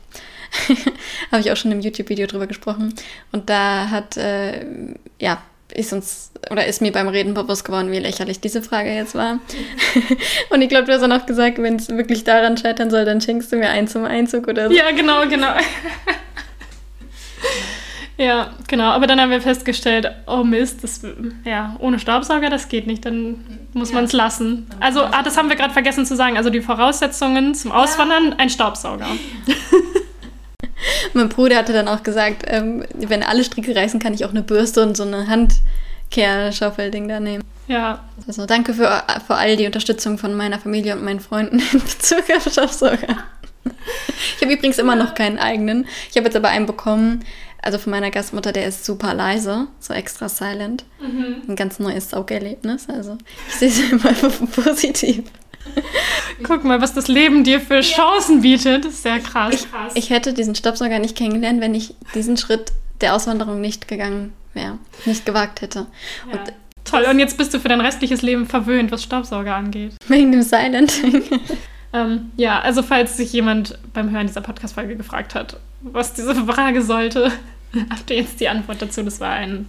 Habe 1.31 1.41
ich 1.41 1.51
auch 1.51 1.57
schon 1.57 1.71
im 1.71 1.81
YouTube-Video 1.81 2.27
drüber 2.27 2.47
gesprochen. 2.47 2.93
Und 3.31 3.49
da 3.49 3.89
hat, 3.89 4.17
äh, 4.17 4.65
ja, 5.19 5.41
ist 5.73 5.93
uns 5.93 6.31
oder 6.49 6.65
ist 6.65 6.81
mir 6.81 6.91
beim 6.91 7.07
Reden 7.07 7.33
bewusst 7.33 7.65
geworden, 7.65 7.91
wie 7.91 7.99
lächerlich 7.99 8.39
diese 8.39 8.61
Frage 8.61 8.93
jetzt 8.93 9.15
war. 9.15 9.39
und 10.49 10.61
ich 10.61 10.69
glaube, 10.69 10.85
du 10.85 10.93
hast 10.93 11.03
auch 11.03 11.07
noch 11.07 11.25
gesagt, 11.25 11.57
wenn 11.61 11.75
es 11.75 11.89
wirklich 11.89 12.23
daran 12.23 12.57
scheitern 12.57 12.89
soll, 12.89 13.05
dann 13.05 13.21
schenkst 13.21 13.51
du 13.51 13.57
mir 13.57 13.69
einen 13.69 13.87
zum 13.87 14.05
Einzug 14.05 14.47
oder 14.47 14.69
so. 14.69 14.75
Ja, 14.75 14.91
genau, 14.91 15.27
genau. 15.27 15.53
ja, 18.17 18.53
genau. 18.67 18.91
Aber 18.91 19.07
dann 19.07 19.19
haben 19.19 19.29
wir 19.29 19.41
festgestellt, 19.41 20.09
oh 20.25 20.43
Mist, 20.43 20.83
das, 20.83 21.01
ja, 21.43 21.75
ohne 21.79 21.99
Staubsauger, 21.99 22.49
das 22.49 22.69
geht 22.69 22.87
nicht. 22.87 23.05
Dann 23.05 23.43
muss 23.73 23.89
ja. 23.89 23.95
man 23.95 24.05
es 24.05 24.13
lassen. 24.13 24.67
Also, 24.79 25.01
ah, 25.01 25.21
das 25.21 25.37
haben 25.37 25.49
wir 25.49 25.57
gerade 25.57 25.73
vergessen 25.73 26.05
zu 26.05 26.15
sagen. 26.15 26.37
Also 26.37 26.49
die 26.49 26.61
Voraussetzungen 26.61 27.55
zum 27.55 27.71
Auswandern, 27.71 28.33
ein 28.37 28.49
Staubsauger. 28.49 29.07
Mein 31.17 31.29
Bruder 31.29 31.57
hatte 31.57 31.73
dann 31.73 31.87
auch 31.87 32.03
gesagt, 32.03 32.43
ähm, 32.47 32.83
wenn 32.95 33.23
alle 33.23 33.43
Stricke 33.43 33.75
reißen, 33.75 33.99
kann 33.99 34.13
ich 34.13 34.25
auch 34.25 34.29
eine 34.29 34.43
Bürste 34.43 34.83
und 34.83 34.95
so 34.95 35.03
eine 35.03 35.27
Handkehrschaufelding 35.27 37.07
da 37.07 37.19
nehmen. 37.19 37.43
Ja. 37.67 38.05
Also 38.27 38.45
danke 38.45 38.73
für, 38.73 39.03
für 39.25 39.35
all 39.35 39.57
die 39.57 39.65
Unterstützung 39.65 40.17
von 40.17 40.33
meiner 40.33 40.59
Familie 40.59 40.95
und 40.95 41.03
meinen 41.03 41.19
Freunden 41.19 41.59
in 41.73 41.79
Bezug 41.79 42.23
auf 42.35 42.51
Staubsauger. 42.51 43.17
Ich 44.37 44.41
habe 44.41 44.53
übrigens 44.53 44.77
immer 44.77 44.95
noch 44.95 45.13
keinen 45.13 45.39
eigenen. 45.39 45.87
Ich 46.09 46.15
habe 46.15 46.25
jetzt 46.25 46.35
aber 46.35 46.47
einen 46.49 46.65
bekommen, 46.65 47.25
also 47.61 47.77
von 47.77 47.91
meiner 47.91 48.11
Gastmutter, 48.11 48.53
der 48.53 48.65
ist 48.65 48.85
super 48.85 49.13
leise, 49.13 49.67
so 49.79 49.93
extra 49.93 50.29
silent. 50.29 50.85
Mhm. 51.01 51.43
Ein 51.49 51.55
ganz 51.55 51.79
neues 51.79 52.09
Saugerlebnis. 52.09 52.87
Also 52.87 53.17
ich 53.49 53.55
sehe 53.55 53.69
es 53.69 53.79
immer 53.91 54.13
positiv. 54.13 55.23
Guck 56.43 56.63
mal, 56.63 56.81
was 56.81 56.93
das 56.93 57.07
Leben 57.07 57.43
dir 57.43 57.59
für 57.59 57.81
Chancen 57.81 58.41
bietet. 58.41 58.85
Das 58.85 58.93
ist 58.93 59.03
sehr 59.03 59.19
krass. 59.19 59.67
Ich, 59.93 59.95
ich 59.95 60.09
hätte 60.09 60.33
diesen 60.33 60.55
Staubsauger 60.55 60.99
nicht 60.99 61.15
kennengelernt, 61.15 61.61
wenn 61.61 61.75
ich 61.75 61.93
diesen 62.13 62.37
Schritt 62.37 62.71
der 63.01 63.15
Auswanderung 63.15 63.61
nicht 63.61 63.87
gegangen 63.87 64.33
wäre, 64.53 64.77
nicht 65.05 65.25
gewagt 65.25 65.61
hätte. 65.61 65.87
Ja. 66.31 66.39
Und 66.39 66.53
Toll, 66.87 67.03
und 67.09 67.19
jetzt 67.19 67.37
bist 67.37 67.53
du 67.53 67.59
für 67.59 67.67
dein 67.67 67.81
restliches 67.81 68.21
Leben 68.21 68.45
verwöhnt, 68.45 68.91
was 68.91 69.03
Staubsauger 69.03 69.55
angeht. 69.55 69.95
Wegen 70.07 70.31
dem 70.31 70.41
Silenting. 70.41 71.21
ähm, 71.93 72.31
ja, 72.37 72.61
also 72.61 72.81
falls 72.81 73.17
sich 73.17 73.33
jemand 73.33 73.77
beim 73.93 74.11
Hören 74.11 74.27
dieser 74.27 74.41
Podcast-Folge 74.41 74.95
gefragt 74.95 75.35
hat, 75.35 75.59
was 75.81 76.13
diese 76.13 76.33
Frage 76.33 76.81
sollte, 76.81 77.31
habt 77.89 78.09
ihr 78.09 78.17
jetzt 78.17 78.39
die 78.39 78.47
Antwort 78.47 78.81
dazu. 78.81 79.03
Das 79.03 79.19
war 79.19 79.31
ein 79.31 79.67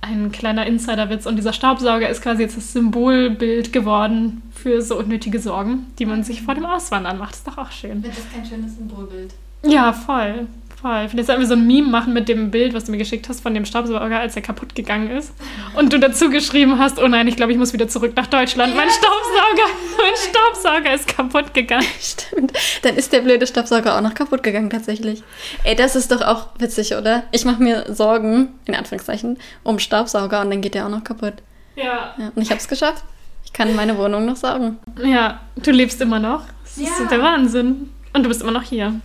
ein 0.00 0.32
kleiner 0.32 0.66
Insiderwitz. 0.66 1.26
Und 1.26 1.36
dieser 1.36 1.52
Staubsauger 1.52 2.08
ist 2.08 2.22
quasi 2.22 2.42
jetzt 2.42 2.56
das 2.56 2.72
Symbolbild 2.72 3.72
geworden 3.72 4.42
für 4.52 4.82
so 4.82 4.98
unnötige 4.98 5.38
Sorgen, 5.38 5.86
die 5.98 6.06
man 6.06 6.24
sich 6.24 6.42
vor 6.42 6.54
dem 6.54 6.64
Auswandern 6.64 7.18
macht. 7.18 7.34
Ist 7.34 7.46
doch 7.46 7.58
auch 7.58 7.70
schön. 7.70 8.02
Das 8.02 8.18
ist 8.18 8.32
kein 8.32 8.44
schönes 8.44 8.76
Symbolbild. 8.76 9.34
Ja, 9.64 9.92
voll. 9.92 10.46
Voll. 10.86 11.08
Vielleicht 11.08 11.26
sollten 11.26 11.40
wir 11.40 11.48
so 11.48 11.54
ein 11.54 11.66
Meme 11.66 11.88
machen 11.88 12.12
mit 12.12 12.28
dem 12.28 12.52
Bild, 12.52 12.72
was 12.72 12.84
du 12.84 12.92
mir 12.92 12.98
geschickt 12.98 13.28
hast 13.28 13.40
von 13.40 13.52
dem 13.54 13.64
Staubsauger, 13.64 14.20
als 14.20 14.36
er 14.36 14.42
kaputt 14.42 14.76
gegangen 14.76 15.10
ist. 15.10 15.32
Und 15.74 15.92
du 15.92 15.98
dazu 15.98 16.30
geschrieben 16.30 16.78
hast, 16.78 17.00
oh 17.00 17.08
nein, 17.08 17.26
ich 17.26 17.34
glaube, 17.34 17.50
ich 17.50 17.58
muss 17.58 17.72
wieder 17.72 17.88
zurück 17.88 18.12
nach 18.14 18.28
Deutschland. 18.28 18.76
Mein 18.76 18.88
Staubsauger, 18.88 19.68
mein 19.98 20.14
Staubsauger 20.14 20.94
ist 20.94 21.08
kaputt 21.08 21.54
gegangen. 21.54 21.88
Stimmt. 22.00 22.52
Dann 22.82 22.94
ist 22.94 23.12
der 23.12 23.22
blöde 23.22 23.48
Staubsauger 23.48 23.96
auch 23.96 24.00
noch 24.00 24.14
kaputt 24.14 24.44
gegangen, 24.44 24.70
tatsächlich. 24.70 25.24
Ey, 25.64 25.74
das 25.74 25.96
ist 25.96 26.12
doch 26.12 26.20
auch 26.20 26.50
witzig, 26.60 26.94
oder? 26.94 27.24
Ich 27.32 27.44
mache 27.44 27.60
mir 27.60 27.92
Sorgen, 27.92 28.50
in 28.66 28.76
Anführungszeichen, 28.76 29.38
um 29.64 29.80
Staubsauger 29.80 30.40
und 30.40 30.50
dann 30.50 30.60
geht 30.60 30.74
der 30.74 30.86
auch 30.86 30.90
noch 30.90 31.02
kaputt. 31.02 31.34
Ja. 31.74 32.14
ja 32.16 32.30
und 32.32 32.40
ich 32.40 32.50
habe 32.50 32.60
es 32.60 32.68
geschafft. 32.68 33.02
Ich 33.44 33.52
kann 33.52 33.74
meine 33.74 33.98
Wohnung 33.98 34.24
noch 34.24 34.36
saugen. 34.36 34.78
Ja, 35.02 35.40
du 35.56 35.72
lebst 35.72 36.00
immer 36.00 36.20
noch. 36.20 36.44
Das 36.62 36.76
ja. 36.76 37.02
ist 37.02 37.10
der 37.10 37.20
Wahnsinn. 37.20 37.90
Und 38.12 38.22
du 38.22 38.28
bist 38.28 38.40
immer 38.40 38.52
noch 38.52 38.62
hier. 38.62 39.00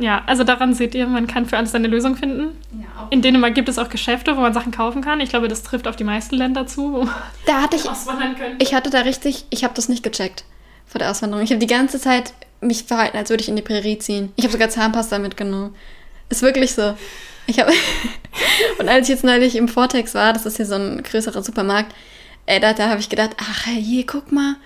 Ja, 0.00 0.22
also 0.26 0.44
daran 0.44 0.72
seht 0.72 0.94
ihr, 0.94 1.06
man 1.06 1.26
kann 1.26 1.44
für 1.46 1.58
alles 1.58 1.74
eine 1.74 1.86
Lösung 1.86 2.16
finden. 2.16 2.56
Ja, 2.72 3.08
In 3.10 3.20
Dänemark 3.20 3.54
gibt 3.54 3.68
es 3.68 3.78
auch 3.78 3.90
Geschäfte, 3.90 4.36
wo 4.36 4.40
man 4.40 4.54
Sachen 4.54 4.72
kaufen 4.72 5.02
kann. 5.02 5.20
Ich 5.20 5.28
glaube, 5.28 5.46
das 5.48 5.62
trifft 5.62 5.86
auf 5.86 5.94
die 5.94 6.04
meisten 6.04 6.36
Länder 6.36 6.66
zu, 6.66 6.92
wo 6.92 7.08
da 7.46 7.62
hatte 7.62 7.76
ich, 7.76 7.84
auswandern 7.90 8.34
können. 8.34 8.56
Ich 8.60 8.74
hatte 8.74 8.88
da 8.88 9.00
richtig, 9.00 9.44
ich 9.50 9.62
habe 9.62 9.74
das 9.74 9.88
nicht 9.90 10.02
gecheckt 10.02 10.44
vor 10.86 10.98
der 10.98 11.10
Auswanderung. 11.10 11.44
Ich 11.44 11.50
habe 11.50 11.60
die 11.60 11.66
ganze 11.66 12.00
Zeit 12.00 12.32
mich 12.62 12.84
verhalten, 12.84 13.16
als 13.16 13.30
würde 13.30 13.42
ich 13.42 13.48
in 13.48 13.56
die 13.56 13.62
Prärie 13.62 13.98
ziehen. 13.98 14.32
Ich 14.36 14.44
habe 14.44 14.52
sogar 14.52 14.70
Zahnpasta 14.70 15.18
mitgenommen. 15.18 15.74
Ist 16.30 16.42
wirklich 16.42 16.72
so. 16.72 16.94
Ich 17.46 17.60
habe 17.60 17.72
und 18.78 18.88
als 18.88 19.08
ich 19.08 19.14
jetzt 19.14 19.24
neulich 19.24 19.56
im 19.56 19.68
Vortex 19.68 20.14
war, 20.14 20.32
das 20.32 20.46
ist 20.46 20.56
hier 20.56 20.66
so 20.66 20.76
ein 20.76 21.02
größerer 21.02 21.42
Supermarkt, 21.42 21.94
ey, 22.46 22.58
da, 22.58 22.72
da 22.72 22.88
habe 22.88 23.00
ich 23.00 23.08
gedacht, 23.08 23.36
ach 23.38 23.66
hey, 23.66 24.04
guck 24.06 24.32
mal, 24.32 24.56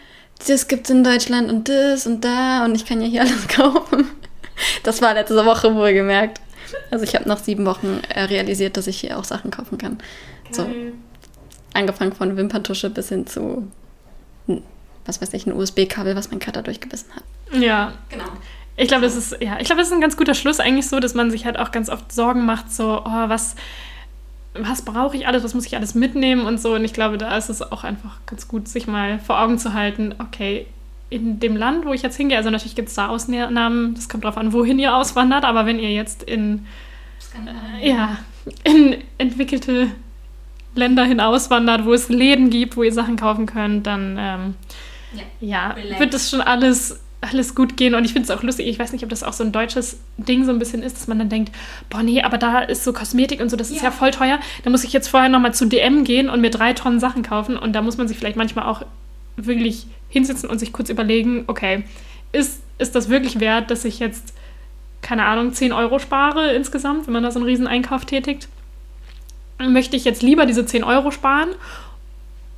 das 0.46 0.68
gibt's 0.68 0.90
in 0.90 1.02
Deutschland 1.02 1.50
und 1.50 1.68
das 1.68 2.06
und 2.06 2.24
da 2.24 2.64
und 2.64 2.74
ich 2.74 2.84
kann 2.84 3.00
ja 3.00 3.08
hier 3.08 3.22
alles 3.22 3.48
kaufen. 3.48 4.10
Das 4.82 5.02
war 5.02 5.14
letzte 5.14 5.44
Woche 5.44 5.74
wohlgemerkt. 5.74 6.40
Also 6.90 7.04
ich 7.04 7.14
habe 7.14 7.28
nach 7.28 7.38
sieben 7.38 7.66
Wochen 7.66 8.00
äh, 8.08 8.24
realisiert, 8.24 8.76
dass 8.76 8.86
ich 8.86 9.00
hier 9.00 9.18
auch 9.18 9.24
Sachen 9.24 9.50
kaufen 9.50 9.78
kann. 9.78 9.98
So, 10.50 10.66
angefangen 11.72 12.12
von 12.12 12.36
Wimperntusche 12.36 12.90
bis 12.90 13.08
hin 13.08 13.26
zu, 13.26 13.70
was 15.04 15.20
weiß 15.20 15.32
ich, 15.34 15.46
ein 15.46 15.52
USB-Kabel, 15.52 16.16
was 16.16 16.30
mein 16.30 16.38
Cutter 16.38 16.62
durchgebissen 16.62 17.08
hat. 17.14 17.24
Ja, 17.60 17.92
genau. 18.08 18.24
Ich 18.76 18.88
glaube, 18.88 19.04
das 19.04 19.14
ist, 19.14 19.36
ja, 19.40 19.58
ich 19.60 19.66
glaube, 19.66 19.80
das 19.80 19.88
ist 19.88 19.94
ein 19.94 20.00
ganz 20.00 20.16
guter 20.16 20.34
Schluss 20.34 20.58
eigentlich 20.58 20.88
so, 20.88 20.98
dass 20.98 21.14
man 21.14 21.30
sich 21.30 21.44
halt 21.44 21.58
auch 21.58 21.70
ganz 21.70 21.88
oft 21.88 22.10
Sorgen 22.12 22.44
macht, 22.44 22.72
so, 22.72 23.02
oh, 23.04 23.28
was, 23.28 23.54
was 24.54 24.82
brauche 24.82 25.16
ich 25.16 25.26
alles, 25.26 25.44
was 25.44 25.54
muss 25.54 25.66
ich 25.66 25.76
alles 25.76 25.94
mitnehmen 25.94 26.46
und 26.46 26.60
so. 26.60 26.74
Und 26.74 26.84
ich 26.84 26.92
glaube, 26.92 27.18
da 27.18 27.36
ist 27.36 27.50
es 27.50 27.62
auch 27.62 27.84
einfach 27.84 28.18
ganz 28.26 28.48
gut, 28.48 28.66
sich 28.68 28.86
mal 28.86 29.18
vor 29.20 29.40
Augen 29.40 29.58
zu 29.58 29.74
halten, 29.74 30.14
okay, 30.18 30.66
in 31.14 31.38
dem 31.38 31.56
Land, 31.56 31.86
wo 31.86 31.92
ich 31.92 32.02
jetzt 32.02 32.16
hingehe, 32.16 32.36
also 32.36 32.50
natürlich 32.50 32.74
gibt 32.74 32.88
es 32.88 32.94
da 32.94 33.08
Ausnahmen, 33.08 33.94
das 33.94 34.08
kommt 34.08 34.24
darauf 34.24 34.36
an, 34.36 34.52
wohin 34.52 34.78
ihr 34.78 34.94
auswandert, 34.94 35.44
aber 35.44 35.64
wenn 35.64 35.78
ihr 35.78 35.92
jetzt 35.92 36.24
in, 36.24 36.66
äh, 37.80 37.88
ja, 37.88 38.18
in 38.64 38.96
entwickelte 39.18 39.88
Länder 40.74 41.04
hinauswandert, 41.04 41.84
wo 41.84 41.92
es 41.92 42.08
Läden 42.08 42.50
gibt, 42.50 42.76
wo 42.76 42.82
ihr 42.82 42.92
Sachen 42.92 43.16
kaufen 43.16 43.46
könnt, 43.46 43.86
dann 43.86 44.16
ähm, 44.18 44.54
ja, 45.40 45.76
ja 45.76 46.00
wird 46.00 46.12
das 46.12 46.30
schon 46.30 46.40
alles 46.40 47.00
alles 47.20 47.54
gut 47.54 47.78
gehen. 47.78 47.94
Und 47.94 48.04
ich 48.04 48.12
finde 48.12 48.30
es 48.30 48.36
auch 48.36 48.42
lustig, 48.42 48.66
ich 48.66 48.78
weiß 48.78 48.92
nicht, 48.92 49.02
ob 49.02 49.08
das 49.08 49.22
auch 49.22 49.32
so 49.32 49.44
ein 49.44 49.50
deutsches 49.50 49.98
Ding 50.18 50.44
so 50.44 50.50
ein 50.50 50.58
bisschen 50.58 50.82
ist, 50.82 50.96
dass 50.96 51.06
man 51.06 51.18
dann 51.18 51.30
denkt, 51.30 51.54
boah, 51.88 52.02
nee, 52.02 52.22
aber 52.22 52.36
da 52.36 52.58
ist 52.60 52.84
so 52.84 52.92
Kosmetik 52.92 53.40
und 53.40 53.48
so, 53.48 53.56
das 53.56 53.70
ist 53.70 53.78
ja, 53.78 53.84
ja 53.84 53.90
voll 53.90 54.10
teuer. 54.10 54.38
Da 54.62 54.68
muss 54.68 54.84
ich 54.84 54.92
jetzt 54.92 55.08
vorher 55.08 55.30
nochmal 55.30 55.54
zu 55.54 55.66
DM 55.66 56.04
gehen 56.04 56.28
und 56.28 56.42
mir 56.42 56.50
drei 56.50 56.74
Tonnen 56.74 57.00
Sachen 57.00 57.22
kaufen. 57.22 57.56
Und 57.56 57.72
da 57.72 57.80
muss 57.80 57.96
man 57.96 58.08
sich 58.08 58.18
vielleicht 58.18 58.36
manchmal 58.36 58.66
auch 58.66 58.82
wirklich 59.36 59.86
hinsetzen 60.14 60.48
und 60.48 60.58
sich 60.58 60.72
kurz 60.72 60.88
überlegen, 60.88 61.44
okay, 61.46 61.84
ist, 62.32 62.62
ist 62.78 62.94
das 62.94 63.10
wirklich 63.10 63.40
wert, 63.40 63.70
dass 63.70 63.84
ich 63.84 63.98
jetzt, 63.98 64.32
keine 65.02 65.26
Ahnung, 65.26 65.52
10 65.52 65.72
Euro 65.72 65.98
spare 65.98 66.52
insgesamt, 66.52 67.06
wenn 67.06 67.12
man 67.12 67.22
da 67.22 67.30
so 67.30 67.38
einen 67.38 67.46
riesen 67.46 67.66
Einkauf 67.66 68.06
tätigt? 68.06 68.48
Möchte 69.58 69.96
ich 69.96 70.04
jetzt 70.04 70.22
lieber 70.22 70.46
diese 70.46 70.64
10 70.64 70.82
Euro 70.82 71.10
sparen 71.10 71.50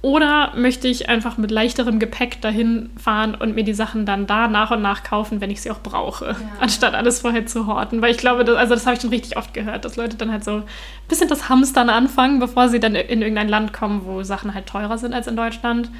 oder 0.06 0.52
möchte 0.54 0.86
ich 0.86 1.08
einfach 1.08 1.36
mit 1.36 1.50
leichterem 1.50 1.98
Gepäck 1.98 2.40
dahin 2.40 2.90
fahren 2.96 3.34
und 3.34 3.56
mir 3.56 3.64
die 3.64 3.74
Sachen 3.74 4.06
dann 4.06 4.28
da 4.28 4.46
nach 4.46 4.70
und 4.70 4.80
nach 4.80 5.02
kaufen, 5.02 5.40
wenn 5.40 5.50
ich 5.50 5.62
sie 5.62 5.70
auch 5.72 5.80
brauche, 5.82 6.26
ja. 6.26 6.36
anstatt 6.60 6.94
alles 6.94 7.22
vorher 7.22 7.46
zu 7.46 7.66
horten? 7.66 8.02
Weil 8.02 8.12
ich 8.12 8.18
glaube, 8.18 8.44
das, 8.44 8.56
also 8.56 8.74
das 8.74 8.86
habe 8.86 8.94
ich 8.94 9.02
schon 9.02 9.10
richtig 9.10 9.36
oft 9.36 9.52
gehört, 9.52 9.84
dass 9.84 9.96
Leute 9.96 10.16
dann 10.16 10.30
halt 10.30 10.44
so 10.44 10.58
ein 10.58 10.62
bisschen 11.08 11.28
das 11.28 11.48
Hamstern 11.48 11.90
anfangen, 11.90 12.38
bevor 12.38 12.68
sie 12.68 12.78
dann 12.78 12.94
in 12.94 13.20
irgendein 13.20 13.48
Land 13.48 13.72
kommen, 13.72 14.02
wo 14.04 14.22
Sachen 14.22 14.54
halt 14.54 14.66
teurer 14.66 14.96
sind 14.96 15.12
als 15.12 15.26
in 15.26 15.34
Deutschland. 15.34 15.90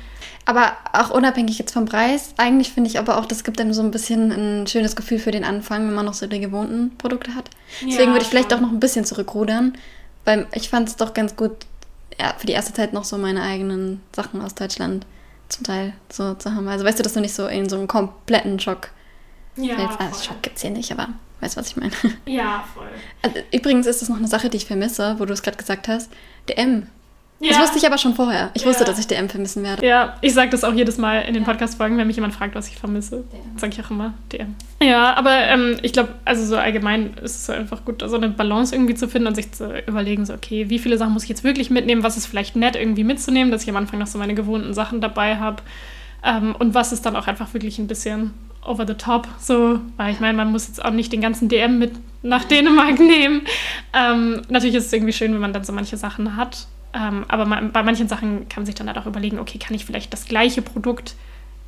Aber 0.48 0.76
auch 0.92 1.10
unabhängig 1.10 1.58
jetzt 1.58 1.72
vom 1.72 1.86
Preis, 1.86 2.32
eigentlich 2.36 2.70
finde 2.72 2.88
ich 2.88 3.00
aber 3.00 3.18
auch, 3.18 3.26
das 3.26 3.42
gibt 3.42 3.60
einem 3.60 3.72
so 3.72 3.82
ein 3.82 3.90
bisschen 3.90 4.30
ein 4.30 4.66
schönes 4.68 4.94
Gefühl 4.94 5.18
für 5.18 5.32
den 5.32 5.44
Anfang, 5.44 5.88
wenn 5.88 5.94
man 5.94 6.06
noch 6.06 6.14
so 6.14 6.28
die 6.28 6.38
gewohnten 6.38 6.96
Produkte 6.96 7.34
hat. 7.34 7.50
Deswegen 7.82 8.08
ja, 8.08 8.12
würde 8.12 8.22
ich 8.22 8.28
vielleicht 8.28 8.54
auch 8.54 8.60
noch 8.60 8.70
ein 8.70 8.78
bisschen 8.78 9.04
zurückrudern, 9.04 9.76
weil 10.24 10.46
ich 10.54 10.68
fand 10.68 10.88
es 10.88 10.94
doch 10.94 11.14
ganz 11.14 11.34
gut, 11.34 11.66
ja, 12.18 12.32
für 12.38 12.46
die 12.46 12.52
erste 12.52 12.72
Zeit 12.72 12.92
noch 12.92 13.02
so 13.02 13.18
meine 13.18 13.42
eigenen 13.42 14.00
Sachen 14.14 14.40
aus 14.40 14.54
Deutschland 14.54 15.04
zum 15.48 15.64
Teil 15.64 15.94
so 16.08 16.34
zu 16.34 16.54
haben. 16.54 16.68
Also 16.68 16.84
weißt 16.84 17.00
du, 17.00 17.02
dass 17.02 17.14
du 17.14 17.20
nicht 17.20 17.34
so 17.34 17.48
in 17.48 17.68
so 17.68 17.76
einen 17.76 17.88
kompletten 17.88 18.60
Schock 18.60 18.90
ja, 19.56 19.74
fällst. 19.74 20.00
Also 20.00 20.24
Schock 20.24 20.42
gibt 20.42 20.56
es 20.56 20.62
hier 20.62 20.70
nicht, 20.70 20.92
aber 20.92 21.08
weißt 21.40 21.56
du, 21.56 21.60
was 21.60 21.68
ich 21.68 21.76
meine? 21.76 21.92
Ja, 22.26 22.64
voll. 22.72 22.88
Also, 23.22 23.38
übrigens 23.52 23.86
ist 23.86 24.00
das 24.00 24.08
noch 24.08 24.16
eine 24.16 24.28
Sache, 24.28 24.48
die 24.48 24.58
ich 24.58 24.66
vermisse, 24.66 25.16
wo 25.18 25.24
du 25.24 25.32
es 25.32 25.42
gerade 25.42 25.56
gesagt 25.56 25.88
hast. 25.88 26.08
DM. 26.48 26.86
Ja. 27.38 27.50
Das 27.50 27.60
wusste 27.60 27.78
ich 27.78 27.86
aber 27.86 27.98
schon 27.98 28.14
vorher. 28.14 28.50
Ich 28.54 28.64
wusste, 28.64 28.84
dass 28.84 28.98
ich 28.98 29.06
DM 29.06 29.28
vermissen 29.28 29.62
werde. 29.62 29.86
Ja, 29.86 30.16
ich 30.22 30.32
sage 30.32 30.50
das 30.50 30.64
auch 30.64 30.72
jedes 30.72 30.96
Mal 30.96 31.20
in 31.20 31.34
den 31.34 31.44
Podcast-Folgen, 31.44 31.98
wenn 31.98 32.06
mich 32.06 32.16
jemand 32.16 32.34
fragt, 32.34 32.54
was 32.54 32.68
ich 32.68 32.76
vermisse. 32.76 33.24
Sage 33.56 33.74
ich 33.74 33.84
auch 33.84 33.90
immer 33.90 34.14
DM. 34.32 34.54
Ja, 34.82 35.14
aber 35.14 35.32
ähm, 35.32 35.76
ich 35.82 35.92
glaube, 35.92 36.14
also 36.24 36.44
so 36.46 36.56
allgemein 36.56 37.14
ist 37.22 37.36
es 37.42 37.50
einfach 37.50 37.84
gut, 37.84 38.02
so 38.06 38.16
eine 38.16 38.30
Balance 38.30 38.74
irgendwie 38.74 38.94
zu 38.94 39.06
finden 39.06 39.28
und 39.28 39.34
sich 39.34 39.52
zu 39.52 39.82
überlegen, 39.86 40.24
so, 40.24 40.32
okay, 40.32 40.70
wie 40.70 40.78
viele 40.78 40.96
Sachen 40.96 41.12
muss 41.12 41.24
ich 41.24 41.28
jetzt 41.28 41.44
wirklich 41.44 41.68
mitnehmen? 41.70 42.02
Was 42.02 42.16
ist 42.16 42.26
vielleicht 42.26 42.56
nett 42.56 42.74
irgendwie 42.74 43.04
mitzunehmen, 43.04 43.50
dass 43.50 43.64
ich 43.64 43.68
am 43.68 43.76
Anfang 43.76 43.98
noch 43.98 44.06
so 44.06 44.18
meine 44.18 44.34
gewohnten 44.34 44.72
Sachen 44.72 45.02
dabei 45.02 45.36
habe? 45.36 45.62
Ähm, 46.24 46.56
und 46.58 46.72
was 46.72 46.92
ist 46.92 47.04
dann 47.04 47.16
auch 47.16 47.26
einfach 47.26 47.52
wirklich 47.52 47.78
ein 47.78 47.86
bisschen 47.86 48.32
over 48.64 48.86
the 48.86 48.94
top, 48.94 49.28
so, 49.38 49.78
weil 49.96 50.12
ich 50.12 50.20
meine, 50.20 50.36
man 50.36 50.50
muss 50.50 50.66
jetzt 50.66 50.84
auch 50.84 50.90
nicht 50.90 51.12
den 51.12 51.20
ganzen 51.20 51.48
DM 51.48 51.78
mit 51.78 51.92
nach 52.22 52.44
Dänemark 52.44 52.98
nehmen. 52.98 53.42
Ähm, 53.92 54.42
natürlich 54.48 54.76
ist 54.76 54.86
es 54.86 54.92
irgendwie 54.92 55.12
schön, 55.12 55.32
wenn 55.32 55.40
man 55.40 55.52
dann 55.52 55.64
so 55.64 55.72
manche 55.72 55.96
Sachen 55.96 56.36
hat. 56.36 56.66
Ähm, 56.96 57.24
aber 57.28 57.44
man, 57.44 57.72
bei 57.72 57.82
manchen 57.82 58.08
Sachen 58.08 58.48
kann 58.48 58.62
man 58.62 58.66
sich 58.66 58.74
dann 58.74 58.86
halt 58.86 58.96
auch 58.96 59.06
überlegen, 59.06 59.38
okay, 59.38 59.58
kann 59.58 59.74
ich 59.74 59.84
vielleicht 59.84 60.12
das 60.12 60.24
gleiche 60.24 60.62
Produkt 60.62 61.14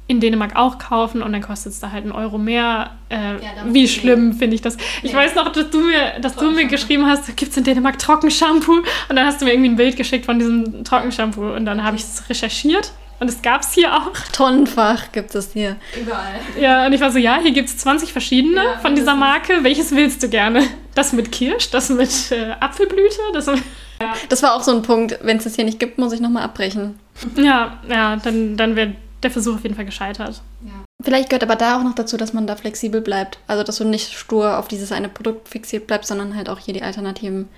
in 0.06 0.20
Dänemark 0.20 0.56
auch 0.56 0.78
kaufen 0.78 1.22
und 1.22 1.32
dann 1.32 1.42
kostet 1.42 1.72
es 1.72 1.80
da 1.80 1.92
halt 1.92 2.04
einen 2.04 2.12
Euro 2.12 2.38
mehr. 2.38 2.92
Äh, 3.10 3.34
ja, 3.34 3.40
wie 3.66 3.86
schlimm 3.86 4.32
finde 4.32 4.54
ich 4.54 4.62
das? 4.62 4.78
Ich 5.02 5.12
weiß 5.12 5.34
noch, 5.34 5.52
dass 5.52 5.68
du 5.68 5.80
mir, 5.80 6.18
dass 6.22 6.34
du 6.34 6.50
mir 6.50 6.64
geschrieben 6.66 7.04
hast, 7.04 7.36
gibt 7.36 7.50
es 7.50 7.56
in 7.58 7.64
Dänemark 7.64 7.98
Trockenshampoo? 7.98 8.78
Und 9.08 9.16
dann 9.16 9.26
hast 9.26 9.42
du 9.42 9.44
mir 9.44 9.52
irgendwie 9.52 9.68
ein 9.68 9.76
Bild 9.76 9.98
geschickt 9.98 10.24
von 10.24 10.38
diesem 10.38 10.82
Trockenshampoo 10.82 11.54
und 11.54 11.66
dann 11.66 11.84
habe 11.84 11.96
ich 11.96 12.04
es 12.04 12.26
recherchiert. 12.30 12.92
Und 13.20 13.28
es 13.28 13.42
gab 13.42 13.62
es 13.62 13.72
hier 13.72 13.94
auch. 13.94 14.12
Tonnenfach 14.32 15.12
gibt 15.12 15.34
es 15.34 15.52
hier. 15.52 15.76
Überall. 16.00 16.40
Ja, 16.58 16.86
und 16.86 16.92
ich 16.92 17.00
war 17.00 17.10
so, 17.10 17.18
ja, 17.18 17.38
hier 17.40 17.52
gibt 17.52 17.68
es 17.68 17.78
20 17.78 18.12
verschiedene 18.12 18.62
ja, 18.62 18.78
von 18.78 18.94
dieser 18.94 19.14
Marke. 19.16 19.62
Welches 19.62 19.90
willst 19.92 20.22
du 20.22 20.28
gerne? 20.28 20.62
Das 20.94 21.12
mit 21.12 21.32
Kirsch, 21.32 21.70
das 21.70 21.90
mit 21.90 22.30
äh, 22.30 22.52
Apfelblüte, 22.60 23.18
das 23.32 23.46
mit 23.46 23.62
ja. 24.00 24.14
Das 24.28 24.42
war 24.42 24.54
auch 24.54 24.62
so 24.62 24.72
ein 24.72 24.82
Punkt, 24.82 25.18
wenn 25.22 25.38
es 25.38 25.44
das 25.44 25.56
hier 25.56 25.64
nicht 25.64 25.80
gibt, 25.80 25.98
muss 25.98 26.12
ich 26.12 26.20
nochmal 26.20 26.44
abbrechen. 26.44 26.98
Ja, 27.36 27.78
ja, 27.88 28.16
dann, 28.16 28.56
dann 28.56 28.76
wäre 28.76 28.94
der 29.22 29.30
Versuch 29.30 29.56
auf 29.56 29.62
jeden 29.62 29.74
Fall 29.74 29.84
gescheitert. 29.84 30.40
Ja. 30.64 30.84
Vielleicht 31.02 31.30
gehört 31.30 31.42
aber 31.42 31.56
da 31.56 31.78
auch 31.78 31.82
noch 31.82 31.94
dazu, 31.94 32.16
dass 32.16 32.32
man 32.32 32.46
da 32.46 32.56
flexibel 32.56 33.00
bleibt. 33.00 33.38
Also, 33.46 33.64
dass 33.64 33.78
du 33.78 33.84
nicht 33.84 34.12
stur 34.12 34.58
auf 34.58 34.68
dieses 34.68 34.92
eine 34.92 35.08
Produkt 35.08 35.48
fixiert 35.48 35.86
bleibst, 35.86 36.08
sondern 36.08 36.36
halt 36.36 36.48
auch 36.48 36.58
hier 36.60 36.74
die 36.74 36.82
Alternativen 36.82 37.48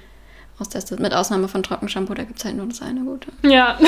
austestet. 0.61 1.00
Mit 1.00 1.14
Ausnahme 1.14 1.48
von 1.48 1.62
Trockenshampoo, 1.62 2.14
da 2.14 2.24
gibt 2.24 2.38
es 2.38 2.44
halt 2.44 2.56
nur 2.56 2.66
das 2.66 2.82
eine 2.82 3.00
gute. 3.00 3.28
Ja. 3.42 3.78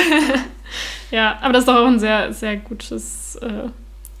ja, 1.11 1.37
aber 1.41 1.53
das 1.53 1.61
ist 1.61 1.67
doch 1.67 1.75
auch 1.75 1.87
ein 1.87 1.99
sehr, 1.99 2.33
sehr 2.33 2.57
gutes 2.57 3.35
äh, 3.37 3.69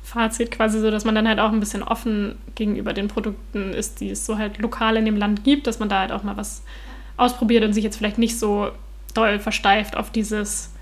Fazit, 0.03 0.51
quasi 0.51 0.79
so, 0.79 0.91
dass 0.91 1.05
man 1.05 1.15
dann 1.15 1.27
halt 1.27 1.39
auch 1.39 1.51
ein 1.51 1.59
bisschen 1.59 1.83
offen 1.83 2.35
gegenüber 2.55 2.93
den 2.93 3.07
Produkten 3.07 3.73
ist, 3.73 3.99
die 3.99 4.11
es 4.11 4.25
so 4.25 4.37
halt 4.37 4.59
lokal 4.59 4.97
in 4.97 5.05
dem 5.05 5.17
Land 5.17 5.43
gibt, 5.43 5.65
dass 5.67 5.79
man 5.79 5.89
da 5.89 6.01
halt 6.01 6.11
auch 6.11 6.23
mal 6.23 6.37
was 6.37 6.63
ausprobiert 7.17 7.63
und 7.63 7.73
sich 7.73 7.83
jetzt 7.83 7.97
vielleicht 7.97 8.17
nicht 8.17 8.37
so 8.37 8.69
doll 9.13 9.39
versteift 9.39 9.95
auf 9.95 10.11
dieses, 10.11 10.72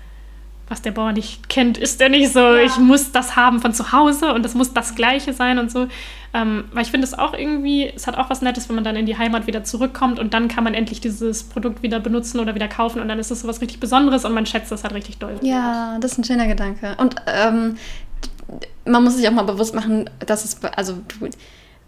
was 0.72 0.80
der 0.80 0.90
Bauer 0.90 1.12
nicht 1.12 1.50
kennt, 1.50 1.76
ist 1.76 2.00
der 2.00 2.08
nicht 2.08 2.32
so, 2.32 2.40
ja. 2.40 2.62
ich 2.62 2.78
muss 2.78 3.12
das 3.12 3.36
haben 3.36 3.60
von 3.60 3.74
zu 3.74 3.92
Hause 3.92 4.32
und 4.32 4.42
das 4.42 4.54
muss 4.54 4.72
das 4.72 4.94
Gleiche 4.94 5.34
sein 5.34 5.58
und 5.58 5.70
so. 5.70 5.86
Ähm, 6.34 6.64
weil 6.72 6.82
ich 6.82 6.90
finde 6.90 7.06
es 7.06 7.12
auch 7.12 7.34
irgendwie, 7.34 7.92
es 7.94 8.06
hat 8.06 8.16
auch 8.16 8.30
was 8.30 8.40
Nettes, 8.40 8.70
wenn 8.70 8.76
man 8.76 8.84
dann 8.84 8.96
in 8.96 9.04
die 9.04 9.18
Heimat 9.18 9.46
wieder 9.46 9.64
zurückkommt 9.64 10.18
und 10.18 10.32
dann 10.32 10.48
kann 10.48 10.64
man 10.64 10.72
endlich 10.72 11.02
dieses 11.02 11.42
Produkt 11.44 11.82
wieder 11.82 12.00
benutzen 12.00 12.40
oder 12.40 12.54
wieder 12.54 12.68
kaufen 12.68 13.02
und 13.02 13.08
dann 13.08 13.18
ist 13.18 13.30
es 13.30 13.42
so 13.42 13.48
was 13.48 13.60
richtig 13.60 13.80
Besonderes 13.80 14.24
und 14.24 14.32
man 14.32 14.46
schätzt 14.46 14.72
das 14.72 14.82
halt 14.82 14.94
richtig 14.94 15.18
doll. 15.18 15.38
Ja, 15.42 15.98
das 16.00 16.12
ist 16.12 16.18
ein 16.18 16.24
schöner 16.24 16.46
Gedanke. 16.46 16.96
Und 16.96 17.16
ähm, 17.26 17.76
man 18.86 19.04
muss 19.04 19.16
sich 19.16 19.28
auch 19.28 19.32
mal 19.32 19.42
bewusst 19.42 19.74
machen, 19.74 20.08
dass 20.26 20.46
es, 20.46 20.56
also 20.64 20.94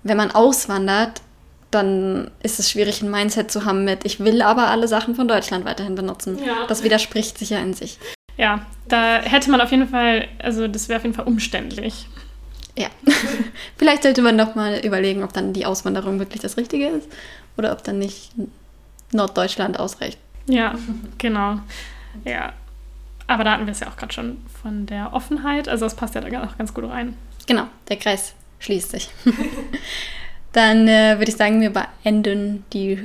wenn 0.03 0.18
man 0.18 0.30
auswandert, 0.30 1.22
dann 1.70 2.30
ist 2.43 2.61
es 2.61 2.70
schwierig, 2.70 3.01
ein 3.01 3.11
Mindset 3.11 3.51
zu 3.51 3.64
haben 3.64 3.85
mit, 3.85 4.05
ich 4.05 4.20
will 4.20 4.43
aber 4.43 4.68
alle 4.68 4.89
Sachen 4.89 5.14
von 5.14 5.26
Deutschland 5.26 5.64
weiterhin 5.64 5.95
benutzen. 5.95 6.39
Ja. 6.45 6.66
Das 6.68 6.85
widerspricht 6.85 7.39
sich 7.39 7.51
ja 7.51 7.61
in 7.61 7.72
sich. 7.72 7.99
Ja, 8.37 8.66
da 8.89 9.20
hätte 9.20 9.51
man 9.51 9.61
auf 9.61 9.70
jeden 9.70 9.89
Fall, 9.89 10.28
also 10.39 10.68
das 10.68 10.89
wäre 10.89 10.99
auf 10.99 11.05
jeden 11.05 11.14
Fall 11.14 11.26
umständlich. 11.26 12.07
Ja. 12.76 12.89
Vielleicht 13.76 14.03
sollte 14.03 14.22
man 14.22 14.37
noch 14.37 14.55
mal 14.55 14.78
überlegen, 14.85 15.22
ob 15.22 15.32
dann 15.32 15.53
die 15.53 15.66
Auswanderung 15.66 16.18
wirklich 16.18 16.43
das 16.43 16.57
Richtige 16.57 16.89
ist 16.89 17.09
oder 17.57 17.72
ob 17.72 17.85
dann 17.85 17.99
nicht 17.99 18.32
Norddeutschland 19.12 19.78
ausreicht. 19.78 20.18
Ja, 20.47 20.74
genau. 21.18 21.61
Ja. 22.24 22.53
Aber 23.26 23.45
da 23.45 23.53
hatten 23.53 23.66
wir 23.66 23.72
es 23.72 23.80
ja 23.80 23.89
auch 23.89 23.97
gerade 23.97 24.12
schon 24.12 24.39
von 24.62 24.87
der 24.87 25.12
Offenheit. 25.12 25.68
Also 25.68 25.87
das 25.87 25.95
passt 25.95 26.14
ja 26.14 26.20
da 26.20 26.45
auch 26.45 26.59
ganz 26.59 26.74
gut 26.74 26.85
rein. 26.85 27.16
Genau, 27.47 27.64
der 27.89 27.97
Kreis 27.97 28.35
schließt 28.59 28.91
sich. 28.91 29.11
Dann 30.53 30.87
äh, 30.87 31.18
würde 31.18 31.30
ich 31.30 31.37
sagen, 31.37 31.61
wir 31.61 31.72
beenden 31.72 32.64
die, 32.72 33.05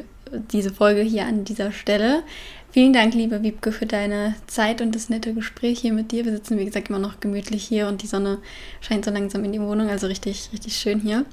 diese 0.52 0.74
Folge 0.74 1.02
hier 1.02 1.26
an 1.26 1.46
dieser 1.46 1.72
Stelle. 1.72 2.24
Vielen 2.72 2.94
Dank, 2.94 3.16
liebe 3.16 3.42
Wiebke, 3.42 3.72
für 3.72 3.88
deine 3.88 4.36
Zeit 4.46 4.80
und 4.80 4.94
das 4.94 5.10
nette 5.10 5.34
Gespräch 5.34 5.80
hier 5.80 5.92
mit 5.92 6.12
dir. 6.12 6.24
Wir 6.26 6.34
sitzen, 6.34 6.60
wie 6.60 6.66
gesagt, 6.66 6.90
immer 6.90 7.00
noch 7.00 7.20
gemütlich 7.20 7.64
hier 7.64 7.88
und 7.88 8.04
die 8.04 8.08
Sonne 8.08 8.38
scheint 8.80 9.06
so 9.06 9.10
langsam 9.10 9.44
in 9.44 9.52
die 9.52 9.60
Wohnung, 9.60 9.90
also 9.90 10.06
richtig, 10.06 10.50
richtig 10.54 10.76
schön 10.76 11.00
hier. 11.00 11.26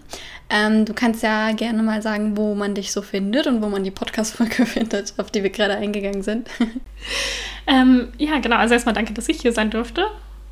Ähm, 0.48 0.86
du 0.86 0.94
kannst 0.94 1.22
ja 1.22 1.52
gerne 1.52 1.82
mal 1.82 2.00
sagen, 2.00 2.38
wo 2.38 2.54
man 2.54 2.74
dich 2.74 2.90
so 2.90 3.02
findet 3.02 3.46
und 3.46 3.60
wo 3.60 3.68
man 3.68 3.84
die 3.84 3.90
Podcast-Folge 3.90 4.64
findet, 4.66 5.12
auf 5.18 5.30
die 5.30 5.42
wir 5.42 5.50
gerade 5.50 5.76
eingegangen 5.76 6.22
sind. 6.22 6.48
ähm, 7.66 8.08
ja, 8.16 8.38
genau. 8.38 8.56
Also 8.56 8.72
erstmal 8.72 8.94
danke, 8.94 9.12
dass 9.12 9.28
ich 9.28 9.42
hier 9.42 9.52
sein 9.52 9.68
durfte. 9.68 10.06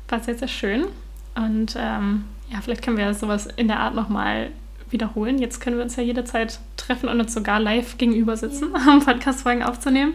War 0.07 0.21
sehr, 0.21 0.37
sehr 0.37 0.47
schön. 0.47 0.85
Und 1.33 1.75
ähm, 1.79 2.25
ja, 2.51 2.61
vielleicht 2.61 2.83
können 2.83 2.97
wir 2.97 3.11
sowas 3.15 3.47
in 3.55 3.67
der 3.67 3.79
Art 3.79 3.95
nochmal 3.95 4.51
wiederholen. 4.91 5.39
Jetzt 5.39 5.61
können 5.61 5.77
wir 5.77 5.83
uns 5.83 5.95
ja 5.95 6.03
jederzeit 6.03 6.59
treffen 6.77 7.09
und 7.09 7.19
uns 7.19 7.33
sogar 7.33 7.59
live 7.59 7.97
gegenüber 7.97 8.37
sitzen, 8.37 8.65
um 8.87 9.03
Podcast-Folgen 9.03 9.63
aufzunehmen. 9.63 10.13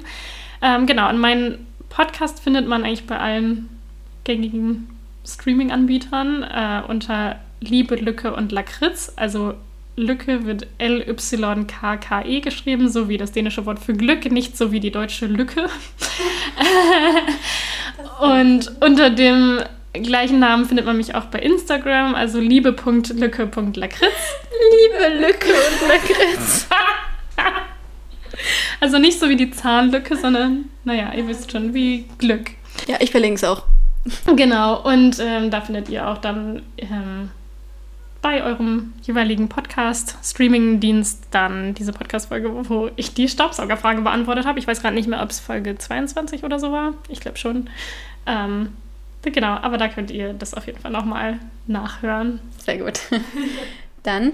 Ähm, 0.62 0.86
genau, 0.86 1.08
und 1.08 1.18
meinen 1.18 1.66
Podcast 1.88 2.40
findet 2.40 2.66
man 2.66 2.84
eigentlich 2.84 3.06
bei 3.06 3.18
allen 3.18 3.68
gängigen 4.24 4.88
Streaming-Anbietern 5.26 6.42
äh, 6.42 6.82
unter 6.88 7.36
Liebe, 7.60 7.96
Lücke 7.96 8.34
und 8.34 8.52
Lakritz. 8.52 9.12
Also 9.16 9.54
Lücke 9.96 10.46
wird 10.46 10.66
L-Y-K-K-E 10.78 12.40
geschrieben, 12.40 12.88
so 12.88 13.08
wie 13.08 13.18
das 13.18 13.32
dänische 13.32 13.66
Wort 13.66 13.78
für 13.78 13.92
Glück, 13.92 14.30
nicht 14.30 14.56
so 14.56 14.72
wie 14.72 14.80
die 14.80 14.90
deutsche 14.90 15.26
Lücke. 15.26 15.68
und 18.20 18.72
unter 18.80 19.10
dem 19.10 19.60
gleichen 19.92 20.38
Namen 20.38 20.64
findet 20.64 20.86
man 20.86 20.96
mich 20.96 21.14
auch 21.14 21.26
bei 21.26 21.40
Instagram, 21.40 22.14
also 22.14 22.38
liebe.lücke.lakritz. 22.40 24.12
Liebe 24.72 25.26
Lücke 25.26 25.48
und 25.48 25.88
Lakritz. 25.88 26.68
also 28.80 28.98
nicht 28.98 29.18
so 29.18 29.28
wie 29.28 29.36
die 29.36 29.50
Zahnlücke, 29.50 30.16
sondern, 30.16 30.66
naja, 30.84 31.12
ihr 31.14 31.26
wisst 31.26 31.52
schon, 31.52 31.74
wie 31.74 32.06
Glück. 32.18 32.52
Ja, 32.86 32.96
ich 33.00 33.10
verlinke 33.10 33.36
es 33.36 33.44
auch. 33.44 33.64
Genau, 34.34 34.82
und 34.82 35.18
ähm, 35.20 35.50
da 35.50 35.60
findet 35.60 35.88
ihr 35.88 36.08
auch 36.08 36.18
dann 36.18 36.62
ähm, 36.78 37.30
bei 38.22 38.42
eurem 38.42 38.92
jeweiligen 39.02 39.48
Podcast, 39.48 40.16
Streaming-Dienst, 40.22 41.28
dann 41.30 41.74
diese 41.74 41.92
Podcast-Folge, 41.92 42.68
wo 42.68 42.90
ich 42.96 43.14
die 43.14 43.28
Staubsaugerfrage 43.28 44.02
beantwortet 44.02 44.46
habe. 44.46 44.58
Ich 44.58 44.66
weiß 44.66 44.82
gerade 44.82 44.94
nicht 44.94 45.08
mehr, 45.08 45.22
ob 45.22 45.30
es 45.30 45.40
Folge 45.40 45.76
22 45.76 46.44
oder 46.44 46.58
so 46.58 46.72
war. 46.72 46.94
Ich 47.08 47.20
glaube 47.20 47.38
schon. 47.38 47.70
Ähm, 48.26 48.74
genau, 49.22 49.54
aber 49.56 49.78
da 49.78 49.88
könnt 49.88 50.10
ihr 50.10 50.34
das 50.34 50.54
auf 50.54 50.66
jeden 50.66 50.78
Fall 50.78 50.90
nochmal 50.90 51.38
nachhören. 51.66 52.40
Sehr 52.58 52.78
gut. 52.78 53.00
Dann 54.02 54.32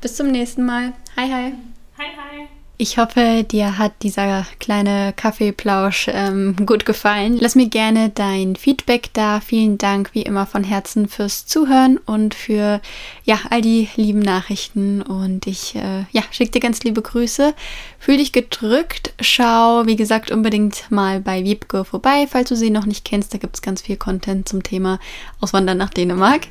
bis 0.00 0.16
zum 0.16 0.30
nächsten 0.30 0.64
Mal. 0.64 0.92
Hi, 1.16 1.30
hi. 1.30 1.52
Hi, 1.98 2.08
hi. 2.16 2.61
Ich 2.82 2.98
hoffe, 2.98 3.44
dir 3.48 3.78
hat 3.78 3.92
dieser 4.02 4.44
kleine 4.58 5.12
Kaffeeplausch 5.14 6.08
ähm, 6.12 6.56
gut 6.66 6.84
gefallen. 6.84 7.38
Lass 7.40 7.54
mir 7.54 7.68
gerne 7.68 8.10
dein 8.10 8.56
Feedback 8.56 9.10
da. 9.12 9.38
Vielen 9.38 9.78
Dank 9.78 10.10
wie 10.14 10.22
immer 10.22 10.46
von 10.46 10.64
Herzen 10.64 11.06
fürs 11.06 11.46
Zuhören 11.46 11.98
und 11.98 12.34
für 12.34 12.80
ja 13.22 13.38
all 13.50 13.60
die 13.60 13.88
lieben 13.94 14.18
Nachrichten. 14.18 15.00
Und 15.00 15.46
ich 15.46 15.76
äh, 15.76 16.06
ja 16.10 16.22
schicke 16.32 16.50
dir 16.50 16.60
ganz 16.60 16.82
liebe 16.82 17.02
Grüße. 17.02 17.54
Fühl 18.00 18.16
dich 18.16 18.32
gedrückt. 18.32 19.14
Schau, 19.20 19.86
wie 19.86 19.94
gesagt, 19.94 20.32
unbedingt 20.32 20.90
mal 20.90 21.20
bei 21.20 21.44
Wiebke 21.44 21.84
vorbei, 21.84 22.26
falls 22.28 22.48
du 22.48 22.56
sie 22.56 22.70
noch 22.70 22.86
nicht 22.86 23.04
kennst. 23.04 23.32
Da 23.32 23.38
gibt 23.38 23.54
es 23.54 23.62
ganz 23.62 23.82
viel 23.82 23.96
Content 23.96 24.48
zum 24.48 24.64
Thema 24.64 24.98
Auswandern 25.40 25.78
nach 25.78 25.90
Dänemark. 25.90 26.48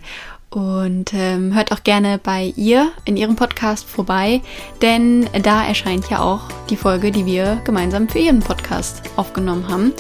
Und 0.51 1.13
ähm, 1.13 1.55
hört 1.55 1.71
auch 1.71 1.81
gerne 1.83 2.19
bei 2.21 2.53
ihr 2.57 2.91
in 3.05 3.15
ihrem 3.15 3.37
Podcast 3.37 3.87
vorbei, 3.87 4.41
denn 4.81 5.29
da 5.43 5.65
erscheint 5.65 6.09
ja 6.09 6.19
auch 6.19 6.41
die 6.69 6.75
Folge, 6.75 7.11
die 7.11 7.25
wir 7.25 7.61
gemeinsam 7.63 8.09
für 8.09 8.19
ihren 8.19 8.41
Podcast 8.41 9.01
aufgenommen 9.15 9.69
haben. 9.69 9.93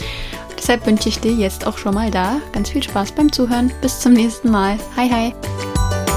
Deshalb 0.57 0.85
wünsche 0.85 1.07
ich 1.07 1.19
dir 1.19 1.31
jetzt 1.31 1.65
auch 1.65 1.77
schon 1.77 1.95
mal 1.95 2.11
da 2.11 2.41
ganz 2.51 2.69
viel 2.69 2.83
Spaß 2.83 3.13
beim 3.13 3.31
Zuhören. 3.31 3.71
Bis 3.81 4.01
zum 4.01 4.11
nächsten 4.13 4.51
Mal. 4.51 4.77
Hi, 4.97 5.09
hi. 5.09 6.10